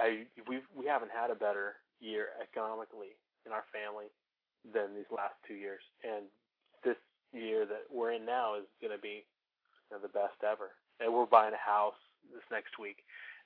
I 0.00 0.24
we 0.48 0.60
we 0.74 0.86
haven't 0.86 1.12
had 1.14 1.30
a 1.30 1.38
better 1.38 1.76
year 2.00 2.28
economically 2.42 3.14
in 3.46 3.52
our 3.52 3.64
family 3.70 4.06
than 4.72 4.94
these 4.94 5.08
last 5.14 5.34
two 5.46 5.54
years, 5.54 5.82
and 6.02 6.26
year 7.32 7.66
that 7.66 7.86
we're 7.92 8.12
in 8.12 8.26
now 8.26 8.56
is 8.56 8.66
going 8.80 8.94
to 8.94 9.00
be 9.00 9.24
you 9.88 9.96
know, 9.96 10.02
the 10.02 10.12
best 10.12 10.38
ever. 10.46 10.70
And 11.00 11.12
we're 11.12 11.26
buying 11.26 11.54
a 11.54 11.60
house 11.60 11.98
this 12.32 12.44
next 12.50 12.78
week, 12.78 13.02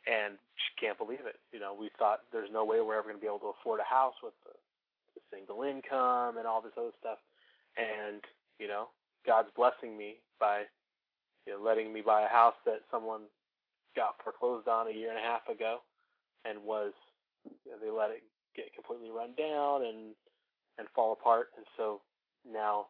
and 0.06 0.36
just 0.58 0.76
can't 0.80 0.98
believe 0.98 1.24
it. 1.24 1.38
You 1.52 1.60
know, 1.60 1.74
we 1.74 1.90
thought 1.98 2.26
there's 2.32 2.50
no 2.52 2.64
way 2.64 2.80
we're 2.80 2.98
ever 2.98 3.08
going 3.08 3.16
to 3.16 3.22
be 3.22 3.30
able 3.30 3.44
to 3.46 3.54
afford 3.60 3.80
a 3.80 3.88
house 3.88 4.14
with 4.22 4.34
the, 4.44 4.52
the 5.14 5.22
single 5.30 5.62
income 5.62 6.36
and 6.36 6.46
all 6.46 6.60
this 6.60 6.76
other 6.76 6.94
stuff, 6.98 7.18
and 7.78 8.20
you 8.58 8.68
know, 8.68 8.90
God's 9.26 9.48
blessing 9.56 9.96
me 9.96 10.18
by 10.38 10.64
you 11.46 11.54
know, 11.54 11.62
letting 11.62 11.92
me 11.92 12.00
buy 12.00 12.22
a 12.22 12.28
house 12.28 12.58
that 12.64 12.82
someone 12.90 13.22
got 13.96 14.16
foreclosed 14.22 14.66
on 14.66 14.88
a 14.88 14.94
year 14.96 15.10
and 15.10 15.18
a 15.18 15.22
half 15.22 15.46
ago, 15.48 15.78
and 16.44 16.58
was 16.64 16.92
you 17.46 17.70
know, 17.70 17.78
they 17.78 17.90
let 17.90 18.10
it 18.10 18.22
get 18.56 18.74
completely 18.74 19.10
run 19.10 19.30
down 19.38 19.84
and 19.86 20.14
and 20.78 20.88
fall 20.94 21.12
apart, 21.12 21.48
and 21.56 21.66
so 21.76 22.00
now 22.42 22.86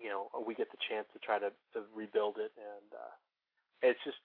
you 0.00 0.08
know 0.08 0.28
we 0.46 0.54
get 0.54 0.70
the 0.70 0.78
chance 0.88 1.06
to 1.12 1.18
try 1.18 1.38
to 1.38 1.50
to 1.74 1.82
rebuild 1.94 2.36
it, 2.38 2.52
and 2.56 2.88
uh, 2.92 3.14
it's 3.82 4.00
just 4.04 4.18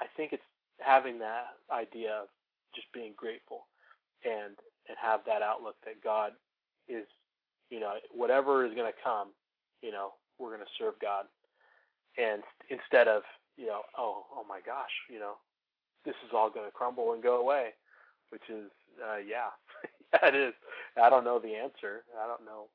I 0.00 0.06
think 0.16 0.32
it's 0.32 0.42
having 0.80 1.18
that 1.20 1.58
idea 1.70 2.12
of 2.22 2.28
just 2.74 2.86
being 2.92 3.12
grateful 3.16 3.66
and 4.24 4.56
and 4.88 4.96
have 5.00 5.20
that 5.26 5.42
outlook 5.42 5.76
that 5.84 6.02
God 6.02 6.32
is 6.88 7.06
you 7.70 7.80
know 7.80 7.94
whatever 8.10 8.64
is 8.66 8.74
going 8.74 8.90
to 8.90 9.02
come, 9.02 9.28
you 9.82 9.92
know 9.92 10.12
we're 10.38 10.54
going 10.54 10.60
to 10.66 10.78
serve 10.78 10.94
God, 11.00 11.26
and 12.18 12.42
instead 12.70 13.08
of 13.08 13.22
you 13.56 13.66
know 13.66 13.82
oh 13.98 14.24
oh 14.34 14.44
my 14.48 14.60
gosh 14.64 14.92
you 15.10 15.18
know 15.18 15.34
this 16.04 16.16
is 16.26 16.32
all 16.34 16.50
going 16.50 16.66
to 16.66 16.72
crumble 16.72 17.12
and 17.12 17.22
go 17.22 17.40
away, 17.40 17.70
which 18.30 18.42
is 18.48 18.70
uh, 19.00 19.18
yeah 19.18 19.54
yeah 20.12 20.28
it 20.28 20.34
is. 20.34 20.54
I 21.00 21.08
don't 21.08 21.24
know 21.24 21.38
the 21.38 21.54
answer. 21.54 22.04
I 22.22 22.26
don't 22.26 22.44
know 22.44 22.68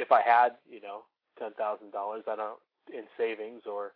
if 0.00 0.10
I 0.10 0.22
had, 0.24 0.56
you 0.64 0.80
know, 0.80 1.04
ten 1.38 1.52
thousand 1.54 1.92
dollars, 1.92 2.24
I 2.26 2.36
don't 2.36 2.58
in 2.88 3.04
savings 3.20 3.62
or 3.68 3.92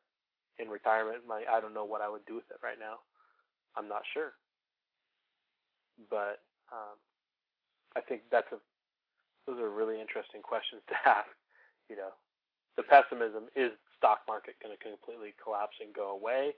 in 0.60 0.68
retirement 0.68 1.26
money, 1.26 1.44
I 1.50 1.58
don't 1.60 1.74
know 1.74 1.84
what 1.84 2.04
I 2.04 2.08
would 2.08 2.24
do 2.26 2.36
with 2.36 2.46
it 2.52 2.62
right 2.62 2.78
now. 2.78 3.02
I'm 3.74 3.88
not 3.88 4.06
sure. 4.12 4.36
But 6.10 6.44
um, 6.70 7.00
I 7.96 8.00
think 8.00 8.22
that's 8.30 8.52
a 8.52 8.60
those 9.48 9.60
are 9.60 9.70
really 9.72 10.00
interesting 10.00 10.40
questions 10.44 10.82
to 10.88 10.96
ask. 11.08 11.28
You 11.92 12.00
know, 12.00 12.16
the 12.80 12.88
pessimism 12.88 13.52
is 13.52 13.68
stock 14.00 14.24
market 14.24 14.56
going 14.64 14.72
to 14.72 14.80
completely 14.80 15.36
collapse 15.36 15.76
and 15.84 15.92
go 15.92 16.16
away? 16.16 16.56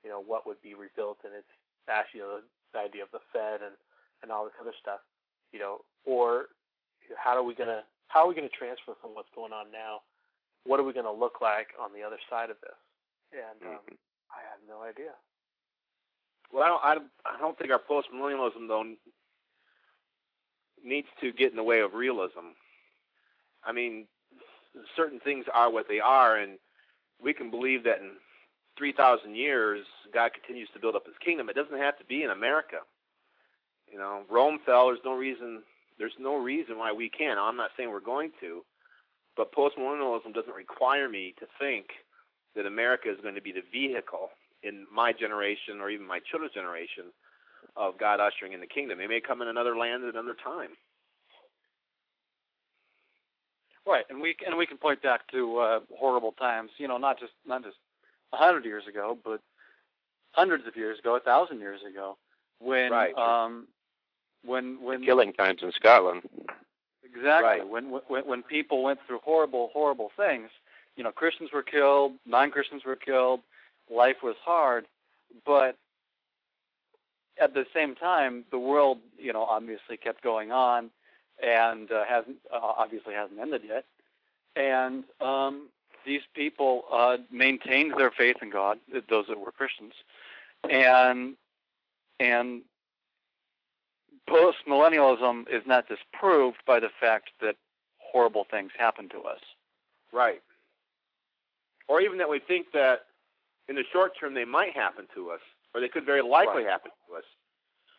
You 0.00 0.08
know, 0.08 0.16
what 0.16 0.48
would 0.48 0.56
be 0.64 0.72
rebuilt? 0.72 1.20
And 1.28 1.36
it's 1.36 1.52
actually 1.92 2.24
the 2.72 2.80
idea 2.80 3.04
of 3.04 3.12
the 3.12 3.20
Fed 3.36 3.60
and 3.60 3.76
and 4.24 4.32
all 4.32 4.48
this 4.48 4.56
other 4.56 4.72
stuff. 4.80 5.04
You 5.52 5.60
know, 5.60 5.84
or 6.08 6.56
how 7.20 7.36
are 7.36 7.44
we 7.44 7.52
going 7.52 7.68
to 7.68 7.84
how 8.12 8.24
are 8.24 8.28
we 8.28 8.34
going 8.34 8.48
to 8.48 8.54
transfer 8.54 8.92
from 9.00 9.14
what's 9.14 9.32
going 9.34 9.52
on 9.52 9.72
now? 9.72 10.04
What 10.64 10.78
are 10.78 10.84
we 10.84 10.92
going 10.92 11.08
to 11.08 11.12
look 11.12 11.40
like 11.40 11.68
on 11.80 11.96
the 11.96 12.04
other 12.04 12.18
side 12.28 12.50
of 12.50 12.60
this? 12.60 12.76
And 13.32 13.56
um, 13.64 13.80
mm-hmm. 13.80 13.96
I 14.28 14.40
have 14.52 14.60
no 14.68 14.84
idea. 14.84 15.16
Well, 16.52 16.62
I 16.62 16.68
don't. 16.68 16.84
I 16.84 16.94
don't, 16.94 17.10
I 17.24 17.40
don't 17.40 17.58
think 17.58 17.72
our 17.72 17.78
post-millennialism 17.78 18.68
though 18.68 18.84
needs 20.84 21.08
to 21.22 21.32
get 21.32 21.50
in 21.50 21.56
the 21.56 21.62
way 21.62 21.80
of 21.80 21.94
realism. 21.94 22.52
I 23.64 23.72
mean, 23.72 24.06
certain 24.94 25.18
things 25.20 25.46
are 25.54 25.72
what 25.72 25.88
they 25.88 26.00
are, 26.00 26.36
and 26.36 26.58
we 27.22 27.32
can 27.32 27.50
believe 27.50 27.84
that 27.84 28.00
in 28.00 28.10
3,000 28.76 29.34
years 29.34 29.86
God 30.12 30.32
continues 30.34 30.68
to 30.74 30.80
build 30.80 30.96
up 30.96 31.06
His 31.06 31.14
kingdom. 31.24 31.48
It 31.48 31.56
doesn't 31.56 31.78
have 31.78 31.96
to 31.98 32.04
be 32.04 32.24
in 32.24 32.30
America. 32.30 32.78
You 33.90 33.98
know, 33.98 34.22
Rome 34.28 34.58
fell. 34.66 34.88
There's 34.88 34.98
no 35.04 35.14
reason 35.14 35.62
there's 35.98 36.14
no 36.18 36.36
reason 36.36 36.78
why 36.78 36.92
we 36.92 37.08
can't. 37.08 37.38
I'm 37.38 37.56
not 37.56 37.70
saying 37.76 37.90
we're 37.90 38.00
going 38.00 38.30
to, 38.40 38.64
but 39.36 39.52
postmillennialism 39.52 40.34
doesn't 40.34 40.54
require 40.54 41.08
me 41.08 41.34
to 41.38 41.46
think 41.58 41.86
that 42.54 42.66
America 42.66 43.10
is 43.10 43.18
going 43.22 43.34
to 43.34 43.42
be 43.42 43.52
the 43.52 43.62
vehicle 43.72 44.30
in 44.62 44.86
my 44.92 45.12
generation 45.12 45.80
or 45.80 45.90
even 45.90 46.06
my 46.06 46.20
children's 46.30 46.54
generation 46.54 47.04
of 47.76 47.98
God 47.98 48.20
ushering 48.20 48.52
in 48.52 48.60
the 48.60 48.66
kingdom. 48.66 49.00
It 49.00 49.08
may 49.08 49.20
come 49.20 49.42
in 49.42 49.48
another 49.48 49.76
land 49.76 50.04
at 50.04 50.14
another 50.14 50.36
time. 50.42 50.70
Right, 53.86 54.04
and 54.10 54.20
we 54.20 54.36
and 54.46 54.56
we 54.56 54.64
can 54.64 54.78
point 54.78 55.02
back 55.02 55.28
to 55.32 55.58
uh, 55.58 55.80
horrible 55.98 56.32
times. 56.32 56.70
You 56.78 56.86
know, 56.86 56.98
not 56.98 57.18
just 57.18 57.32
not 57.44 57.64
just 57.64 57.76
a 58.32 58.36
hundred 58.36 58.64
years 58.64 58.84
ago, 58.88 59.18
but 59.24 59.40
hundreds 60.30 60.68
of 60.68 60.76
years 60.76 61.00
ago, 61.00 61.16
a 61.16 61.20
thousand 61.20 61.58
years 61.58 61.80
ago, 61.88 62.16
when 62.60 62.92
right. 62.92 63.12
um, 63.16 63.66
when 64.44 64.82
when 64.82 65.00
the 65.00 65.06
killing 65.06 65.32
times 65.32 65.62
in 65.62 65.72
Scotland. 65.72 66.22
Exactly. 67.04 67.48
Right. 67.48 67.68
When 67.68 67.86
when 68.08 68.26
when 68.26 68.42
people 68.42 68.82
went 68.82 69.00
through 69.06 69.20
horrible 69.24 69.70
horrible 69.72 70.10
things, 70.16 70.50
you 70.96 71.04
know, 71.04 71.12
Christians 71.12 71.50
were 71.52 71.62
killed, 71.62 72.12
non-Christians 72.26 72.84
were 72.84 72.96
killed, 72.96 73.40
life 73.90 74.16
was 74.22 74.36
hard, 74.44 74.86
but 75.44 75.76
at 77.38 77.54
the 77.54 77.64
same 77.74 77.94
time, 77.94 78.44
the 78.50 78.58
world, 78.58 78.98
you 79.18 79.32
know, 79.32 79.42
obviously 79.42 79.96
kept 79.96 80.22
going 80.22 80.52
on, 80.52 80.90
and 81.42 81.90
uh, 81.90 82.04
hasn't 82.04 82.36
uh, 82.52 82.58
obviously 82.60 83.14
hasn't 83.14 83.40
ended 83.40 83.62
yet, 83.66 83.84
and 84.56 85.04
um, 85.20 85.68
these 86.04 86.22
people 86.34 86.84
uh, 86.92 87.16
maintained 87.30 87.94
their 87.96 88.10
faith 88.10 88.36
in 88.42 88.50
God, 88.50 88.78
those 89.08 89.26
that 89.28 89.38
were 89.38 89.52
Christians, 89.52 89.94
and 90.68 91.36
and 92.20 92.62
post 94.28 94.58
millennialism 94.68 95.48
is 95.48 95.62
not 95.66 95.88
disproved 95.88 96.58
by 96.66 96.80
the 96.80 96.90
fact 97.00 97.30
that 97.40 97.56
horrible 97.98 98.46
things 98.50 98.70
happen 98.78 99.08
to 99.10 99.20
us. 99.22 99.40
Right. 100.12 100.42
Or 101.88 102.00
even 102.00 102.18
that 102.18 102.28
we 102.28 102.38
think 102.38 102.66
that 102.72 103.06
in 103.68 103.76
the 103.76 103.84
short 103.92 104.12
term 104.18 104.34
they 104.34 104.44
might 104.44 104.74
happen 104.74 105.06
to 105.14 105.30
us, 105.30 105.40
or 105.74 105.80
they 105.80 105.88
could 105.88 106.04
very 106.04 106.22
likely 106.22 106.64
Right. 106.64 106.70
happen 106.70 106.90
to 107.08 107.16
us. 107.16 107.24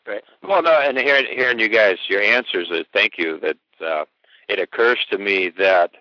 Right. 0.05 0.23
Well, 0.41 0.61
no, 0.61 0.71
and 0.79 0.97
hearing 0.97 1.25
hearing 1.27 1.59
you 1.59 1.69
guys, 1.69 1.97
your 2.07 2.21
answers, 2.21 2.69
uh, 2.71 2.83
thank 2.91 3.17
you. 3.17 3.39
That 3.39 3.57
uh, 3.85 4.05
it 4.49 4.59
occurs 4.59 4.99
to 5.11 5.17
me 5.17 5.49
that, 5.57 5.91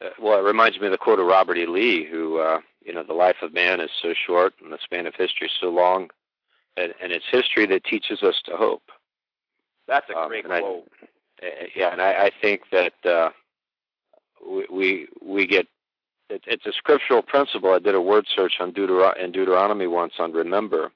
uh, 0.00 0.08
well, 0.18 0.38
it 0.38 0.42
reminds 0.42 0.80
me 0.80 0.86
of 0.86 0.92
the 0.92 0.98
quote 0.98 1.20
of 1.20 1.26
Robert 1.26 1.58
E. 1.58 1.66
Lee, 1.66 2.04
who, 2.04 2.38
uh, 2.38 2.60
you 2.82 2.94
know, 2.94 3.02
the 3.02 3.12
life 3.12 3.36
of 3.42 3.52
man 3.52 3.78
is 3.80 3.90
so 4.00 4.14
short 4.14 4.54
and 4.62 4.72
the 4.72 4.78
span 4.82 5.06
of 5.06 5.14
history 5.14 5.48
is 5.48 5.52
so 5.60 5.68
long, 5.68 6.08
and, 6.78 6.94
and 7.02 7.12
it's 7.12 7.26
history 7.30 7.66
that 7.66 7.84
teaches 7.84 8.22
us 8.22 8.40
to 8.46 8.56
hope. 8.56 8.90
That's 9.90 10.08
a 10.08 10.16
Um, 10.16 10.28
great 10.28 10.44
and 10.44 10.52
I- 10.54 10.60
quote. 10.60 10.88
Uh, 11.42 11.46
yeah, 11.74 11.90
and 11.92 12.00
I, 12.00 12.26
I 12.26 12.30
think 12.40 12.62
that 12.70 12.94
uh, 13.04 13.30
we, 14.46 14.66
we 14.70 15.08
we 15.20 15.46
get 15.46 15.66
it, 16.28 16.42
it's 16.46 16.64
a 16.66 16.72
scriptural 16.72 17.22
principle. 17.22 17.72
I 17.72 17.80
did 17.80 17.94
a 17.96 18.00
word 18.00 18.24
search 18.36 18.54
on 18.60 18.72
Deutero- 18.72 19.16
in 19.16 19.32
Deuteronomy 19.32 19.88
once 19.88 20.14
on 20.20 20.32
remember, 20.32 20.92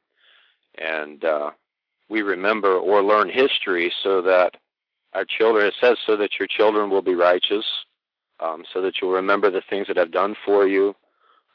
and 0.78 1.24
uh, 1.24 1.50
we 2.08 2.22
remember 2.22 2.76
or 2.76 3.02
learn 3.02 3.28
history 3.28 3.92
so 4.02 4.22
that 4.22 4.56
our 5.12 5.24
children. 5.24 5.66
It 5.66 5.74
says 5.80 5.98
so 6.06 6.16
that 6.18 6.38
your 6.38 6.46
children 6.46 6.88
will 6.88 7.02
be 7.02 7.16
righteous, 7.16 7.64
um, 8.38 8.64
so 8.72 8.80
that 8.82 9.00
you'll 9.00 9.10
remember 9.12 9.50
the 9.50 9.62
things 9.68 9.88
that 9.88 9.98
I've 9.98 10.12
done 10.12 10.36
for 10.44 10.68
you. 10.68 10.94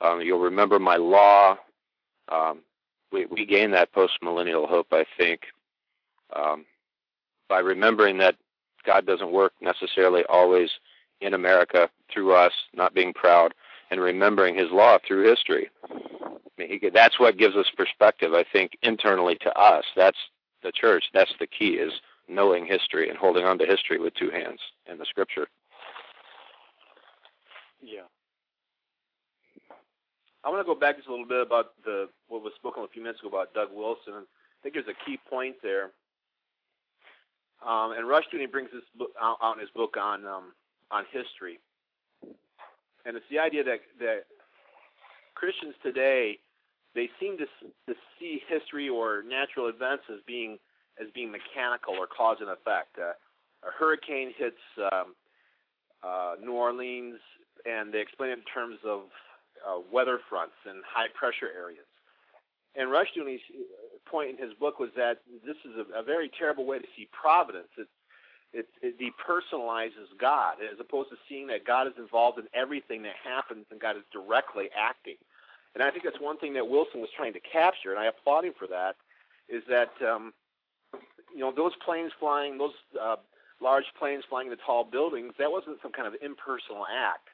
Um, 0.01 0.19
you'll 0.21 0.39
remember 0.39 0.77
my 0.79 0.97
law. 0.97 1.57
Um, 2.27 2.59
we 3.13 3.27
we 3.27 3.45
gain 3.45 3.71
that 3.71 3.93
post 3.93 4.13
millennial 4.21 4.67
hope, 4.67 4.87
I 4.91 5.05
think. 5.17 5.41
Um, 6.35 6.65
by 7.49 7.59
remembering 7.59 8.17
that 8.19 8.35
God 8.85 9.05
doesn't 9.05 9.31
work 9.31 9.53
necessarily 9.59 10.23
always 10.29 10.69
in 11.19 11.33
America 11.33 11.89
through 12.13 12.33
us, 12.33 12.53
not 12.73 12.93
being 12.93 13.13
proud, 13.13 13.53
and 13.91 13.99
remembering 13.99 14.55
His 14.55 14.71
law 14.71 14.97
through 15.05 15.27
history. 15.27 15.69
I 15.91 15.97
mean, 16.57 16.79
that's 16.93 17.19
what 17.19 17.37
gives 17.37 17.55
us 17.55 17.67
perspective. 17.75 18.33
I 18.33 18.43
think 18.43 18.77
internally 18.81 19.35
to 19.41 19.57
us, 19.59 19.83
that's 19.95 20.17
the 20.63 20.71
church. 20.71 21.05
That's 21.13 21.33
the 21.39 21.47
key 21.47 21.73
is 21.73 21.93
knowing 22.27 22.65
history 22.65 23.09
and 23.09 23.17
holding 23.17 23.43
on 23.43 23.57
to 23.59 23.65
history 23.65 23.97
with 23.99 24.13
two 24.13 24.29
hands 24.29 24.59
and 24.85 24.99
the 24.99 25.05
Scripture. 25.05 25.47
Yeah. 27.81 28.01
I 30.43 30.49
want 30.49 30.61
to 30.61 30.73
go 30.73 30.79
back 30.79 30.97
just 30.97 31.07
a 31.07 31.11
little 31.11 31.25
bit 31.25 31.41
about 31.41 31.73
the 31.83 32.07
what 32.27 32.43
was 32.43 32.53
spoken 32.55 32.83
a 32.83 32.87
few 32.87 33.01
minutes 33.01 33.19
ago 33.19 33.29
about 33.29 33.53
Doug 33.53 33.69
Wilson. 33.73 34.13
I 34.13 34.63
think 34.63 34.75
there's 34.75 34.87
a 34.87 35.05
key 35.05 35.17
point 35.29 35.55
there. 35.61 35.91
Um, 37.65 37.91
and 37.91 38.07
Rushdoony 38.07 38.49
brings 38.51 38.69
this 38.71 38.83
book 38.97 39.11
out, 39.21 39.37
out 39.41 39.55
in 39.55 39.61
his 39.61 39.69
book 39.71 39.95
on 39.97 40.25
um, 40.25 40.53
on 40.91 41.03
history, 41.11 41.59
and 43.05 43.17
it's 43.17 43.25
the 43.29 43.39
idea 43.39 43.63
that 43.63 43.79
that 43.99 44.23
Christians 45.35 45.75
today 45.83 46.39
they 46.95 47.09
seem 47.19 47.37
to 47.37 47.45
to 47.87 47.99
see 48.19 48.41
history 48.47 48.89
or 48.89 49.23
natural 49.27 49.67
events 49.67 50.03
as 50.09 50.19
being 50.25 50.57
as 51.01 51.07
being 51.13 51.31
mechanical 51.31 51.95
or 51.95 52.07
cause 52.07 52.37
and 52.39 52.49
effect. 52.49 52.97
Uh, 52.97 53.11
a 53.67 53.71
hurricane 53.77 54.33
hits 54.37 54.63
um, 54.91 55.15
uh, 56.03 56.35
New 56.41 56.53
Orleans, 56.53 57.19
and 57.65 57.93
they 57.93 57.99
explain 57.99 58.31
it 58.31 58.39
in 58.39 58.45
terms 58.53 58.77
of 58.85 59.01
uh, 59.67 59.79
weather 59.91 60.19
fronts 60.29 60.55
and 60.65 60.81
high 60.87 61.07
pressure 61.13 61.51
areas. 61.55 61.87
And 62.75 62.89
Rushdoony's 62.89 63.41
point 64.09 64.29
in 64.29 64.37
his 64.37 64.53
book 64.57 64.79
was 64.79 64.89
that 64.95 65.21
this 65.45 65.57
is 65.65 65.77
a, 65.77 65.99
a 65.99 66.03
very 66.03 66.29
terrible 66.37 66.65
way 66.65 66.79
to 66.79 66.87
see 66.95 67.07
providence. 67.11 67.69
It, 67.77 67.87
it, 68.51 68.67
it 68.81 68.95
depersonalizes 68.97 70.09
God 70.19 70.55
as 70.61 70.79
opposed 70.79 71.09
to 71.09 71.17
seeing 71.27 71.47
that 71.47 71.65
God 71.65 71.87
is 71.87 71.93
involved 71.97 72.39
in 72.39 72.45
everything 72.53 73.03
that 73.03 73.13
happens 73.23 73.65
and 73.69 73.79
God 73.79 73.95
is 73.95 74.03
directly 74.11 74.69
acting. 74.75 75.17
And 75.75 75.83
I 75.83 75.91
think 75.91 76.03
that's 76.03 76.19
one 76.19 76.37
thing 76.37 76.53
that 76.55 76.67
Wilson 76.67 76.99
was 76.99 77.09
trying 77.15 77.33
to 77.33 77.39
capture, 77.39 77.91
and 77.91 77.99
I 77.99 78.07
applaud 78.07 78.45
him 78.45 78.53
for 78.57 78.67
that. 78.67 78.95
Is 79.47 79.63
that 79.69 79.93
um, 80.01 80.33
you 81.33 81.39
know 81.39 81.53
those 81.55 81.73
planes 81.85 82.11
flying, 82.19 82.57
those 82.57 82.73
uh, 82.99 83.17
large 83.61 83.85
planes 83.97 84.23
flying 84.29 84.49
into 84.49 84.61
tall 84.65 84.83
buildings? 84.83 85.33
That 85.37 85.51
wasn't 85.51 85.77
some 85.81 85.91
kind 85.91 86.07
of 86.07 86.15
impersonal 86.21 86.85
act. 86.89 87.29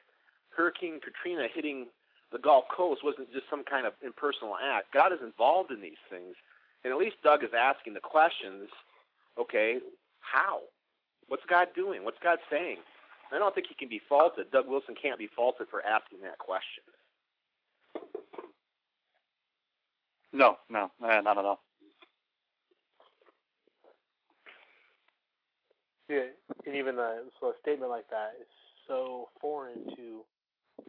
Hurricane 0.50 1.00
Katrina 1.00 1.48
hitting 1.52 1.86
the 2.32 2.38
Gulf 2.38 2.64
Coast 2.74 3.04
wasn't 3.04 3.32
just 3.32 3.48
some 3.48 3.64
kind 3.64 3.86
of 3.86 3.92
impersonal 4.04 4.56
act. 4.60 4.92
God 4.92 5.12
is 5.12 5.20
involved 5.22 5.70
in 5.70 5.80
these 5.80 6.00
things. 6.10 6.34
And 6.86 6.92
at 6.92 7.00
least 7.00 7.16
Doug 7.24 7.42
is 7.42 7.50
asking 7.50 7.94
the 7.94 8.00
questions 8.00 8.68
okay, 9.36 9.78
how? 10.20 10.60
What's 11.26 11.42
God 11.50 11.66
doing? 11.74 12.04
What's 12.04 12.20
God 12.22 12.38
saying? 12.48 12.76
I 13.32 13.40
don't 13.40 13.52
think 13.52 13.66
he 13.66 13.74
can 13.74 13.88
be 13.88 14.00
faulted. 14.08 14.52
Doug 14.52 14.68
Wilson 14.68 14.94
can't 14.94 15.18
be 15.18 15.28
faulted 15.34 15.66
for 15.68 15.84
asking 15.84 16.20
that 16.22 16.38
question. 16.38 16.84
No, 20.32 20.58
no, 20.70 20.92
eh, 21.04 21.20
not 21.22 21.38
at 21.38 21.44
all. 21.44 21.58
Yeah, 26.08 26.30
and 26.66 26.76
even 26.76 27.00
a, 27.00 27.22
so 27.40 27.48
a 27.48 27.52
statement 27.62 27.90
like 27.90 28.08
that 28.10 28.34
is 28.40 28.46
so 28.86 29.28
foreign 29.40 29.86
to 29.96 30.20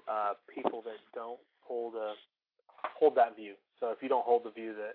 uh, 0.08 0.34
people 0.54 0.84
that 0.84 0.98
don't 1.16 1.40
hold 1.62 1.96
a 1.96 2.14
hold 3.00 3.16
that 3.16 3.36
view. 3.36 3.56
So 3.80 3.90
if 3.90 3.98
you 4.04 4.10
don't 4.10 4.26
hold 4.26 4.44
the 4.46 4.52
view 4.52 4.76
that 4.76 4.94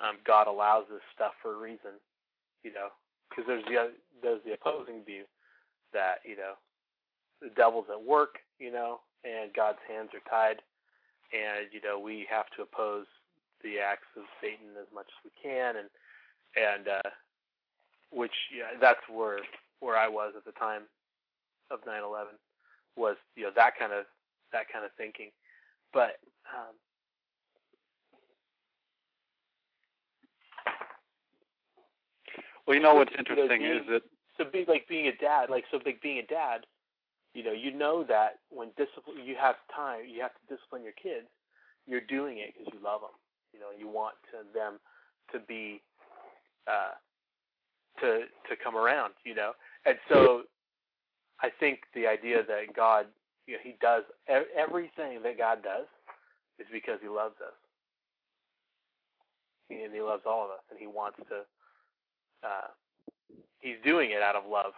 um, 0.00 0.16
God 0.26 0.46
allows 0.46 0.84
this 0.90 1.04
stuff 1.14 1.32
for 1.42 1.54
a 1.54 1.58
reason, 1.58 1.96
you 2.62 2.72
know, 2.72 2.88
because 3.28 3.44
there's 3.46 3.64
the 3.64 3.78
oth- 3.78 4.02
there's 4.22 4.42
the 4.44 4.52
opposing 4.52 5.04
view 5.04 5.24
that 5.92 6.20
you 6.24 6.36
know 6.36 6.54
the 7.40 7.48
devil's 7.56 7.86
at 7.90 8.02
work, 8.02 8.38
you 8.58 8.72
know, 8.72 9.00
and 9.24 9.52
God's 9.54 9.80
hands 9.88 10.10
are 10.14 10.24
tied, 10.30 10.60
and 11.32 11.72
you 11.72 11.80
know 11.80 11.98
we 11.98 12.26
have 12.30 12.46
to 12.56 12.62
oppose 12.62 13.06
the 13.62 13.78
acts 13.80 14.08
of 14.16 14.24
Satan 14.40 14.76
as 14.80 14.88
much 14.94 15.08
as 15.08 15.20
we 15.24 15.32
can, 15.42 15.76
and 15.76 15.88
and 16.56 16.88
uh, 16.88 17.10
which 18.12 18.34
yeah, 18.54 18.78
that's 18.80 19.02
where 19.10 19.40
where 19.80 19.96
I 19.96 20.08
was 20.08 20.34
at 20.36 20.44
the 20.44 20.52
time 20.52 20.82
of 21.70 21.80
9/11 21.84 22.36
was 22.96 23.16
you 23.34 23.44
know 23.44 23.50
that 23.56 23.78
kind 23.78 23.92
of 23.92 24.04
that 24.52 24.68
kind 24.72 24.84
of 24.84 24.90
thinking, 24.96 25.30
but 25.92 26.20
um, 26.52 26.74
Well, 32.66 32.76
you 32.76 32.82
know 32.82 32.94
what's 32.94 33.10
You 33.12 33.16
know, 33.18 33.20
interesting 33.20 33.60
being- 33.62 33.78
is 33.80 33.86
that 33.88 34.02
so 34.36 34.44
be 34.44 34.64
like 34.66 34.86
being 34.88 35.08
a 35.08 35.12
dad, 35.16 35.50
like 35.50 35.64
so 35.70 35.80
like 35.86 36.00
being 36.02 36.18
a 36.18 36.26
dad, 36.26 36.66
you 37.34 37.42
know, 37.42 37.52
you 37.52 37.70
know 37.72 38.04
that 38.04 38.40
when 38.50 38.70
discipline, 38.76 39.24
you 39.24 39.36
have 39.36 39.56
time, 39.74 40.06
you 40.06 40.20
have 40.22 40.32
to 40.34 40.46
discipline 40.54 40.82
your 40.82 40.92
kids. 40.92 41.28
You're 41.86 42.00
doing 42.02 42.38
it 42.38 42.54
because 42.56 42.72
you 42.74 42.80
love 42.80 43.00
them. 43.02 43.14
You 43.52 43.60
know, 43.60 43.70
you 43.76 43.88
want 43.88 44.16
to, 44.32 44.38
them 44.52 44.80
to 45.32 45.38
be, 45.40 45.82
uh, 46.66 46.92
to 48.00 48.26
to 48.48 48.56
come 48.56 48.76
around. 48.76 49.14
You 49.24 49.34
know, 49.34 49.52
and 49.86 49.98
so 50.08 50.44
I 51.42 51.50
think 51.50 51.80
the 51.94 52.06
idea 52.06 52.42
that 52.44 52.74
God, 52.74 53.06
you 53.46 53.54
know, 53.54 53.60
He 53.62 53.76
does 53.80 54.04
everything 54.28 55.22
that 55.22 55.38
God 55.38 55.62
does 55.62 55.86
is 56.58 56.66
because 56.72 56.98
He 57.02 57.08
loves 57.08 57.36
us, 57.40 57.54
and 59.70 59.92
He 59.94 60.00
loves 60.02 60.22
all 60.26 60.44
of 60.44 60.50
us, 60.50 60.62
and 60.70 60.78
He 60.78 60.86
wants 60.86 61.18
to. 61.30 61.44
Uh, 62.44 62.68
he's 63.60 63.76
doing 63.84 64.10
it 64.10 64.22
out 64.22 64.36
of 64.36 64.44
love, 64.50 64.72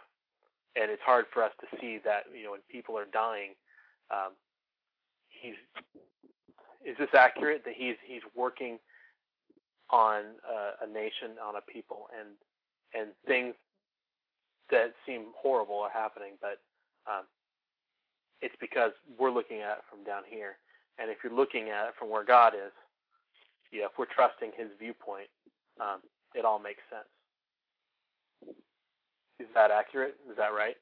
and 0.76 0.90
it's 0.90 1.02
hard 1.02 1.26
for 1.32 1.42
us 1.42 1.52
to 1.60 1.66
see 1.80 1.98
that 2.04 2.24
you 2.36 2.44
know 2.44 2.52
when 2.52 2.60
people 2.70 2.96
are 2.98 3.06
dying, 3.12 3.52
um, 4.10 4.32
he's 5.28 5.54
is 6.84 6.96
this 6.98 7.08
accurate 7.14 7.64
that 7.64 7.74
he's 7.76 7.96
he's 8.06 8.22
working 8.36 8.78
on 9.90 10.22
a, 10.48 10.84
a 10.84 10.86
nation, 10.86 11.36
on 11.42 11.56
a 11.56 11.72
people, 11.72 12.08
and 12.18 12.30
and 12.94 13.12
things 13.26 13.54
that 14.70 14.92
seem 15.06 15.26
horrible 15.36 15.80
are 15.80 15.90
happening, 15.90 16.32
but 16.40 16.60
um, 17.10 17.24
it's 18.42 18.54
because 18.60 18.92
we're 19.18 19.30
looking 19.30 19.60
at 19.60 19.78
it 19.78 19.84
from 19.90 20.04
down 20.04 20.22
here, 20.28 20.56
and 20.98 21.10
if 21.10 21.18
you're 21.24 21.34
looking 21.34 21.70
at 21.70 21.88
it 21.88 21.94
from 21.98 22.10
where 22.10 22.24
God 22.24 22.54
is, 22.54 22.72
yeah, 23.72 23.84
if 23.86 23.92
we're 23.98 24.06
trusting 24.14 24.52
His 24.56 24.68
viewpoint, 24.78 25.28
um, 25.80 26.00
it 26.34 26.44
all 26.44 26.58
makes 26.58 26.82
sense. 26.90 27.08
Is 29.40 29.46
that 29.54 29.70
accurate? 29.70 30.16
Is 30.30 30.36
that 30.36 30.52
right? 30.52 30.76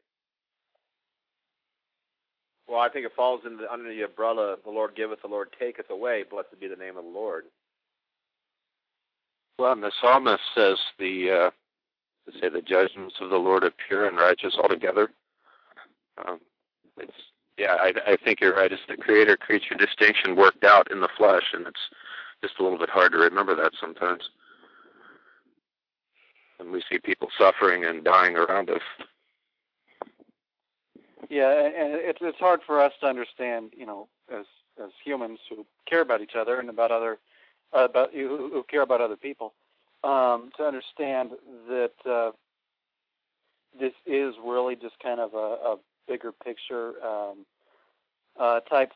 Well, 2.68 2.80
I 2.80 2.88
think 2.88 3.06
it 3.06 3.12
falls 3.14 3.42
into 3.44 3.58
the, 3.58 3.72
under 3.72 3.88
the 3.88 4.02
umbrella, 4.02 4.56
the 4.64 4.70
Lord 4.70 4.96
giveth, 4.96 5.22
the 5.22 5.28
Lord 5.28 5.54
taketh 5.58 5.88
away. 5.90 6.24
Blessed 6.28 6.58
be 6.60 6.66
the 6.66 6.76
name 6.76 6.96
of 6.96 7.04
the 7.04 7.10
Lord. 7.10 7.44
Well, 9.58 9.72
and 9.72 9.82
the 9.82 9.92
psalmist 10.00 10.42
says 10.54 10.76
the 10.98 11.30
uh, 11.30 11.50
to 12.30 12.38
say 12.40 12.48
the 12.48 12.60
judgments 12.60 13.14
of 13.20 13.30
the 13.30 13.36
Lord 13.36 13.64
are 13.64 13.72
pure 13.88 14.06
and 14.06 14.16
righteous 14.16 14.56
altogether. 14.60 15.10
Um, 16.26 16.40
it's 16.98 17.12
yeah, 17.56 17.76
I, 17.80 17.92
I 18.06 18.16
think 18.22 18.40
you're 18.40 18.54
right. 18.54 18.70
It's 18.70 18.82
the 18.86 18.96
creator-creature 18.96 19.76
distinction 19.76 20.36
worked 20.36 20.64
out 20.64 20.90
in 20.90 21.00
the 21.00 21.08
flesh, 21.16 21.44
and 21.54 21.66
it's 21.66 21.80
just 22.42 22.58
a 22.58 22.62
little 22.62 22.78
bit 22.78 22.90
hard 22.90 23.12
to 23.12 23.18
remember 23.18 23.54
that 23.54 23.72
sometimes. 23.80 24.28
And 26.58 26.72
we 26.72 26.82
see 26.90 26.98
people 26.98 27.28
suffering 27.38 27.84
and 27.84 28.02
dying 28.02 28.36
around 28.36 28.70
us. 28.70 28.82
Yeah, 31.28 31.50
and 31.50 31.94
it's 32.20 32.38
hard 32.38 32.60
for 32.66 32.80
us 32.80 32.92
to 33.00 33.06
understand, 33.06 33.72
you 33.76 33.86
know, 33.86 34.08
as 34.32 34.46
as 34.82 34.90
humans 35.02 35.38
who 35.48 35.64
care 35.86 36.02
about 36.02 36.20
each 36.20 36.34
other 36.34 36.60
and 36.60 36.68
about 36.68 36.90
other 36.90 37.18
uh, 37.76 37.84
about 37.84 38.12
who, 38.12 38.50
who 38.52 38.64
care 38.70 38.82
about 38.82 39.00
other 39.00 39.16
people, 39.16 39.54
um, 40.04 40.50
to 40.56 40.64
understand 40.64 41.30
that 41.68 41.92
uh, 42.08 42.30
this 43.78 43.92
is 44.06 44.34
really 44.44 44.76
just 44.76 44.98
kind 45.02 45.20
of 45.20 45.34
a, 45.34 45.36
a 45.36 45.76
bigger 46.06 46.32
picture 46.32 46.92
um, 47.04 47.44
uh, 48.38 48.60
type. 48.60 48.92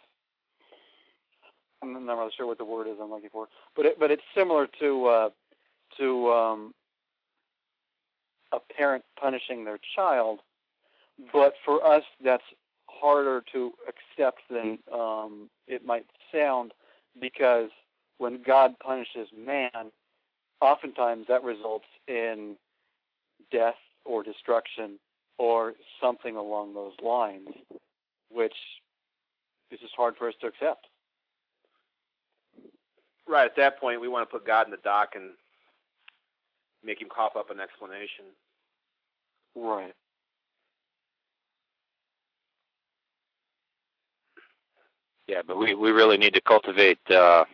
I'm 1.82 2.04
not 2.04 2.18
really 2.18 2.32
sure 2.36 2.46
what 2.46 2.58
the 2.58 2.64
word 2.64 2.86
is 2.86 2.94
I'm 3.02 3.10
looking 3.10 3.30
for, 3.30 3.48
but 3.74 3.86
it, 3.86 3.98
but 3.98 4.10
it's 4.10 4.22
similar 4.34 4.68
to 4.80 5.06
uh, 5.06 5.30
to 5.98 6.30
um, 6.30 6.74
a 8.52 8.58
parent 8.58 9.04
punishing 9.18 9.64
their 9.64 9.78
child, 9.94 10.40
but 11.32 11.54
for 11.64 11.84
us 11.86 12.02
that's 12.24 12.44
harder 12.86 13.42
to 13.52 13.72
accept 13.88 14.40
than 14.50 14.78
um, 14.92 15.48
it 15.66 15.84
might 15.84 16.06
sound 16.32 16.72
because 17.20 17.70
when 18.18 18.42
God 18.42 18.74
punishes 18.78 19.28
man, 19.36 19.90
oftentimes 20.60 21.26
that 21.28 21.42
results 21.42 21.86
in 22.06 22.56
death 23.50 23.76
or 24.04 24.22
destruction 24.22 24.98
or 25.38 25.74
something 26.00 26.36
along 26.36 26.74
those 26.74 26.92
lines, 27.02 27.48
which 28.30 28.54
is 29.70 29.80
just 29.80 29.94
hard 29.96 30.16
for 30.16 30.28
us 30.28 30.34
to 30.40 30.46
accept. 30.46 30.86
Right 33.26 33.46
at 33.46 33.56
that 33.56 33.80
point, 33.80 34.00
we 34.00 34.08
want 34.08 34.28
to 34.28 34.32
put 34.32 34.46
God 34.46 34.66
in 34.66 34.70
the 34.70 34.76
dock 34.78 35.10
and 35.14 35.30
make 36.84 37.00
him 37.00 37.08
cough 37.08 37.36
up 37.36 37.50
an 37.50 37.60
explanation. 37.60 38.26
Right. 39.54 39.94
Yeah, 45.26 45.42
but 45.46 45.58
we 45.58 45.74
we 45.74 45.90
really 45.90 46.16
need 46.16 46.34
to 46.34 46.40
cultivate 46.40 46.98
uh, 47.10 47.44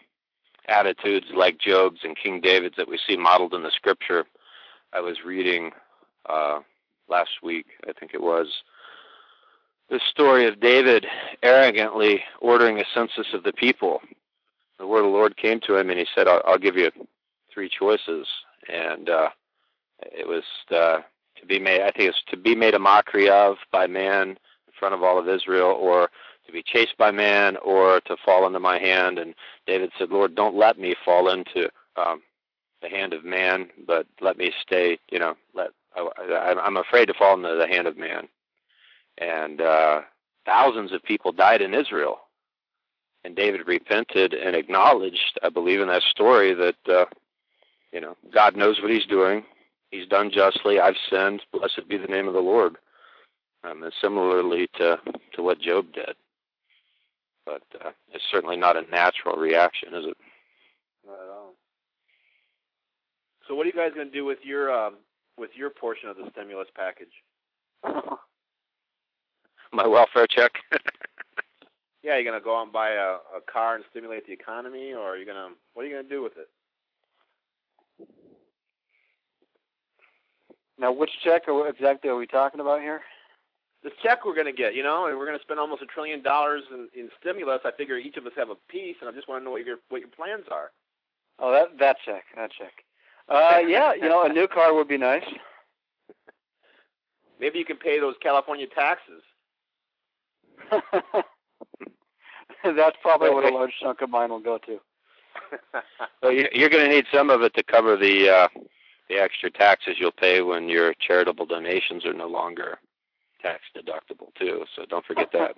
attitudes 0.69 1.27
like 1.35 1.59
Job's 1.59 2.01
and 2.05 2.17
King 2.17 2.41
David's 2.41 2.77
that 2.77 2.89
we 2.89 2.99
see 3.07 3.17
modeled 3.17 3.55
in 3.55 3.63
the 3.63 3.71
Scripture. 3.71 4.25
I 4.93 5.01
was 5.01 5.17
reading 5.25 5.73
uh, 6.29 6.61
last 7.09 7.31
week, 7.43 7.67
I 7.87 7.93
think 7.93 8.13
it 8.15 8.23
was, 8.23 8.49
the 9.91 10.01
story 10.11 10.47
of 10.47 10.61
David 10.61 11.07
arrogantly 11.43 12.23
ordering 12.41 12.81
a 12.81 12.85
census 12.95 13.27
of 13.35 13.45
the 13.45 13.53
people. 13.53 14.01
The 14.79 14.87
word 14.87 15.01
of 15.01 15.05
the 15.07 15.11
Lord 15.11 15.37
came 15.37 15.61
to 15.67 15.77
him, 15.77 15.91
and 15.91 15.99
he 15.99 16.07
said, 16.15 16.29
"I'll, 16.29 16.43
I'll 16.47 16.59
give 16.59 16.77
you 16.77 16.91
three 17.53 17.69
choices." 17.69 18.27
And 18.73 19.09
uh, 19.09 19.31
it 20.01 20.27
was 20.27 20.45
uh, 20.71 20.99
to 21.41 21.47
be 21.47 21.59
made. 21.59 21.83
I 21.83 21.91
think 21.91 22.11
it's 22.11 22.23
to 22.31 22.37
be 22.37 22.55
made 22.55 22.75
a 22.75 22.79
mockery 22.79 23.29
of 23.29 23.57
by 23.71 23.87
man 23.87 24.31
in 24.31 24.73
front 24.79 24.95
of 24.95 25.03
all 25.03 25.19
of 25.19 25.29
Israel, 25.29 25.77
or 25.79 26.11
to 26.47 26.53
be 26.53 26.63
chased 26.63 26.97
by 26.99 27.11
man, 27.11 27.57
or 27.59 28.01
to 28.03 28.17
fall 28.25 28.47
into 28.47 28.61
my 28.61 28.79
hand. 28.79 29.19
And 29.19 29.35
David 29.67 29.91
said, 29.99 30.11
"Lord, 30.11 30.35
don't 30.35 30.57
let 30.57 30.79
me 30.79 30.95
fall 31.05 31.29
into 31.29 31.69
um, 31.97 32.23
the 32.83 32.89
hand 32.89 33.13
of 33.13 33.25
man, 33.25 33.69
but 33.87 34.07
let 34.21 34.37
me 34.37 34.53
stay. 34.61 34.99
You 35.11 35.19
know, 35.19 35.37
let 35.55 35.71
I, 35.97 36.55
I'm 36.63 36.77
afraid 36.77 37.07
to 37.07 37.15
fall 37.15 37.35
into 37.35 37.57
the 37.57 37.69
hand 37.69 37.87
of 37.87 37.97
man." 37.97 38.29
And 39.19 39.61
uh, 39.61 40.03
thousands 40.45 40.93
of 40.93 41.03
people 41.03 41.33
died 41.33 41.63
in 41.63 41.75
Israel. 41.75 42.21
And 43.25 43.35
David 43.35 43.67
repented 43.67 44.35
and 44.35 44.55
acknowledged, 44.55 45.39
I 45.43 45.49
believe 45.49 45.81
in 45.81 45.89
that 45.89 46.03
story, 46.03 46.55
that 46.55 46.77
uh, 46.89 47.07
you 47.97 48.03
know 48.03 48.15
God 48.33 48.57
knows 48.57 48.79
what 48.83 48.91
He's 48.91 49.07
doing. 49.07 49.43
He's 49.91 50.07
done 50.07 50.31
justly. 50.31 50.79
I've 50.79 50.99
sinned. 51.11 51.41
Blessed 51.51 51.89
be 51.89 51.97
the 51.97 52.07
name 52.07 52.29
of 52.29 52.35
the 52.35 52.41
Lord. 52.41 52.77
Um, 53.65 53.83
and 53.83 53.93
similarly 54.03 54.69
to 54.77 55.01
to 55.33 55.43
what 55.43 55.59
Job 55.61 55.91
did. 55.95 56.15
But 57.47 57.63
uh, 57.83 57.93
it's 58.13 58.25
certainly 58.31 58.59
not 58.59 58.77
a 58.77 58.83
natural 58.91 59.37
reaction, 59.37 59.95
is 59.95 60.05
it? 60.05 60.17
Not 61.07 61.15
at 61.15 61.31
all. 61.31 61.55
So, 63.49 63.55
what 63.55 63.65
are 63.65 63.71
you 63.71 63.73
guys 63.73 63.93
going 63.95 64.09
to 64.09 64.13
do 64.13 64.27
with 64.27 64.41
your 64.43 64.71
um, 64.71 64.97
with 65.39 65.53
your 65.57 65.71
portion 65.71 66.11
of 66.11 66.17
the 66.19 66.29
stimulus 66.33 66.69
package? 66.77 67.13
My 69.73 69.87
welfare 69.87 70.27
check. 70.29 70.53
yeah, 72.03 72.17
you're 72.17 72.25
going 72.25 72.39
to 72.39 72.45
go 72.45 72.59
out 72.59 72.65
and 72.65 72.73
buy 72.73 72.91
a, 72.91 73.17
a 73.37 73.41
car 73.51 73.77
and 73.77 73.85
stimulate 73.91 74.27
the 74.27 74.35
economy, 74.35 74.93
or 74.93 75.01
are 75.01 75.17
you 75.17 75.25
going 75.25 75.37
to 75.39 75.55
what 75.73 75.83
are 75.83 75.89
you 75.89 75.95
going 75.95 76.05
to 76.05 76.11
do 76.11 76.23
with 76.23 76.37
it? 76.37 76.51
Now, 80.79 80.93
which 80.93 81.11
check 81.25 81.49
are 81.49 81.69
exactly 81.69 82.11
are 82.11 82.17
we 82.17 82.27
talking 82.27 82.61
about 82.61 82.81
here? 82.81 83.01
The 83.83 83.91
check 84.03 84.25
we're 84.25 84.35
going 84.35 84.47
to 84.47 84.53
get, 84.53 84.75
you 84.75 84.83
know, 84.83 85.07
and 85.07 85.17
we're 85.17 85.27
going 85.27 85.39
to 85.39 85.43
spend 85.43 85.61
almost 85.61 85.83
a 85.83 85.87
trillion 85.87 86.23
dollars 86.23 86.65
in, 86.73 86.89
in 86.99 87.09
stimulus. 87.21 87.61
I 87.65 87.71
figure 87.73 87.97
each 87.97 88.17
of 88.17 88.27
us 88.27 88.33
have 88.37 88.51
a 88.51 88.57
piece, 88.69 88.97
and 89.01 89.09
I 89.09 89.13
just 89.13 89.29
want 89.29 89.41
to 89.41 89.45
know 89.45 89.53
what 89.53 89.65
your 89.65 89.77
what 89.89 90.01
your 90.01 90.11
plans 90.11 90.45
are. 90.51 90.73
Oh, 91.39 91.53
that 91.53 91.79
that 91.79 91.97
check, 92.05 92.25
that 92.35 92.51
check. 92.51 92.73
Uh, 93.29 93.59
yeah, 93.67 93.95
you 93.95 94.09
know, 94.09 94.25
a 94.25 94.33
new 94.33 94.49
car 94.49 94.75
would 94.75 94.89
be 94.89 94.99
nice. 94.99 95.25
Maybe 97.41 97.59
you 97.59 97.65
can 97.65 97.77
pay 97.77 98.01
those 98.01 98.15
California 98.23 98.67
taxes. 98.67 99.23
That's 102.65 102.97
probably 103.03 103.31
what 103.31 103.45
a 103.45 103.55
large 103.55 103.73
chunk 103.81 104.01
of 104.01 104.11
mine 104.11 104.31
will 104.31 104.41
go 104.41 104.59
to. 104.59 104.81
so 106.23 106.31
you're 106.31 106.71
going 106.71 106.89
to 106.89 106.95
need 106.95 107.05
some 107.13 107.31
of 107.31 107.43
it 107.43 107.55
to 107.55 107.63
cover 107.63 107.97
the 107.97 108.29
uh, 108.29 108.49
the 109.09 109.17
extra 109.17 109.51
taxes 109.51 109.97
you'll 109.99 110.13
pay 110.13 110.43
when 110.43 110.69
your 110.69 110.95
charitable 110.95 111.47
donations 111.47 112.05
are 112.05 112.13
no 112.13 112.27
longer 112.27 112.79
tax 113.41 113.63
deductible 113.77 114.35
too. 114.39 114.65
So 114.75 114.85
don't 114.89 115.05
forget 115.05 115.31
that. 115.33 115.57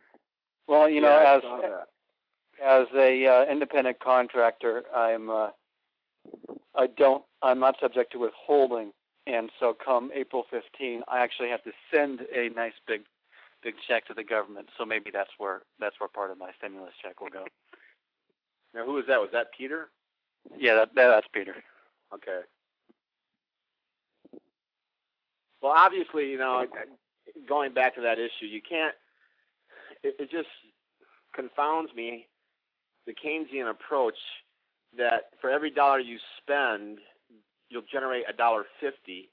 well, 0.68 0.88
you 0.88 1.00
know, 1.00 1.08
yeah, 1.20 1.36
as 1.36 1.86
as 2.64 2.86
a 2.94 3.26
uh, 3.26 3.44
independent 3.50 4.00
contractor, 4.00 4.84
I'm 4.94 5.30
uh, 5.30 5.50
I 6.74 6.86
don't 6.96 7.24
I'm 7.42 7.58
not 7.58 7.76
subject 7.80 8.12
to 8.12 8.18
withholding, 8.18 8.92
and 9.26 9.50
so 9.58 9.74
come 9.84 10.10
April 10.14 10.44
15, 10.50 11.02
I 11.08 11.20
actually 11.20 11.48
have 11.50 11.62
to 11.64 11.72
send 11.92 12.20
a 12.34 12.48
nice 12.50 12.72
big 12.86 13.02
big 13.62 13.74
check 13.86 14.06
to 14.06 14.14
the 14.14 14.24
government. 14.24 14.68
So 14.78 14.84
maybe 14.84 15.10
that's 15.12 15.30
where 15.38 15.62
that's 15.80 15.98
where 15.98 16.08
part 16.08 16.30
of 16.30 16.38
my 16.38 16.50
stimulus 16.58 16.94
check 17.02 17.20
will 17.20 17.30
go. 17.30 17.44
Now, 18.74 18.84
who 18.84 18.92
was 18.92 19.04
that? 19.08 19.20
Was 19.20 19.30
that 19.32 19.48
Pieter? 19.56 19.88
Yeah, 20.56 20.74
that, 20.74 20.94
that 20.94 21.08
that's 21.08 21.26
Pieter. 21.32 21.56
Okay. 22.14 22.40
Well, 25.62 25.72
obviously, 25.76 26.30
you 26.30 26.38
know, 26.38 26.64
going 27.48 27.74
back 27.74 27.94
to 27.96 28.00
that 28.02 28.18
issue, 28.18 28.46
you 28.46 28.60
can't. 28.66 28.94
It, 30.02 30.14
it 30.18 30.30
just 30.30 30.48
confounds 31.34 31.92
me 31.94 32.26
the 33.06 33.14
Keynesian 33.14 33.70
approach 33.70 34.18
that 34.96 35.30
for 35.40 35.50
every 35.50 35.70
dollar 35.70 35.98
you 35.98 36.18
spend, 36.40 36.98
you'll 37.68 37.82
generate 37.90 38.24
a 38.28 38.32
dollar 38.32 38.64
fifty 38.80 39.30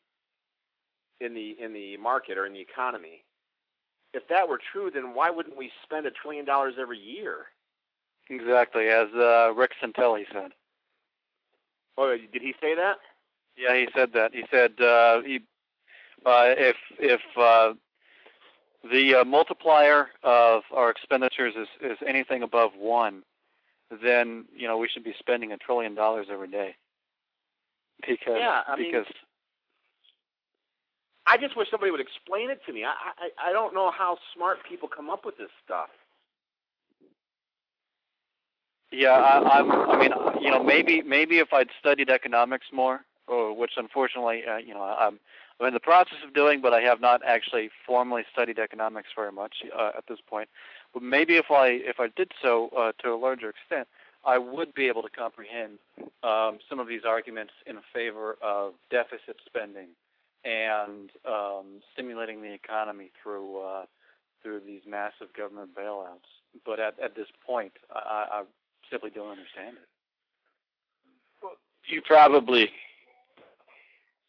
in 1.22 1.34
the 1.34 1.56
in 1.64 1.74
the 1.74 1.98
market 1.98 2.38
or 2.38 2.46
in 2.46 2.54
the 2.54 2.62
economy. 2.62 3.24
If 4.14 4.28
that 4.30 4.48
were 4.48 4.60
true, 4.72 4.90
then 4.94 5.14
why 5.14 5.30
wouldn't 5.30 5.58
we 5.58 5.72
spend 5.84 6.06
a 6.06 6.12
trillion 6.12 6.46
dollars 6.46 6.76
every 6.80 7.00
year? 7.00 7.48
Exactly, 8.30 8.88
as 8.88 9.08
uh, 9.14 9.54
Rick 9.56 9.72
Santelli 9.84 10.24
said. 10.32 10.52
Oh, 11.98 12.16
did 12.18 12.42
he 12.42 12.54
say 12.62 12.76
that? 12.76 12.98
Yeah, 13.58 13.76
he 13.76 13.88
said 13.96 14.14
that. 14.14 14.34
He 14.34 14.44
said 14.52 14.82
uh, 14.82 15.22
he, 15.22 15.42
if 16.26 16.76
if 17.00 17.22
uh, 17.38 17.74
the 18.92 19.16
uh, 19.16 19.26
multiplier 19.26 20.08
of 20.24 20.64
our 20.74 20.90
expenditures 20.90 21.54
is, 21.56 21.68
is 21.82 21.98
anything 22.08 22.44
above 22.44 22.72
one, 22.78 23.24
then 24.04 24.46
you 24.56 24.68
know 24.68 24.78
we 24.78 24.88
should 24.88 25.04
be 25.04 25.14
spending 25.20 25.52
a 25.52 25.58
trillion 25.58 25.96
dollars 25.96 26.28
every 26.32 26.50
day. 26.50 26.76
Because 28.02 28.38
yeah, 28.38 28.62
I 28.68 28.76
because 28.76 29.06
mean, 29.06 29.26
I 31.26 31.38
just 31.38 31.56
wish 31.56 31.70
somebody 31.72 31.92
would 31.92 32.02
explain 32.02 32.50
it 32.50 32.60
to 32.66 32.74
me. 32.74 32.84
I, 32.84 32.94
I 33.18 33.50
I 33.50 33.54
don't 33.54 33.74
know 33.74 33.92
how 33.92 34.18
smart 34.36 34.60
people 34.68 34.88
come 34.88 35.10
up 35.10 35.26
with 35.26 35.38
this 35.38 35.50
stuff. 35.64 35.90
Yeah, 38.92 39.10
I, 39.10 39.60
I'm. 39.60 39.72
I 39.72 39.98
mean, 39.98 40.12
you 40.42 40.52
know, 40.52 40.64
maybe 40.64 41.02
maybe 41.02 41.40
if 41.40 41.54
I'd 41.54 41.70
studied 41.80 42.10
economics 42.10 42.68
more, 42.72 43.02
or 43.28 43.56
which 43.56 43.72
unfortunately, 43.78 44.44
uh, 44.50 44.58
you 44.58 44.74
know, 44.74 44.82
I'm 44.84 45.20
I'm 45.60 45.68
in 45.68 45.74
the 45.74 45.80
process 45.80 46.18
of 46.26 46.34
doing, 46.34 46.62
but 46.62 46.74
I 46.74 46.82
have 46.82 47.00
not 47.00 47.22
actually 47.26 47.70
formally 47.86 48.24
studied 48.32 48.60
economics 48.60 49.10
very 49.16 49.32
much 49.32 49.64
uh, 49.78 49.92
at 49.98 50.04
this 50.08 50.20
point. 50.28 50.50
But 50.94 51.02
maybe 51.04 51.36
if 51.38 51.50
I 51.50 51.68
if 51.68 52.00
I 52.00 52.08
did 52.16 52.32
so 52.42 52.70
uh, 52.78 52.92
to 53.04 53.14
a 53.14 53.16
larger 53.16 53.50
extent, 53.50 53.88
I 54.26 54.38
would 54.38 54.74
be 54.74 54.88
able 54.88 55.02
to 55.04 55.10
comprehend 55.10 55.80
um, 56.24 56.60
some 56.70 56.80
of 56.80 56.88
these 56.88 57.02
arguments 57.08 57.54
in 57.66 57.78
favor 57.94 58.38
of 58.42 58.74
deficit 58.90 59.38
spending 59.46 59.90
and 60.44 61.10
um, 61.26 61.82
stimulating 61.94 62.42
the 62.42 62.54
economy 62.54 63.12
through 63.22 63.62
uh, 63.62 63.86
through 64.44 64.62
these 64.66 64.82
massive 64.88 65.34
government 65.38 65.70
bailouts. 65.76 66.30
But 66.66 66.80
at, 66.80 67.00
at 67.00 67.16
this 67.16 67.28
point, 67.46 67.74
I, 67.94 68.26
I 68.32 68.44
simply 68.92 69.10
don't 69.10 69.30
understand 69.30 69.78
it. 69.78 69.88
You 71.88 72.02
probably 72.02 72.72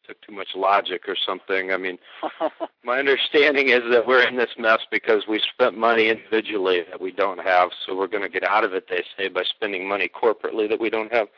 took 0.07 0.21
too 0.23 0.33
much 0.33 0.49
logic 0.55 1.03
or 1.09 1.17
something. 1.17 1.73
I 1.73 1.77
mean, 1.77 1.99
my 2.85 2.99
understanding 2.99 3.69
is 3.69 3.83
that 3.91 4.07
we're 4.07 4.27
in 4.27 4.37
this 4.37 4.51
mess 4.59 4.81
because 4.91 5.25
we 5.29 5.41
spent 5.53 5.77
money 5.77 6.09
individually 6.09 6.83
that 6.91 7.01
we 7.01 7.13
don't 7.13 7.41
have, 7.41 7.71
so 7.85 7.97
we're 7.97 8.07
going 8.07 8.23
to 8.23 8.29
get 8.29 8.45
out 8.45 8.65
of 8.65 8.73
it. 8.75 8.87
They 8.89 9.05
say 9.17 9.29
by 9.29 9.43
spending 9.45 9.89
money 9.89 10.09
corporately 10.09 10.69
that 10.69 10.81
we 10.81 10.91
don't 10.91 11.13
have. 11.13 11.29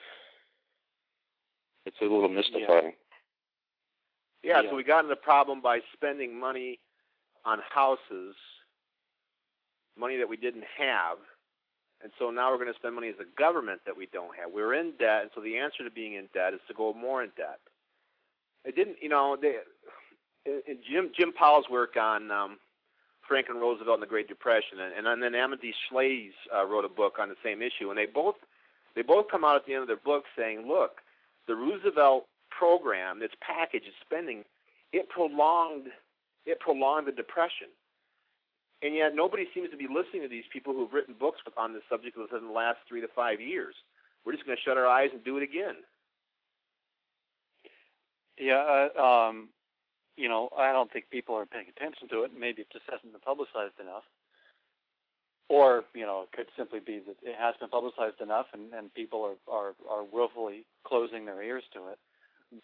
It's 1.86 1.96
a 2.00 2.04
little 2.04 2.28
mystifying. 2.28 2.92
Yeah, 4.42 4.62
Yeah. 4.62 4.70
so 4.70 4.76
we 4.76 4.84
got 4.84 5.04
in 5.04 5.08
the 5.10 5.16
problem 5.16 5.60
by 5.60 5.80
spending 5.94 6.38
money 6.38 6.78
on 7.44 7.60
houses, 7.74 8.34
money 9.96 10.16
that 10.18 10.28
we 10.28 10.36
didn't 10.36 10.64
have, 10.78 11.18
and 12.02 12.12
so 12.18 12.30
now 12.30 12.50
we're 12.50 12.58
going 12.58 12.72
to 12.72 12.78
spend 12.78 12.94
money 12.94 13.08
as 13.08 13.16
a 13.20 13.38
government 13.40 13.80
that 13.86 13.96
we 13.96 14.06
don't 14.06 14.36
have. 14.36 14.52
We're 14.52 14.74
in 14.74 14.92
debt, 14.98 15.22
and 15.22 15.30
so 15.34 15.40
the 15.40 15.56
answer 15.58 15.82
to 15.82 15.90
being 15.90 16.14
in 16.14 16.28
debt 16.32 16.54
is 16.54 16.60
to 16.68 16.74
go 16.74 16.92
more 16.92 17.22
in 17.22 17.30
debt. 17.36 17.58
It 18.68 18.76
didn't, 18.76 18.96
you 19.00 19.08
know, 19.08 19.36
they, 19.40 19.56
in 20.44 20.60
in 20.68 20.78
Jim 20.88 21.10
Jim 21.18 21.32
Powell's 21.32 21.64
work 21.70 21.96
on 21.96 22.30
um, 22.30 22.58
Franklin 23.26 23.56
Roosevelt 23.56 23.94
and 23.94 24.02
the 24.02 24.06
Great 24.06 24.28
Depression, 24.28 24.78
and, 24.78 25.06
and 25.06 25.22
then 25.22 25.34
Amity 25.34 25.74
Shlaes 25.88 26.32
uh, 26.54 26.66
wrote 26.66 26.84
a 26.84 26.88
book 26.88 27.14
on 27.18 27.30
the 27.30 27.40
same 27.42 27.62
issue, 27.62 27.88
and 27.88 27.96
they 27.96 28.04
both 28.04 28.36
they 28.94 29.00
both 29.00 29.30
come 29.30 29.42
out 29.42 29.56
at 29.56 29.64
the 29.64 29.72
end 29.72 29.82
of 29.82 29.88
their 29.88 29.96
book 30.04 30.24
saying, 30.36 30.68
look, 30.68 31.00
the 31.46 31.54
Roosevelt 31.54 32.26
program, 32.50 33.20
this 33.20 33.30
package 33.40 33.86
of 33.86 33.94
spending, 34.04 34.44
it 34.92 35.08
prolonged 35.08 35.88
it 36.44 36.60
prolonged 36.60 37.06
the 37.06 37.12
depression. 37.12 37.68
And 38.82 38.94
yet 38.94 39.14
nobody 39.14 39.48
seems 39.54 39.70
to 39.70 39.76
be 39.76 39.88
listening 39.88 40.22
to 40.22 40.28
these 40.28 40.46
people 40.52 40.74
who've 40.74 40.92
written 40.92 41.14
books 41.18 41.40
on 41.56 41.72
this 41.72 41.82
subject 41.88 42.16
within 42.16 42.46
the 42.46 42.52
last 42.52 42.78
three 42.86 43.00
to 43.00 43.08
five 43.08 43.40
years. 43.40 43.74
We're 44.24 44.32
just 44.32 44.44
going 44.44 44.56
to 44.56 44.62
shut 44.62 44.76
our 44.76 44.86
eyes 44.86 45.10
and 45.12 45.24
do 45.24 45.36
it 45.36 45.42
again. 45.42 45.76
Yeah, 48.40 48.88
uh, 48.96 49.00
um, 49.02 49.48
you 50.16 50.28
know, 50.28 50.48
I 50.56 50.72
don't 50.72 50.92
think 50.92 51.10
people 51.10 51.34
are 51.36 51.46
paying 51.46 51.66
attention 51.76 52.08
to 52.08 52.22
it. 52.24 52.32
Maybe 52.38 52.62
it 52.62 52.68
just 52.72 52.84
hasn't 52.90 53.12
been 53.12 53.20
publicized 53.20 53.78
enough. 53.80 54.02
Or, 55.48 55.84
you 55.94 56.04
know, 56.04 56.22
it 56.22 56.36
could 56.36 56.46
simply 56.58 56.80
be 56.80 57.00
that 57.06 57.16
it 57.22 57.34
has 57.38 57.54
been 57.58 57.70
publicized 57.70 58.20
enough 58.20 58.46
and, 58.52 58.74
and 58.74 58.92
people 58.92 59.24
are, 59.24 59.54
are, 59.54 59.72
are 59.88 60.04
willfully 60.04 60.66
closing 60.84 61.24
their 61.24 61.42
ears 61.42 61.64
to 61.72 61.88
it. 61.88 61.98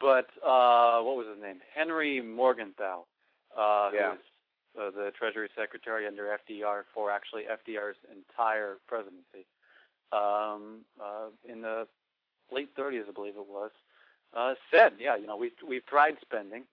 But 0.01 0.27
uh, 0.45 1.01
what 1.01 1.17
was 1.17 1.27
his 1.33 1.43
name? 1.43 1.61
Henry 1.75 2.21
Morgenthau, 2.21 3.05
uh, 3.57 3.91
Yeah. 3.95 4.13
who 4.13 4.81
was 4.81 4.93
uh, 4.95 4.99
the 4.99 5.11
Treasury 5.17 5.49
Secretary 5.57 6.07
under 6.07 6.37
FDR 6.45 6.83
for 6.93 7.11
actually 7.11 7.45
FDR's 7.45 7.97
entire 8.11 8.77
presidency. 8.87 9.47
Um, 10.13 10.85
uh, 11.01 11.29
in 11.49 11.63
the 11.63 11.87
late 12.53 12.75
30s, 12.77 13.09
I 13.09 13.13
believe 13.13 13.35
it 13.37 13.49
was, 13.49 13.71
uh, 14.37 14.55
said, 14.71 14.93
yeah, 14.99 15.17
you 15.17 15.27
know, 15.27 15.37
we've 15.37 15.53
we've 15.67 15.87
tried 15.87 16.17
spending, 16.21 16.65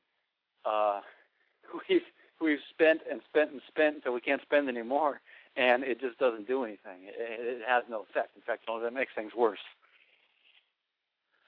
uh, 0.65 1.01
we've 1.89 2.01
we've 2.41 2.59
spent 2.69 3.01
and 3.09 3.21
spent 3.29 3.51
and 3.51 3.61
spent 3.67 3.95
until 3.95 4.13
we 4.13 4.21
can't 4.21 4.41
spend 4.41 4.67
anymore, 4.69 5.21
and 5.55 5.83
it 5.83 5.99
just 6.01 6.17
doesn't 6.17 6.47
do 6.47 6.63
anything. 6.63 7.03
It, 7.03 7.15
it 7.17 7.61
has 7.67 7.83
no 7.89 8.01
effect. 8.09 8.35
In 8.35 8.41
fact, 8.41 8.63
you 8.67 8.73
know, 8.73 8.81
that 8.83 8.93
makes 8.93 9.11
things 9.15 9.33
worse. 9.37 9.59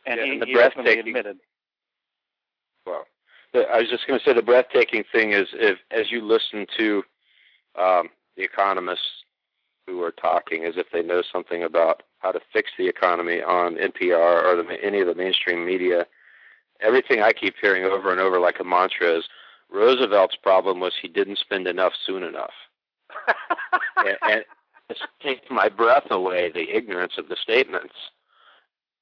And 0.05 0.20
Yeah, 0.20 0.26
he, 0.26 0.32
and 0.34 0.41
the 0.41 0.45
he 0.47 0.53
breathtaking- 0.53 0.99
admitted. 1.07 1.38
Well, 2.86 3.05
I 3.55 3.80
was 3.80 3.89
just 3.89 4.05
going 4.07 4.20
to 4.20 4.26
say 4.26 4.34
the 4.34 4.41
breathtaking 4.41 5.03
thing 5.11 5.32
is 5.32 5.47
if 5.53 5.78
as 5.91 6.11
you 6.11 6.22
listen 6.22 6.66
to 6.78 7.03
um, 7.80 8.09
the 8.36 8.43
economists 8.43 9.24
who 9.88 10.01
are 10.03 10.11
talking 10.11 10.66
as 10.66 10.74
if 10.76 10.88
they 10.91 11.01
know 11.01 11.22
something 11.32 11.64
about 11.64 12.03
how 12.24 12.32
to 12.32 12.39
fix 12.51 12.71
the 12.78 12.88
economy 12.88 13.41
on 13.41 13.76
NPR 13.76 14.43
or 14.45 14.55
the, 14.63 14.84
any 14.84 15.01
of 15.01 15.07
the 15.07 15.13
mainstream 15.15 15.65
media, 15.65 16.07
everything 16.80 17.21
I 17.21 17.34
keep 17.34 17.55
hearing 17.61 17.84
over 17.84 18.11
and 18.11 18.19
over 18.19 18.39
like 18.39 18.59
a 18.59 18.63
mantra 18.63 19.17
is 19.19 19.26
Roosevelt's 19.69 20.38
problem 20.38 20.80
was 20.80 20.93
he 20.99 21.07
didn't 21.09 21.38
spend 21.38 21.67
enough 21.67 21.93
soon 22.05 22.24
enough. 22.24 22.53
and, 23.97 24.17
and 24.24 24.45
it 24.89 24.97
takes 25.21 25.45
my 25.49 25.67
breath 25.69 26.09
away, 26.11 26.51
the 26.51 26.76
ignorance 26.76 27.13
of 27.17 27.28
the 27.28 27.36
statements. 27.36 27.93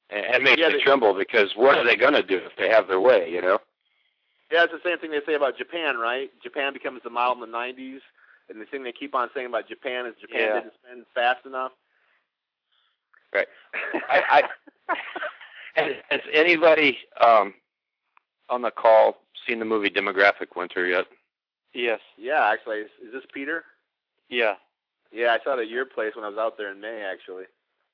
And 0.10 0.36
it 0.36 0.42
makes 0.44 0.60
Yeah, 0.60 0.70
me 0.70 0.74
they- 0.76 0.82
tremble 0.84 1.14
because 1.14 1.52
what 1.56 1.78
are 1.78 1.86
they 1.86 1.96
going 1.96 2.14
to 2.14 2.24
do 2.24 2.38
if 2.38 2.56
they 2.58 2.70
have 2.70 2.88
their 2.88 3.00
way, 3.00 3.30
you 3.30 3.42
know? 3.42 3.60
Yeah, 4.52 4.64
it's 4.66 4.74
the 4.74 4.80
same 4.90 4.98
thing 5.00 5.12
they 5.12 5.22
say 5.26 5.36
about 5.36 5.58
Japan, 5.58 5.98
right? 5.98 6.30
Japan 6.44 6.74
becomes 6.74 7.02
the 7.04 7.10
model 7.10 7.42
in 7.42 7.52
the 7.52 7.58
90s, 7.58 8.00
and 8.50 8.60
the 8.60 8.66
thing 8.66 8.84
they 8.84 8.92
keep 8.92 9.16
on 9.16 9.30
saying 9.34 9.48
about 9.48 9.68
Japan 9.70 10.06
is 10.06 10.14
Japan 10.20 10.42
Yeah. 10.42 10.54
didn't 10.56 10.74
spend 10.84 11.06
fast 11.16 11.46
enough. 11.46 11.72
Right. 13.34 13.48
I, 14.10 14.44
I 14.88 14.96
has, 15.76 15.94
has 16.10 16.22
anybody 16.34 16.98
um, 17.20 17.54
on 18.50 18.62
the 18.62 18.72
call 18.72 19.18
seen 19.48 19.60
the 19.60 19.66
movie 19.66 19.90
Demographic 19.90 20.56
Winter 20.56 20.86
yet? 20.86 21.06
Yes. 21.74 22.00
yeah, 22.18 22.50
actually, 22.52 22.78
is, 22.78 22.90
is 23.06 23.14
this 23.14 23.24
Pieter? 23.34 23.64
Yeah. 24.30 24.56
Yeah, 25.12 25.38
I 25.40 25.44
saw 25.44 25.58
it 25.58 25.62
at 25.62 25.70
your 25.70 25.86
place 25.86 26.16
when 26.16 26.26
I 26.26 26.30
was 26.30 26.38
out 26.38 26.58
there 26.58 26.72
in 26.72 26.80
May, 26.80 27.02
actually. 27.02 27.46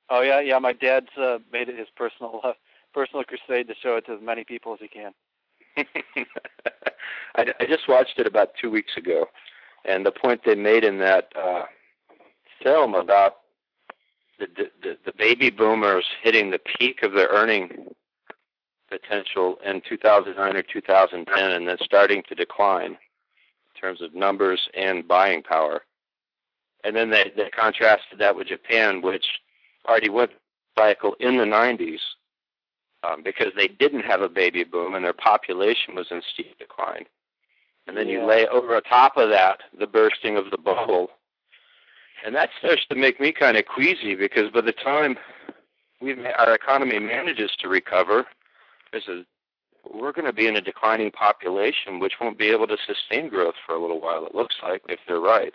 Oh 0.10 0.22
yeah, 0.22 0.40
yeah. 0.40 0.60
My 0.60 0.74
dad's 0.74 1.10
uh, 1.18 1.40
made 1.52 1.68
it 1.68 1.78
his 1.78 1.88
personal 1.96 2.40
uh, 2.44 2.54
personal 2.94 3.24
crusade 3.24 3.68
to 3.68 3.76
show 3.82 3.98
it 3.98 4.06
to 4.06 4.14
as 4.14 4.22
many 4.22 4.44
people 4.44 4.74
as 4.74 4.80
he 4.80 4.88
can. 4.88 5.14
I, 7.36 7.54
I 7.60 7.66
just 7.66 7.88
watched 7.88 8.18
it 8.18 8.28
about 8.28 8.52
two 8.60 8.70
weeks 8.70 8.96
ago, 8.96 9.26
and 9.84 10.06
the 10.06 10.12
point 10.12 10.42
they 10.46 10.56
made 10.56 10.84
in 10.84 11.00
that 11.00 11.32
uh, 11.36 11.64
film 12.64 12.96
about 12.96 13.38
the, 14.40 14.70
the 14.84 14.98
the 15.06 15.14
baby 15.18 15.50
boomers 15.50 16.06
hitting 16.22 16.52
the 16.52 16.60
peak 16.60 17.04
of 17.04 17.14
their 17.14 17.28
earning 17.30 17.88
potential 18.90 19.58
in 19.66 19.82
2009 19.88 20.56
or 20.56 20.64
2010, 20.64 21.52
and 21.52 21.68
then 21.68 21.78
starting 21.82 22.24
to 22.30 22.36
decline 22.36 22.92
in 22.92 23.82
terms 23.82 24.02
of 24.02 24.14
numbers 24.14 24.70
and 24.74 25.08
buying 25.08 25.44
power. 25.44 25.82
And 26.84 26.96
then 26.96 27.10
they, 27.10 27.32
they 27.36 27.50
contrasted 27.50 28.20
that 28.20 28.36
with 28.36 28.48
Japan, 28.48 29.02
which 29.02 29.26
already 29.88 30.10
went 30.10 30.32
cycle 30.78 31.16
in 31.20 31.38
the 31.38 31.44
90s 31.44 32.00
um, 33.04 33.24
because 33.24 33.52
they 33.56 33.68
didn't 33.68 34.02
have 34.02 34.22
a 34.22 34.30
baby 34.30 34.64
boom 34.64 34.96
and 34.96 35.04
their 35.04 35.14
population 35.14 35.96
was 35.96 36.08
in 36.12 36.22
steep 36.34 36.58
decline. 36.60 37.06
And 37.88 37.96
then 37.96 38.08
you 38.08 38.26
lay 38.26 38.48
over 38.48 38.80
top 38.82 39.18
of 39.18 39.30
that 39.30 39.60
the 39.78 39.88
bursting 39.88 40.38
of 40.38 40.52
the 40.52 40.58
bubble. 40.58 41.10
And 42.26 42.36
that 42.36 42.50
starts 42.60 42.86
to 42.90 42.96
make 42.96 43.20
me 43.20 43.32
kind 43.32 43.58
of 43.58 43.66
queasy 43.66 44.16
because 44.16 44.52
by 44.52 44.62
the 44.62 44.72
time 44.72 45.18
we 46.02 46.14
our 46.26 46.54
economy 46.54 47.00
manages 47.00 47.52
to 47.60 47.68
recover, 47.68 48.26
there's 48.92 49.08
a, 49.08 49.24
we're 49.92 50.12
going 50.12 50.26
to 50.26 50.34
be 50.34 50.48
in 50.48 50.56
a 50.56 50.62
declining 50.62 51.12
population, 51.12 52.00
which 52.00 52.14
won't 52.20 52.38
be 52.38 52.48
able 52.48 52.68
to 52.68 52.78
sustain 52.86 53.30
growth 53.30 53.56
for 53.66 53.76
a 53.76 53.82
little 53.82 54.02
while. 54.02 54.26
It 54.26 54.36
looks 54.36 54.56
like 54.62 54.82
if 54.90 55.00
they're 55.08 55.20
right. 55.20 55.54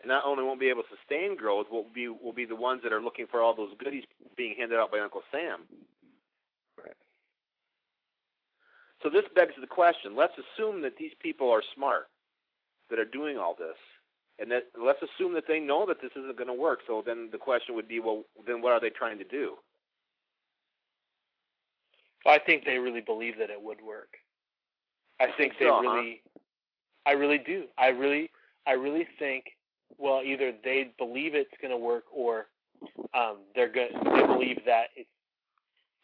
And 0.00 0.08
not 0.08 0.24
only 0.24 0.44
won't 0.44 0.60
be 0.60 0.68
able 0.68 0.82
to 0.82 0.88
sustain 0.96 1.36
growth, 1.36 1.66
will 1.70 1.86
be 1.94 2.08
will 2.08 2.32
be 2.32 2.44
the 2.44 2.56
ones 2.56 2.82
that 2.82 2.92
are 2.92 3.02
looking 3.02 3.26
for 3.26 3.40
all 3.40 3.54
those 3.54 3.72
goodies 3.82 4.04
being 4.36 4.54
handed 4.58 4.78
out 4.78 4.92
by 4.92 5.00
Uncle 5.00 5.22
Sam. 5.32 5.60
Right. 6.76 6.96
So 9.02 9.08
this 9.08 9.24
begs 9.34 9.54
the 9.60 9.66
question: 9.66 10.14
Let's 10.14 10.34
assume 10.34 10.82
that 10.82 10.96
these 10.98 11.12
people 11.20 11.50
are 11.50 11.62
smart, 11.74 12.08
that 12.90 12.98
are 12.98 13.04
doing 13.04 13.38
all 13.38 13.54
this, 13.58 13.76
and 14.38 14.50
that 14.50 14.64
let's 14.80 15.00
assume 15.02 15.34
that 15.34 15.44
they 15.46 15.60
know 15.60 15.86
that 15.86 16.00
this 16.00 16.10
isn't 16.16 16.36
going 16.36 16.48
to 16.48 16.54
work. 16.54 16.80
So 16.86 17.02
then 17.04 17.28
the 17.30 17.38
question 17.38 17.74
would 17.74 17.88
be, 17.88 18.00
well, 18.00 18.24
then 18.46 18.60
what 18.60 18.72
are 18.72 18.80
they 18.80 18.90
trying 18.90 19.18
to 19.18 19.24
do? 19.24 19.54
I 22.26 22.38
think 22.38 22.64
they 22.64 22.78
really 22.78 23.00
believe 23.00 23.38
that 23.38 23.50
it 23.50 23.60
would 23.60 23.80
work. 23.86 24.16
I 25.20 25.26
think 25.36 25.54
they 25.58 25.66
so, 25.66 25.80
huh? 25.82 25.94
really, 25.94 26.22
I 27.06 27.12
really 27.12 27.38
do. 27.38 27.64
I 27.78 27.88
really, 27.88 28.30
I 28.66 28.72
really 28.72 29.06
think. 29.18 29.44
Well, 29.96 30.22
either 30.24 30.52
they 30.64 30.90
believe 30.98 31.34
it's 31.34 31.50
going 31.60 31.70
to 31.70 31.76
work, 31.76 32.04
or 32.12 32.46
um, 33.14 33.38
they're 33.54 33.70
good. 33.70 33.90
They 33.92 34.26
believe 34.26 34.60
that 34.66 34.86
it's 34.96 35.08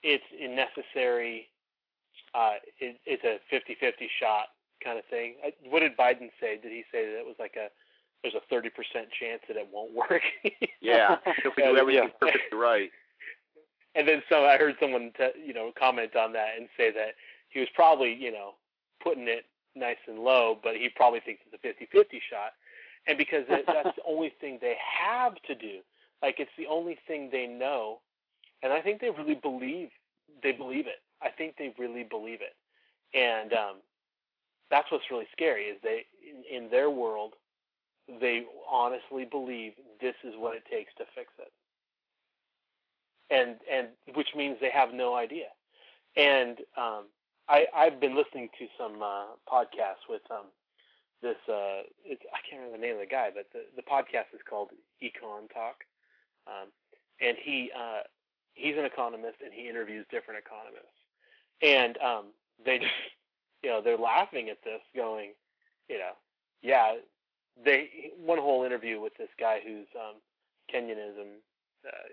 it's 0.03 0.25
a 0.39 0.49
necessary. 0.49 1.49
Uh, 2.35 2.63
it, 2.79 3.01
it's 3.07 3.25
a 3.25 3.41
50-50 3.53 4.07
shot 4.21 4.45
kind 4.85 4.99
of 4.99 5.05
thing. 5.07 5.35
I, 5.45 5.53
what 5.69 5.81
did 5.81 5.97
Biden 5.97 6.31
say? 6.41 6.61
Did 6.63 6.71
he 6.71 6.85
say 6.93 7.07
that 7.07 7.19
it 7.19 7.27
was 7.27 7.35
like 7.41 7.57
a 7.57 7.71
there's 8.23 8.35
a 8.35 8.55
30% 8.55 8.71
chance 9.19 9.43
that 9.49 9.57
it 9.57 9.69
won't 9.73 9.95
work? 9.95 10.23
Yeah, 10.83 11.17
if 11.27 11.55
we 11.57 11.63
do 11.63 11.77
everything 11.77 12.05
yeah. 12.05 12.19
perfectly 12.21 12.59
right. 12.59 12.91
And 13.97 14.07
then 14.07 14.23
so 14.29 14.45
I 14.45 14.57
heard 14.57 14.77
someone, 14.81 15.11
t- 15.19 15.45
you 15.45 15.53
know, 15.53 15.73
comment 15.77 16.15
on 16.15 16.33
that 16.35 16.51
and 16.57 16.69
say 16.77 16.93
that 16.93 17.17
he 17.49 17.59
was 17.59 17.69
probably, 17.75 18.15
you 18.15 18.31
know, 18.31 18.53
putting 19.03 19.27
it 19.27 19.47
nice 19.75 19.97
and 20.07 20.21
low, 20.21 20.57
but 20.63 20.77
he 20.77 20.89
probably 20.89 21.19
thinks 21.19 21.43
it's 21.51 21.63
a 21.93 21.97
50-50 21.99 22.21
shot. 22.31 22.53
And 23.07 23.19
because 23.19 23.45
that, 23.49 23.65
that's 23.67 23.97
the 23.97 24.03
only 24.07 24.33
thing 24.41 24.59
they 24.61 24.77
have 25.01 25.35
to 25.49 25.55
do, 25.55 25.81
like 26.23 26.37
it's 26.39 26.51
the 26.59 26.67
only 26.67 26.99
thing 27.07 27.31
they 27.33 27.47
know, 27.47 28.01
and 28.63 28.73
I 28.73 28.81
think 28.81 29.01
they 29.01 29.11
really 29.11 29.35
believe 29.35 29.89
they 30.43 30.53
believe 30.53 30.87
it. 30.87 31.03
I 31.23 31.29
think 31.31 31.57
they 31.59 31.75
really 31.79 32.05
believe 32.05 32.41
it, 32.41 32.55
and 33.17 33.53
um, 33.53 33.77
that's 34.71 34.91
what's 34.93 35.11
really 35.11 35.27
scary 35.33 35.65
is 35.65 35.79
they 35.83 36.05
in, 36.23 36.65
in 36.65 36.71
their 36.71 36.91
world 36.91 37.35
they 38.21 38.45
honestly 38.71 39.25
believe 39.25 39.73
this 40.01 40.15
is 40.25 40.35
what 40.37 40.57
it 40.57 40.65
takes 40.71 40.93
to 40.95 41.05
fix 41.15 41.31
it. 41.39 41.53
And 43.33 43.57
and 43.71 43.89
which 44.15 44.35
means 44.35 44.57
they 44.61 44.71
have 44.71 44.93
no 44.93 45.15
idea. 45.15 45.47
And 46.17 46.59
um 46.77 47.05
I 47.49 47.67
I've 47.75 48.01
been 48.01 48.17
listening 48.17 48.49
to 48.59 48.67
some 48.79 49.03
uh, 49.03 49.37
podcasts 49.49 50.09
with 50.09 50.23
um 50.31 50.47
this 51.23 51.37
uh 51.49 51.83
it's 52.05 52.23
I 52.33 52.39
can't 52.49 52.63
remember 52.63 52.79
the 52.79 52.83
name 52.87 52.95
of 52.95 53.01
the 53.01 53.07
guy, 53.07 53.31
but 53.35 53.47
the 53.53 53.61
the 53.77 53.83
podcast 53.83 54.35
is 54.35 54.41
called 54.49 54.71
Econ 55.03 55.53
Talk, 55.53 55.85
um, 56.47 56.69
and 57.21 57.37
he 57.43 57.71
uh 57.77 58.03
he's 58.55 58.77
an 58.77 58.85
economist 58.85 59.37
and 59.45 59.53
he 59.53 59.69
interviews 59.69 60.07
different 60.11 60.43
economists, 60.45 60.99
and 61.63 61.99
um 61.99 62.27
they 62.65 62.79
just 62.79 62.93
you 63.63 63.71
know 63.71 63.81
they're 63.83 63.99
laughing 63.99 64.49
at 64.49 64.59
this, 64.65 64.81
going, 64.97 65.33
you 65.89 65.99
know, 65.99 66.13
yeah, 66.63 66.97
they 67.65 68.13
one 68.19 68.39
whole 68.39 68.65
interview 68.65 69.01
with 69.01 69.13
this 69.19 69.31
guy 69.39 69.59
who's 69.65 69.87
um 69.97 70.17
Kenyanism 70.73 71.41
uh, 71.87 72.09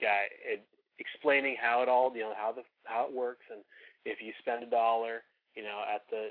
guy 0.00 0.26
it, 0.44 0.64
explaining 0.98 1.56
how 1.60 1.82
it 1.82 1.88
all 1.88 2.12
you 2.14 2.22
know 2.22 2.34
how 2.36 2.52
the 2.52 2.62
how 2.84 3.06
it 3.06 3.12
works 3.12 3.46
and 3.50 3.60
if 4.04 4.20
you 4.22 4.32
spend 4.38 4.62
a 4.62 4.70
dollar 4.70 5.22
you 5.54 5.62
know 5.62 5.82
at 5.92 6.02
the 6.10 6.30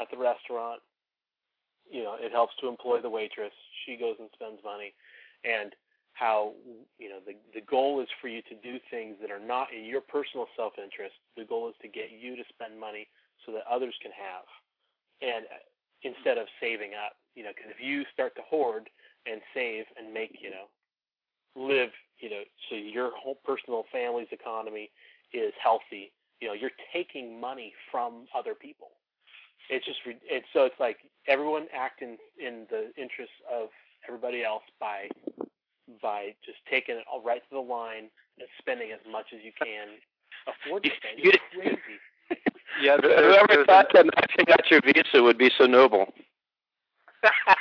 at 0.00 0.10
the 0.10 0.16
restaurant 0.16 0.80
you 1.90 2.04
know 2.04 2.14
it 2.18 2.32
helps 2.32 2.54
to 2.60 2.68
employ 2.68 3.02
the 3.02 3.10
waitress. 3.10 3.52
She 3.84 3.96
goes 3.96 4.16
and 4.18 4.30
spends 4.32 4.62
money. 4.64 4.94
And 5.44 5.74
how 6.12 6.52
you 6.98 7.08
know 7.08 7.18
the 7.26 7.34
the 7.54 7.64
goal 7.66 8.00
is 8.00 8.08
for 8.20 8.28
you 8.28 8.42
to 8.42 8.54
do 8.62 8.78
things 8.90 9.16
that 9.20 9.30
are 9.30 9.42
not 9.42 9.68
in 9.74 9.84
your 9.84 10.00
personal 10.00 10.46
self 10.56 10.74
interest 10.78 11.14
the 11.36 11.44
goal 11.44 11.68
is 11.68 11.74
to 11.82 11.88
get 11.88 12.10
you 12.12 12.36
to 12.36 12.44
spend 12.52 12.78
money 12.78 13.08
so 13.44 13.52
that 13.52 13.62
others 13.70 13.94
can 14.02 14.12
have. 14.12 14.46
And 15.20 15.44
uh, 15.46 15.64
instead 16.02 16.38
of 16.38 16.46
saving 16.60 16.92
up 16.94 17.16
you 17.34 17.42
know 17.42 17.50
because 17.54 17.70
if 17.70 17.80
you 17.82 18.04
start 18.12 18.34
to 18.36 18.42
hoard 18.42 18.88
and 19.26 19.40
save 19.54 19.84
and 19.98 20.12
make 20.12 20.38
you 20.40 20.50
know 20.50 20.66
live 21.56 21.90
you 22.18 22.30
know 22.30 22.42
so 22.68 22.76
your 22.76 23.10
whole 23.16 23.38
personal 23.44 23.84
family's 23.92 24.28
economy 24.30 24.90
is 25.32 25.52
healthy 25.62 26.12
you 26.40 26.48
know 26.48 26.54
you're 26.54 26.70
taking 26.92 27.40
money 27.40 27.72
from 27.90 28.26
other 28.36 28.54
people 28.54 28.88
it's 29.68 29.84
just 29.84 29.98
it's 30.06 30.46
so 30.52 30.64
it's 30.64 30.80
like 30.80 30.98
everyone 31.26 31.66
acting 31.74 32.16
in 32.38 32.66
the 32.70 32.90
interests 33.00 33.34
of 33.52 33.68
everybody 34.08 34.44
else 34.44 34.62
by 34.80 35.08
by 36.02 36.34
just 36.44 36.58
taking 36.70 36.96
it 36.96 37.04
all 37.10 37.22
right 37.22 37.42
to 37.48 37.54
the 37.54 37.60
line 37.60 38.08
and 38.38 38.48
spending 38.58 38.92
as 38.92 39.00
much 39.10 39.26
as 39.34 39.40
you 39.44 39.52
can 39.58 39.88
afford 40.46 40.84
to 40.84 40.90
spend. 40.96 41.18
It's 41.18 41.38
crazy. 41.54 41.78
Yeah, 42.80 42.96
there's, 43.00 43.18
Whoever 43.18 43.64
thought 43.64 43.88
that 43.92 44.06
maxing 44.06 44.50
out 44.50 44.70
your 44.70 44.80
visa 44.80 45.22
would 45.22 45.36
be 45.36 45.50
so 45.58 45.66
noble? 45.66 46.12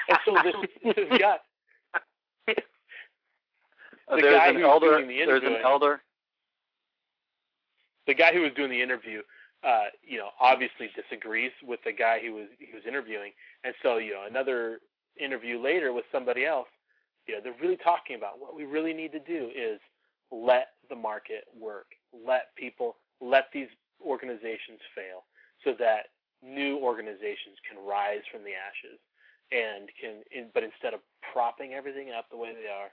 And 0.07 0.18
so 0.26 0.36
this, 0.43 0.55
this 0.95 1.20
guy, 1.20 1.38
uh, 4.07 4.16
the 4.16 4.22
there's 4.22 4.38
guy 4.38 4.47
an 4.49 4.55
who's 4.55 4.64
elder. 4.66 4.97
doing 4.97 5.07
the 5.07 5.26
There's 5.26 5.43
an 5.43 5.57
elder. 5.64 6.01
the 8.07 8.14
guy 8.14 8.34
who 8.34 8.41
was 8.41 8.51
doing 8.55 8.70
the 8.72 8.82
interview, 8.82 9.22
uh, 9.64 9.86
you 10.03 10.18
know, 10.18 10.30
obviously 10.39 10.89
disagrees 10.95 11.51
with 11.64 11.80
the 11.86 11.91
guy 11.93 12.20
who 12.20 12.34
was 12.34 12.47
he 12.60 12.74
was 12.74 12.84
interviewing, 12.88 13.32
and 13.64 13.74
so 13.84 13.97
you 13.97 14.14
know, 14.14 14.26
another 14.28 14.80
interview 15.20 15.60
later 15.62 15.93
with 15.93 16.05
somebody 16.12 16.45
else, 16.45 16.68
you 17.28 17.36
know, 17.36 17.41
they're 17.43 17.55
really 17.62 17.78
talking 17.78 18.16
about 18.16 18.39
what 18.39 18.55
we 18.55 18.66
really 18.66 18.93
need 18.93 19.12
to 19.12 19.20
do 19.20 19.49
is 19.55 19.80
let 20.32 20.70
the 20.89 20.95
market 20.95 21.43
work, 21.60 21.88
let 22.26 22.55
people, 22.55 22.97
let 23.22 23.45
these 23.53 23.68
organizations 24.05 24.80
fail, 24.95 25.26
so 25.64 25.74
that 25.78 26.07
new 26.41 26.78
organizations 26.78 27.57
can 27.68 27.78
rise 27.86 28.22
from 28.32 28.43
the 28.43 28.51
ashes, 28.55 28.99
and 29.52 29.89
can, 30.00 30.22
in, 30.32 30.47
but 30.54 30.64
instead 30.64 30.93
of 30.93 31.00
propping 31.34 31.74
everything 31.74 32.12
up 32.12 32.30
the 32.30 32.38
way 32.38 32.54
they 32.54 32.70
are, 32.70 32.89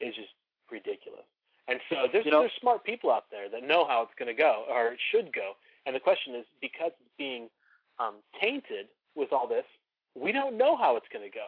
it's 0.00 0.16
just 0.16 0.30
ridiculous. 0.70 1.24
And 1.68 1.80
so 1.88 2.06
there's 2.12 2.24
You 2.26 2.30
know- 2.30 2.40
there's 2.40 2.52
smart 2.60 2.84
people 2.84 3.10
out 3.10 3.30
there 3.30 3.48
that 3.48 3.62
know 3.62 3.86
how 3.86 4.02
it's 4.02 4.14
going 4.18 4.28
to 4.28 4.34
go 4.40 4.64
or 4.68 4.88
it 4.88 4.98
should 5.10 5.32
go. 5.32 5.56
And 5.86 5.94
the 5.94 6.00
question 6.00 6.34
is 6.34 6.44
because 6.60 6.92
it's 7.00 7.10
being 7.16 7.48
um, 7.98 8.16
tainted 8.40 8.88
with 9.14 9.32
all 9.32 9.46
this, 9.46 9.64
we 10.14 10.32
don't 10.32 10.56
know 10.56 10.76
how 10.76 10.96
it's 10.96 11.06
going 11.12 11.24
to 11.24 11.34
go. 11.34 11.46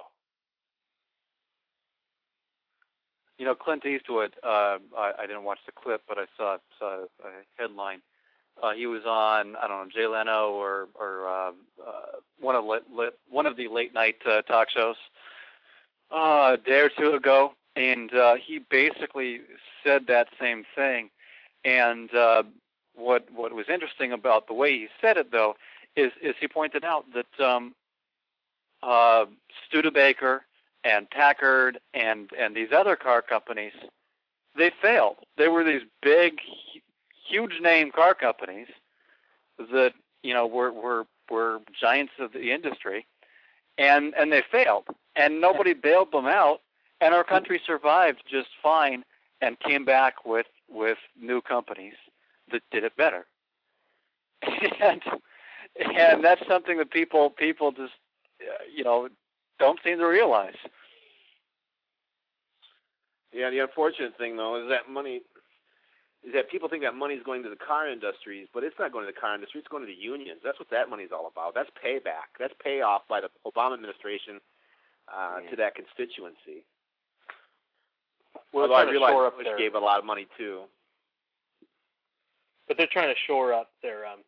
You 3.39 3.45
know, 3.45 3.55
Clint 3.55 3.85
Eastwood. 3.85 4.35
Uh, 4.43 4.79
I, 4.97 5.13
I 5.21 5.27
didn't 5.27 5.45
watch 5.45 5.59
the 5.67 5.73
clip, 5.73 6.03
but 6.09 6.17
I 6.19 6.25
saw 6.37 6.57
saw 6.79 7.05
a 7.23 7.29
headline. 7.59 8.01
Uh, 8.63 8.73
he 8.73 8.87
was 8.87 9.03
on 9.05 9.57
I 9.57 9.69
don't 9.69 9.87
know 9.87 9.91
Jay 9.95 10.07
Leno 10.07 10.51
or 10.51 10.89
or 10.95 11.29
uh, 11.29 11.53
uh, 11.87 12.21
one 12.41 12.55
of 12.55 12.65
lit, 12.65 12.85
lit, 12.95 13.19
one 13.29 13.47
of 13.47 13.57
the 13.57 13.69
late 13.69 13.93
night 13.95 14.17
uh, 14.27 14.43
talk 14.43 14.71
shows 14.71 14.97
uh, 16.11 16.55
a 16.55 16.57
day 16.57 16.81
or 16.81 16.91
two 16.91 17.13
ago, 17.13 17.53
and 17.75 18.13
uh, 18.15 18.37
he 18.37 18.59
basically 18.59 19.41
said 19.85 20.07
that 20.09 20.29
same 20.41 20.65
thing. 20.75 21.11
And 21.65 22.15
uh, 22.15 22.45
what 22.95 23.29
what 23.35 23.53
was 23.53 23.67
interesting 23.69 24.13
about 24.13 24.47
the 24.47 24.55
way 24.55 24.73
he 24.73 24.89
said 25.01 25.17
it, 25.17 25.33
though, 25.33 25.57
is 25.97 26.13
is 26.23 26.35
he 26.41 26.49
pointed 26.49 26.85
out 26.85 27.05
that 27.15 27.45
um, 27.45 27.75
uh, 28.83 29.27
Studebaker 29.67 30.45
and 30.85 31.11
Packard 31.11 31.79
and 31.95 32.31
and 32.39 32.55
these 32.55 32.73
other 32.75 32.97
car 32.97 33.23
companies, 33.23 33.73
they 34.57 34.71
failed. 34.81 35.17
They 35.37 35.49
were 35.49 35.65
these 35.65 35.83
big, 36.03 36.39
huge 37.29 37.61
name 37.61 37.91
car 37.91 38.15
companies 38.15 38.69
that 39.59 39.93
you 40.23 40.35
know 40.35 40.47
were 40.47 40.73
were 40.73 41.07
were 41.31 41.61
giants 41.79 42.13
of 42.19 42.33
the 42.33 42.53
industry, 42.53 43.07
and 43.79 44.15
and 44.15 44.33
they 44.33 44.43
failed, 44.51 44.87
and 45.15 45.41
nobody 45.41 45.73
bailed 45.73 46.13
them 46.13 46.27
out, 46.27 46.61
and 47.01 47.15
our 47.15 47.25
country 47.25 47.61
survived 47.65 48.23
just 48.31 48.49
fine, 48.63 49.05
and 49.41 49.59
came 49.61 49.85
back 49.85 50.25
with 50.25 50.47
with 50.69 50.99
new 51.21 51.41
companies 51.41 51.95
that 52.51 52.63
did 52.71 52.85
it 52.85 52.97
better, 52.97 53.27
and 54.81 55.03
and 55.79 56.25
that's 56.25 56.47
something 56.47 56.79
that 56.79 56.91
people 56.91 57.31
people 57.31 57.73
just 57.73 57.95
uh, 58.43 58.65
you 58.75 58.85
know 58.85 59.09
don't 59.59 59.79
seem 59.83 59.99
to 59.99 60.07
realize. 60.07 60.57
Yeah, 63.33 63.51
the 63.51 63.59
unfortunate 63.59 64.17
thing 64.17 64.37
though 64.37 64.63
is 64.63 64.69
that 64.71 64.91
money 64.91 65.21
is 66.27 66.33
that 66.35 66.51
people 66.51 66.69
think 66.69 66.83
that 66.83 66.95
money 66.95 67.15
is 67.15 67.23
going 67.23 67.43
to 67.45 67.49
the 67.49 67.57
car 67.57 67.89
industries, 67.89 68.49
but 68.53 68.65
it's 68.65 68.75
not 68.79 68.91
going 68.93 69.07
to 69.07 69.13
the 69.13 69.19
car 69.19 69.35
industry. 69.35 69.61
It's 69.61 69.69
going 69.69 69.85
to 69.85 69.87
the 69.87 69.95
unions. 69.95 70.41
That's 70.43 70.59
what 70.59 70.69
that 70.71 70.91
money's 70.91 71.11
all 71.15 71.29
about. 71.31 71.55
That's 71.55 71.71
payback. 71.83 72.35
That's 72.39 72.53
payoff 72.63 73.03
by 73.09 73.21
the 73.21 73.29
Obama 73.47 73.75
administration 73.75 74.41
uh, 75.07 75.39
Yeah. 75.45 75.51
to 75.51 75.57
that 75.57 75.75
constituency. 75.77 76.67
Although 78.53 78.75
I 78.75 78.91
realize 78.91 79.33
Bush 79.37 79.45
their, 79.45 79.57
gave 79.57 79.75
a 79.75 79.79
lot 79.79 79.99
of 79.99 80.05
money 80.05 80.27
too. 80.37 80.63
but 82.67 82.77
they're 82.77 82.89
trying 82.91 83.15
to 83.15 83.21
shore 83.27 83.53
up 83.53 83.71
their 83.83 84.05
um 84.07 84.21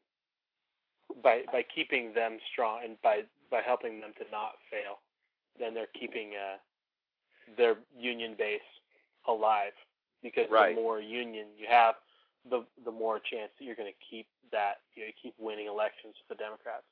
by 1.23 1.43
by 1.53 1.63
keeping 1.75 2.15
them 2.15 2.39
strong 2.53 2.81
and 2.85 3.01
by 3.03 3.23
by 3.51 3.61
helping 3.61 4.01
them 4.01 4.13
to 4.19 4.25
not 4.31 4.53
fail. 4.71 5.01
Then 5.59 5.75
they're 5.75 5.93
keeping 5.99 6.33
uh 6.37 6.59
their 7.57 7.77
union 7.99 8.35
base 8.39 8.61
alive 9.27 9.73
because 10.23 10.51
Right. 10.51 10.75
the 10.75 10.81
more 10.81 11.01
union 11.01 11.47
you 11.57 11.67
have, 11.69 11.95
the 12.49 12.65
the 12.85 12.91
more 12.93 13.19
chance 13.19 13.51
that 13.59 13.65
you're 13.65 13.77
going 13.77 13.91
to 13.93 13.99
keep 14.11 14.27
that 14.53 14.81
you 14.95 15.05
know, 15.05 15.13
keep 15.21 15.35
winning 15.39 15.67
elections 15.67 16.15
for 16.27 16.35
the 16.35 16.39
Democrats. 16.39 16.85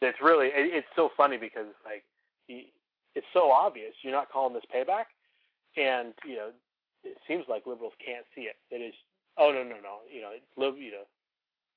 It's 0.00 0.20
really 0.20 0.48
it, 0.48 0.74
it's 0.74 0.88
so 0.96 1.10
funny 1.16 1.36
because 1.36 1.66
like 1.84 2.04
it's 2.48 3.26
so 3.32 3.50
obvious. 3.50 3.94
You're 4.02 4.12
not 4.12 4.30
calling 4.30 4.54
this 4.54 4.64
payback, 4.74 5.06
and 5.76 6.14
you 6.24 6.36
know 6.36 6.50
it 7.04 7.18
seems 7.28 7.44
like 7.48 7.66
liberals 7.66 7.94
can't 8.04 8.26
see 8.34 8.42
it. 8.42 8.56
It 8.70 8.80
is 8.80 8.94
oh 9.38 9.50
no 9.52 9.62
no 9.62 9.76
no 9.82 10.02
you 10.12 10.20
know 10.20 10.30
it's 10.34 10.46
lib 10.56 10.76
you 10.78 10.90
know 10.92 11.06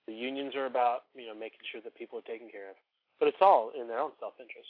the 0.08 0.14
unions 0.14 0.56
are 0.56 0.66
about 0.66 1.04
you 1.16 1.28
know 1.28 1.36
making 1.36 1.60
sure 1.72 1.82
that 1.82 1.96
people 1.96 2.18
are 2.20 2.28
taken 2.30 2.50
care 2.50 2.70
of, 2.70 2.76
but 3.20 3.28
it's 3.28 3.42
all 3.42 3.72
in 3.80 3.88
their 3.88 4.00
own 4.00 4.12
self 4.20 4.34
interest. 4.40 4.70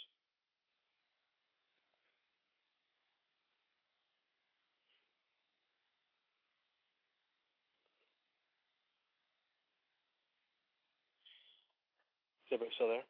Is 12.62 12.74
still 12.76 12.88
there? 12.88 13.04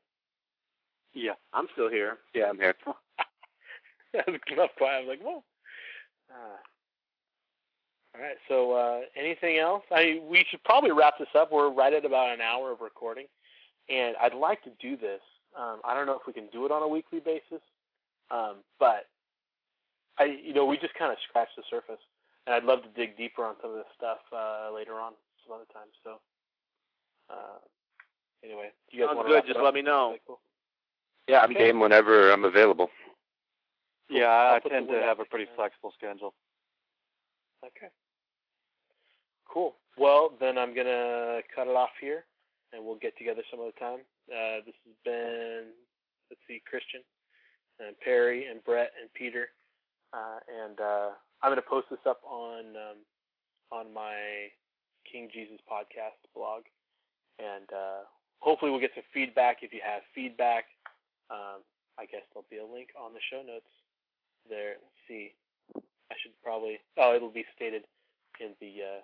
Yeah. 1.13 1.33
I'm 1.53 1.67
still 1.73 1.89
here. 1.89 2.17
Yeah, 2.33 2.45
I'm 2.49 2.57
here. 2.57 2.75
I 4.15 4.31
was 4.31 4.39
quiet. 4.77 4.95
I 4.95 4.99
was 4.99 5.07
like, 5.07 5.21
whoa. 5.21 5.43
Uh, 6.29 6.57
all 8.15 8.21
right. 8.21 8.37
So, 8.47 8.71
uh, 8.73 9.01
anything 9.15 9.57
else? 9.57 9.83
I 9.91 10.21
we 10.29 10.45
should 10.49 10.63
probably 10.63 10.91
wrap 10.91 11.15
this 11.19 11.27
up. 11.35 11.51
We're 11.51 11.69
right 11.69 11.93
at 11.93 12.05
about 12.05 12.33
an 12.33 12.41
hour 12.41 12.71
of 12.71 12.81
recording, 12.81 13.25
and 13.89 14.15
I'd 14.21 14.33
like 14.33 14.63
to 14.63 14.71
do 14.81 14.95
this. 14.95 15.21
Um, 15.57 15.79
I 15.83 15.93
don't 15.93 16.05
know 16.05 16.15
if 16.15 16.27
we 16.27 16.33
can 16.33 16.47
do 16.51 16.65
it 16.65 16.71
on 16.71 16.81
a 16.81 16.87
weekly 16.87 17.19
basis, 17.19 17.61
um, 18.31 18.57
but 18.79 19.07
I, 20.17 20.25
you 20.43 20.53
know, 20.53 20.65
we 20.65 20.77
just 20.77 20.93
kind 20.95 21.11
of 21.11 21.17
scratched 21.27 21.55
the 21.57 21.63
surface, 21.69 22.01
and 22.45 22.55
I'd 22.55 22.63
love 22.63 22.83
to 22.83 22.89
dig 22.89 23.17
deeper 23.17 23.43
on 23.45 23.55
some 23.61 23.71
of 23.71 23.77
this 23.77 23.91
stuff 23.95 24.19
uh, 24.35 24.71
later 24.73 24.99
on, 24.99 25.13
some 25.45 25.55
other 25.55 25.67
time. 25.73 25.87
So, 26.03 26.19
uh, 27.29 27.59
anyway, 28.45 28.69
do 28.91 28.97
you 28.97 29.03
guys 29.03 29.09
Sounds 29.09 29.17
want 29.17 29.27
good. 29.27 29.41
to 29.41 29.53
Just 29.53 29.63
let 29.63 29.73
me 29.73 29.81
know. 29.81 30.11
Okay, 30.11 30.21
cool. 30.27 30.39
Yeah, 31.27 31.39
I'm 31.41 31.51
Okay. 31.51 31.59
game 31.65 31.79
whenever 31.79 32.31
I'm 32.31 32.45
available. 32.45 32.89
Yeah, 34.09 34.25
I'll 34.29 34.55
I 34.55 34.59
tend 34.59 34.87
to 34.89 35.01
have 35.01 35.19
a 35.19 35.25
pretty 35.25 35.47
flexible 35.55 35.91
schedule. 35.97 36.33
Okay. 37.65 37.89
Cool. 39.49 39.75
Well, 39.97 40.33
then 40.39 40.57
I'm 40.57 40.75
gonna 40.75 41.41
cut 41.55 41.67
it 41.67 41.75
off 41.75 41.89
here. 41.99 42.25
and 42.73 42.83
we'll 42.83 42.95
get 42.99 43.17
together 43.17 43.41
some 43.49 43.61
other 43.61 43.71
time. 43.79 43.99
Uh, 44.27 44.59
this 44.65 44.75
has 44.85 44.95
been 45.05 45.71
let's 46.29 46.41
see, 46.47 46.61
Christian 46.69 47.01
and 47.79 47.97
Perry 47.99 48.47
and 48.47 48.61
Bret 48.65 48.91
and 48.99 49.07
Pieter, 49.13 49.47
uh, 50.13 50.39
and 50.51 50.79
uh, 50.81 51.09
I'm 51.41 51.51
going 51.51 51.61
to 51.61 51.69
post 51.69 51.87
this 51.89 52.03
up 52.05 52.19
on 52.25 52.75
um, 52.75 52.97
on 53.71 53.93
my 53.93 54.49
King 55.09 55.29
Jesus 55.31 55.59
podcast 55.71 56.19
blog, 56.35 56.63
and 57.39 57.69
uh, 57.71 58.03
hopefully 58.39 58.71
we'll 58.71 58.81
get 58.81 58.91
some 58.95 59.03
feedback. 59.13 59.57
If 59.61 59.73
you 59.73 59.81
have 59.83 60.01
feedback, 60.13 60.65
um, 61.29 61.61
I 61.97 62.05
guess 62.05 62.21
there'll 62.33 62.49
be 62.49 62.57
a 62.57 62.65
link 62.65 62.89
on 62.99 63.13
the 63.13 63.23
show 63.31 63.41
notes 63.41 63.69
there. 64.49 64.75
Let's 64.81 65.01
see, 65.07 65.33
I 66.11 66.15
should 66.21 66.33
probably 66.43 66.79
oh 66.97 67.15
it'll 67.15 67.29
be 67.29 67.45
stated 67.55 67.83
in 68.39 68.51
the 68.59 68.99
uh, 68.99 69.01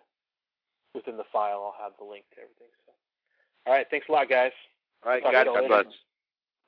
within 0.93 1.17
the 1.17 1.27
file. 1.32 1.73
I'll 1.73 1.84
have 1.84 1.93
the 1.97 2.05
link 2.05 2.25
to 2.36 2.41
everything. 2.41 2.71
So, 2.86 2.93
all 3.67 3.73
right, 3.73 3.88
thanks 3.89 4.07
a 4.09 4.11
lot, 4.11 4.29
guys. 4.29 4.51
All 5.03 5.11
right, 5.11 5.23
Talk 5.23 5.32
God, 5.32 5.47
bless. 5.67 5.86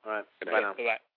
All 0.04 0.12
right, 0.12 0.24
bye 0.44 0.60
now. 0.60 0.74
Bye 0.74 0.84
bye. 0.84 1.13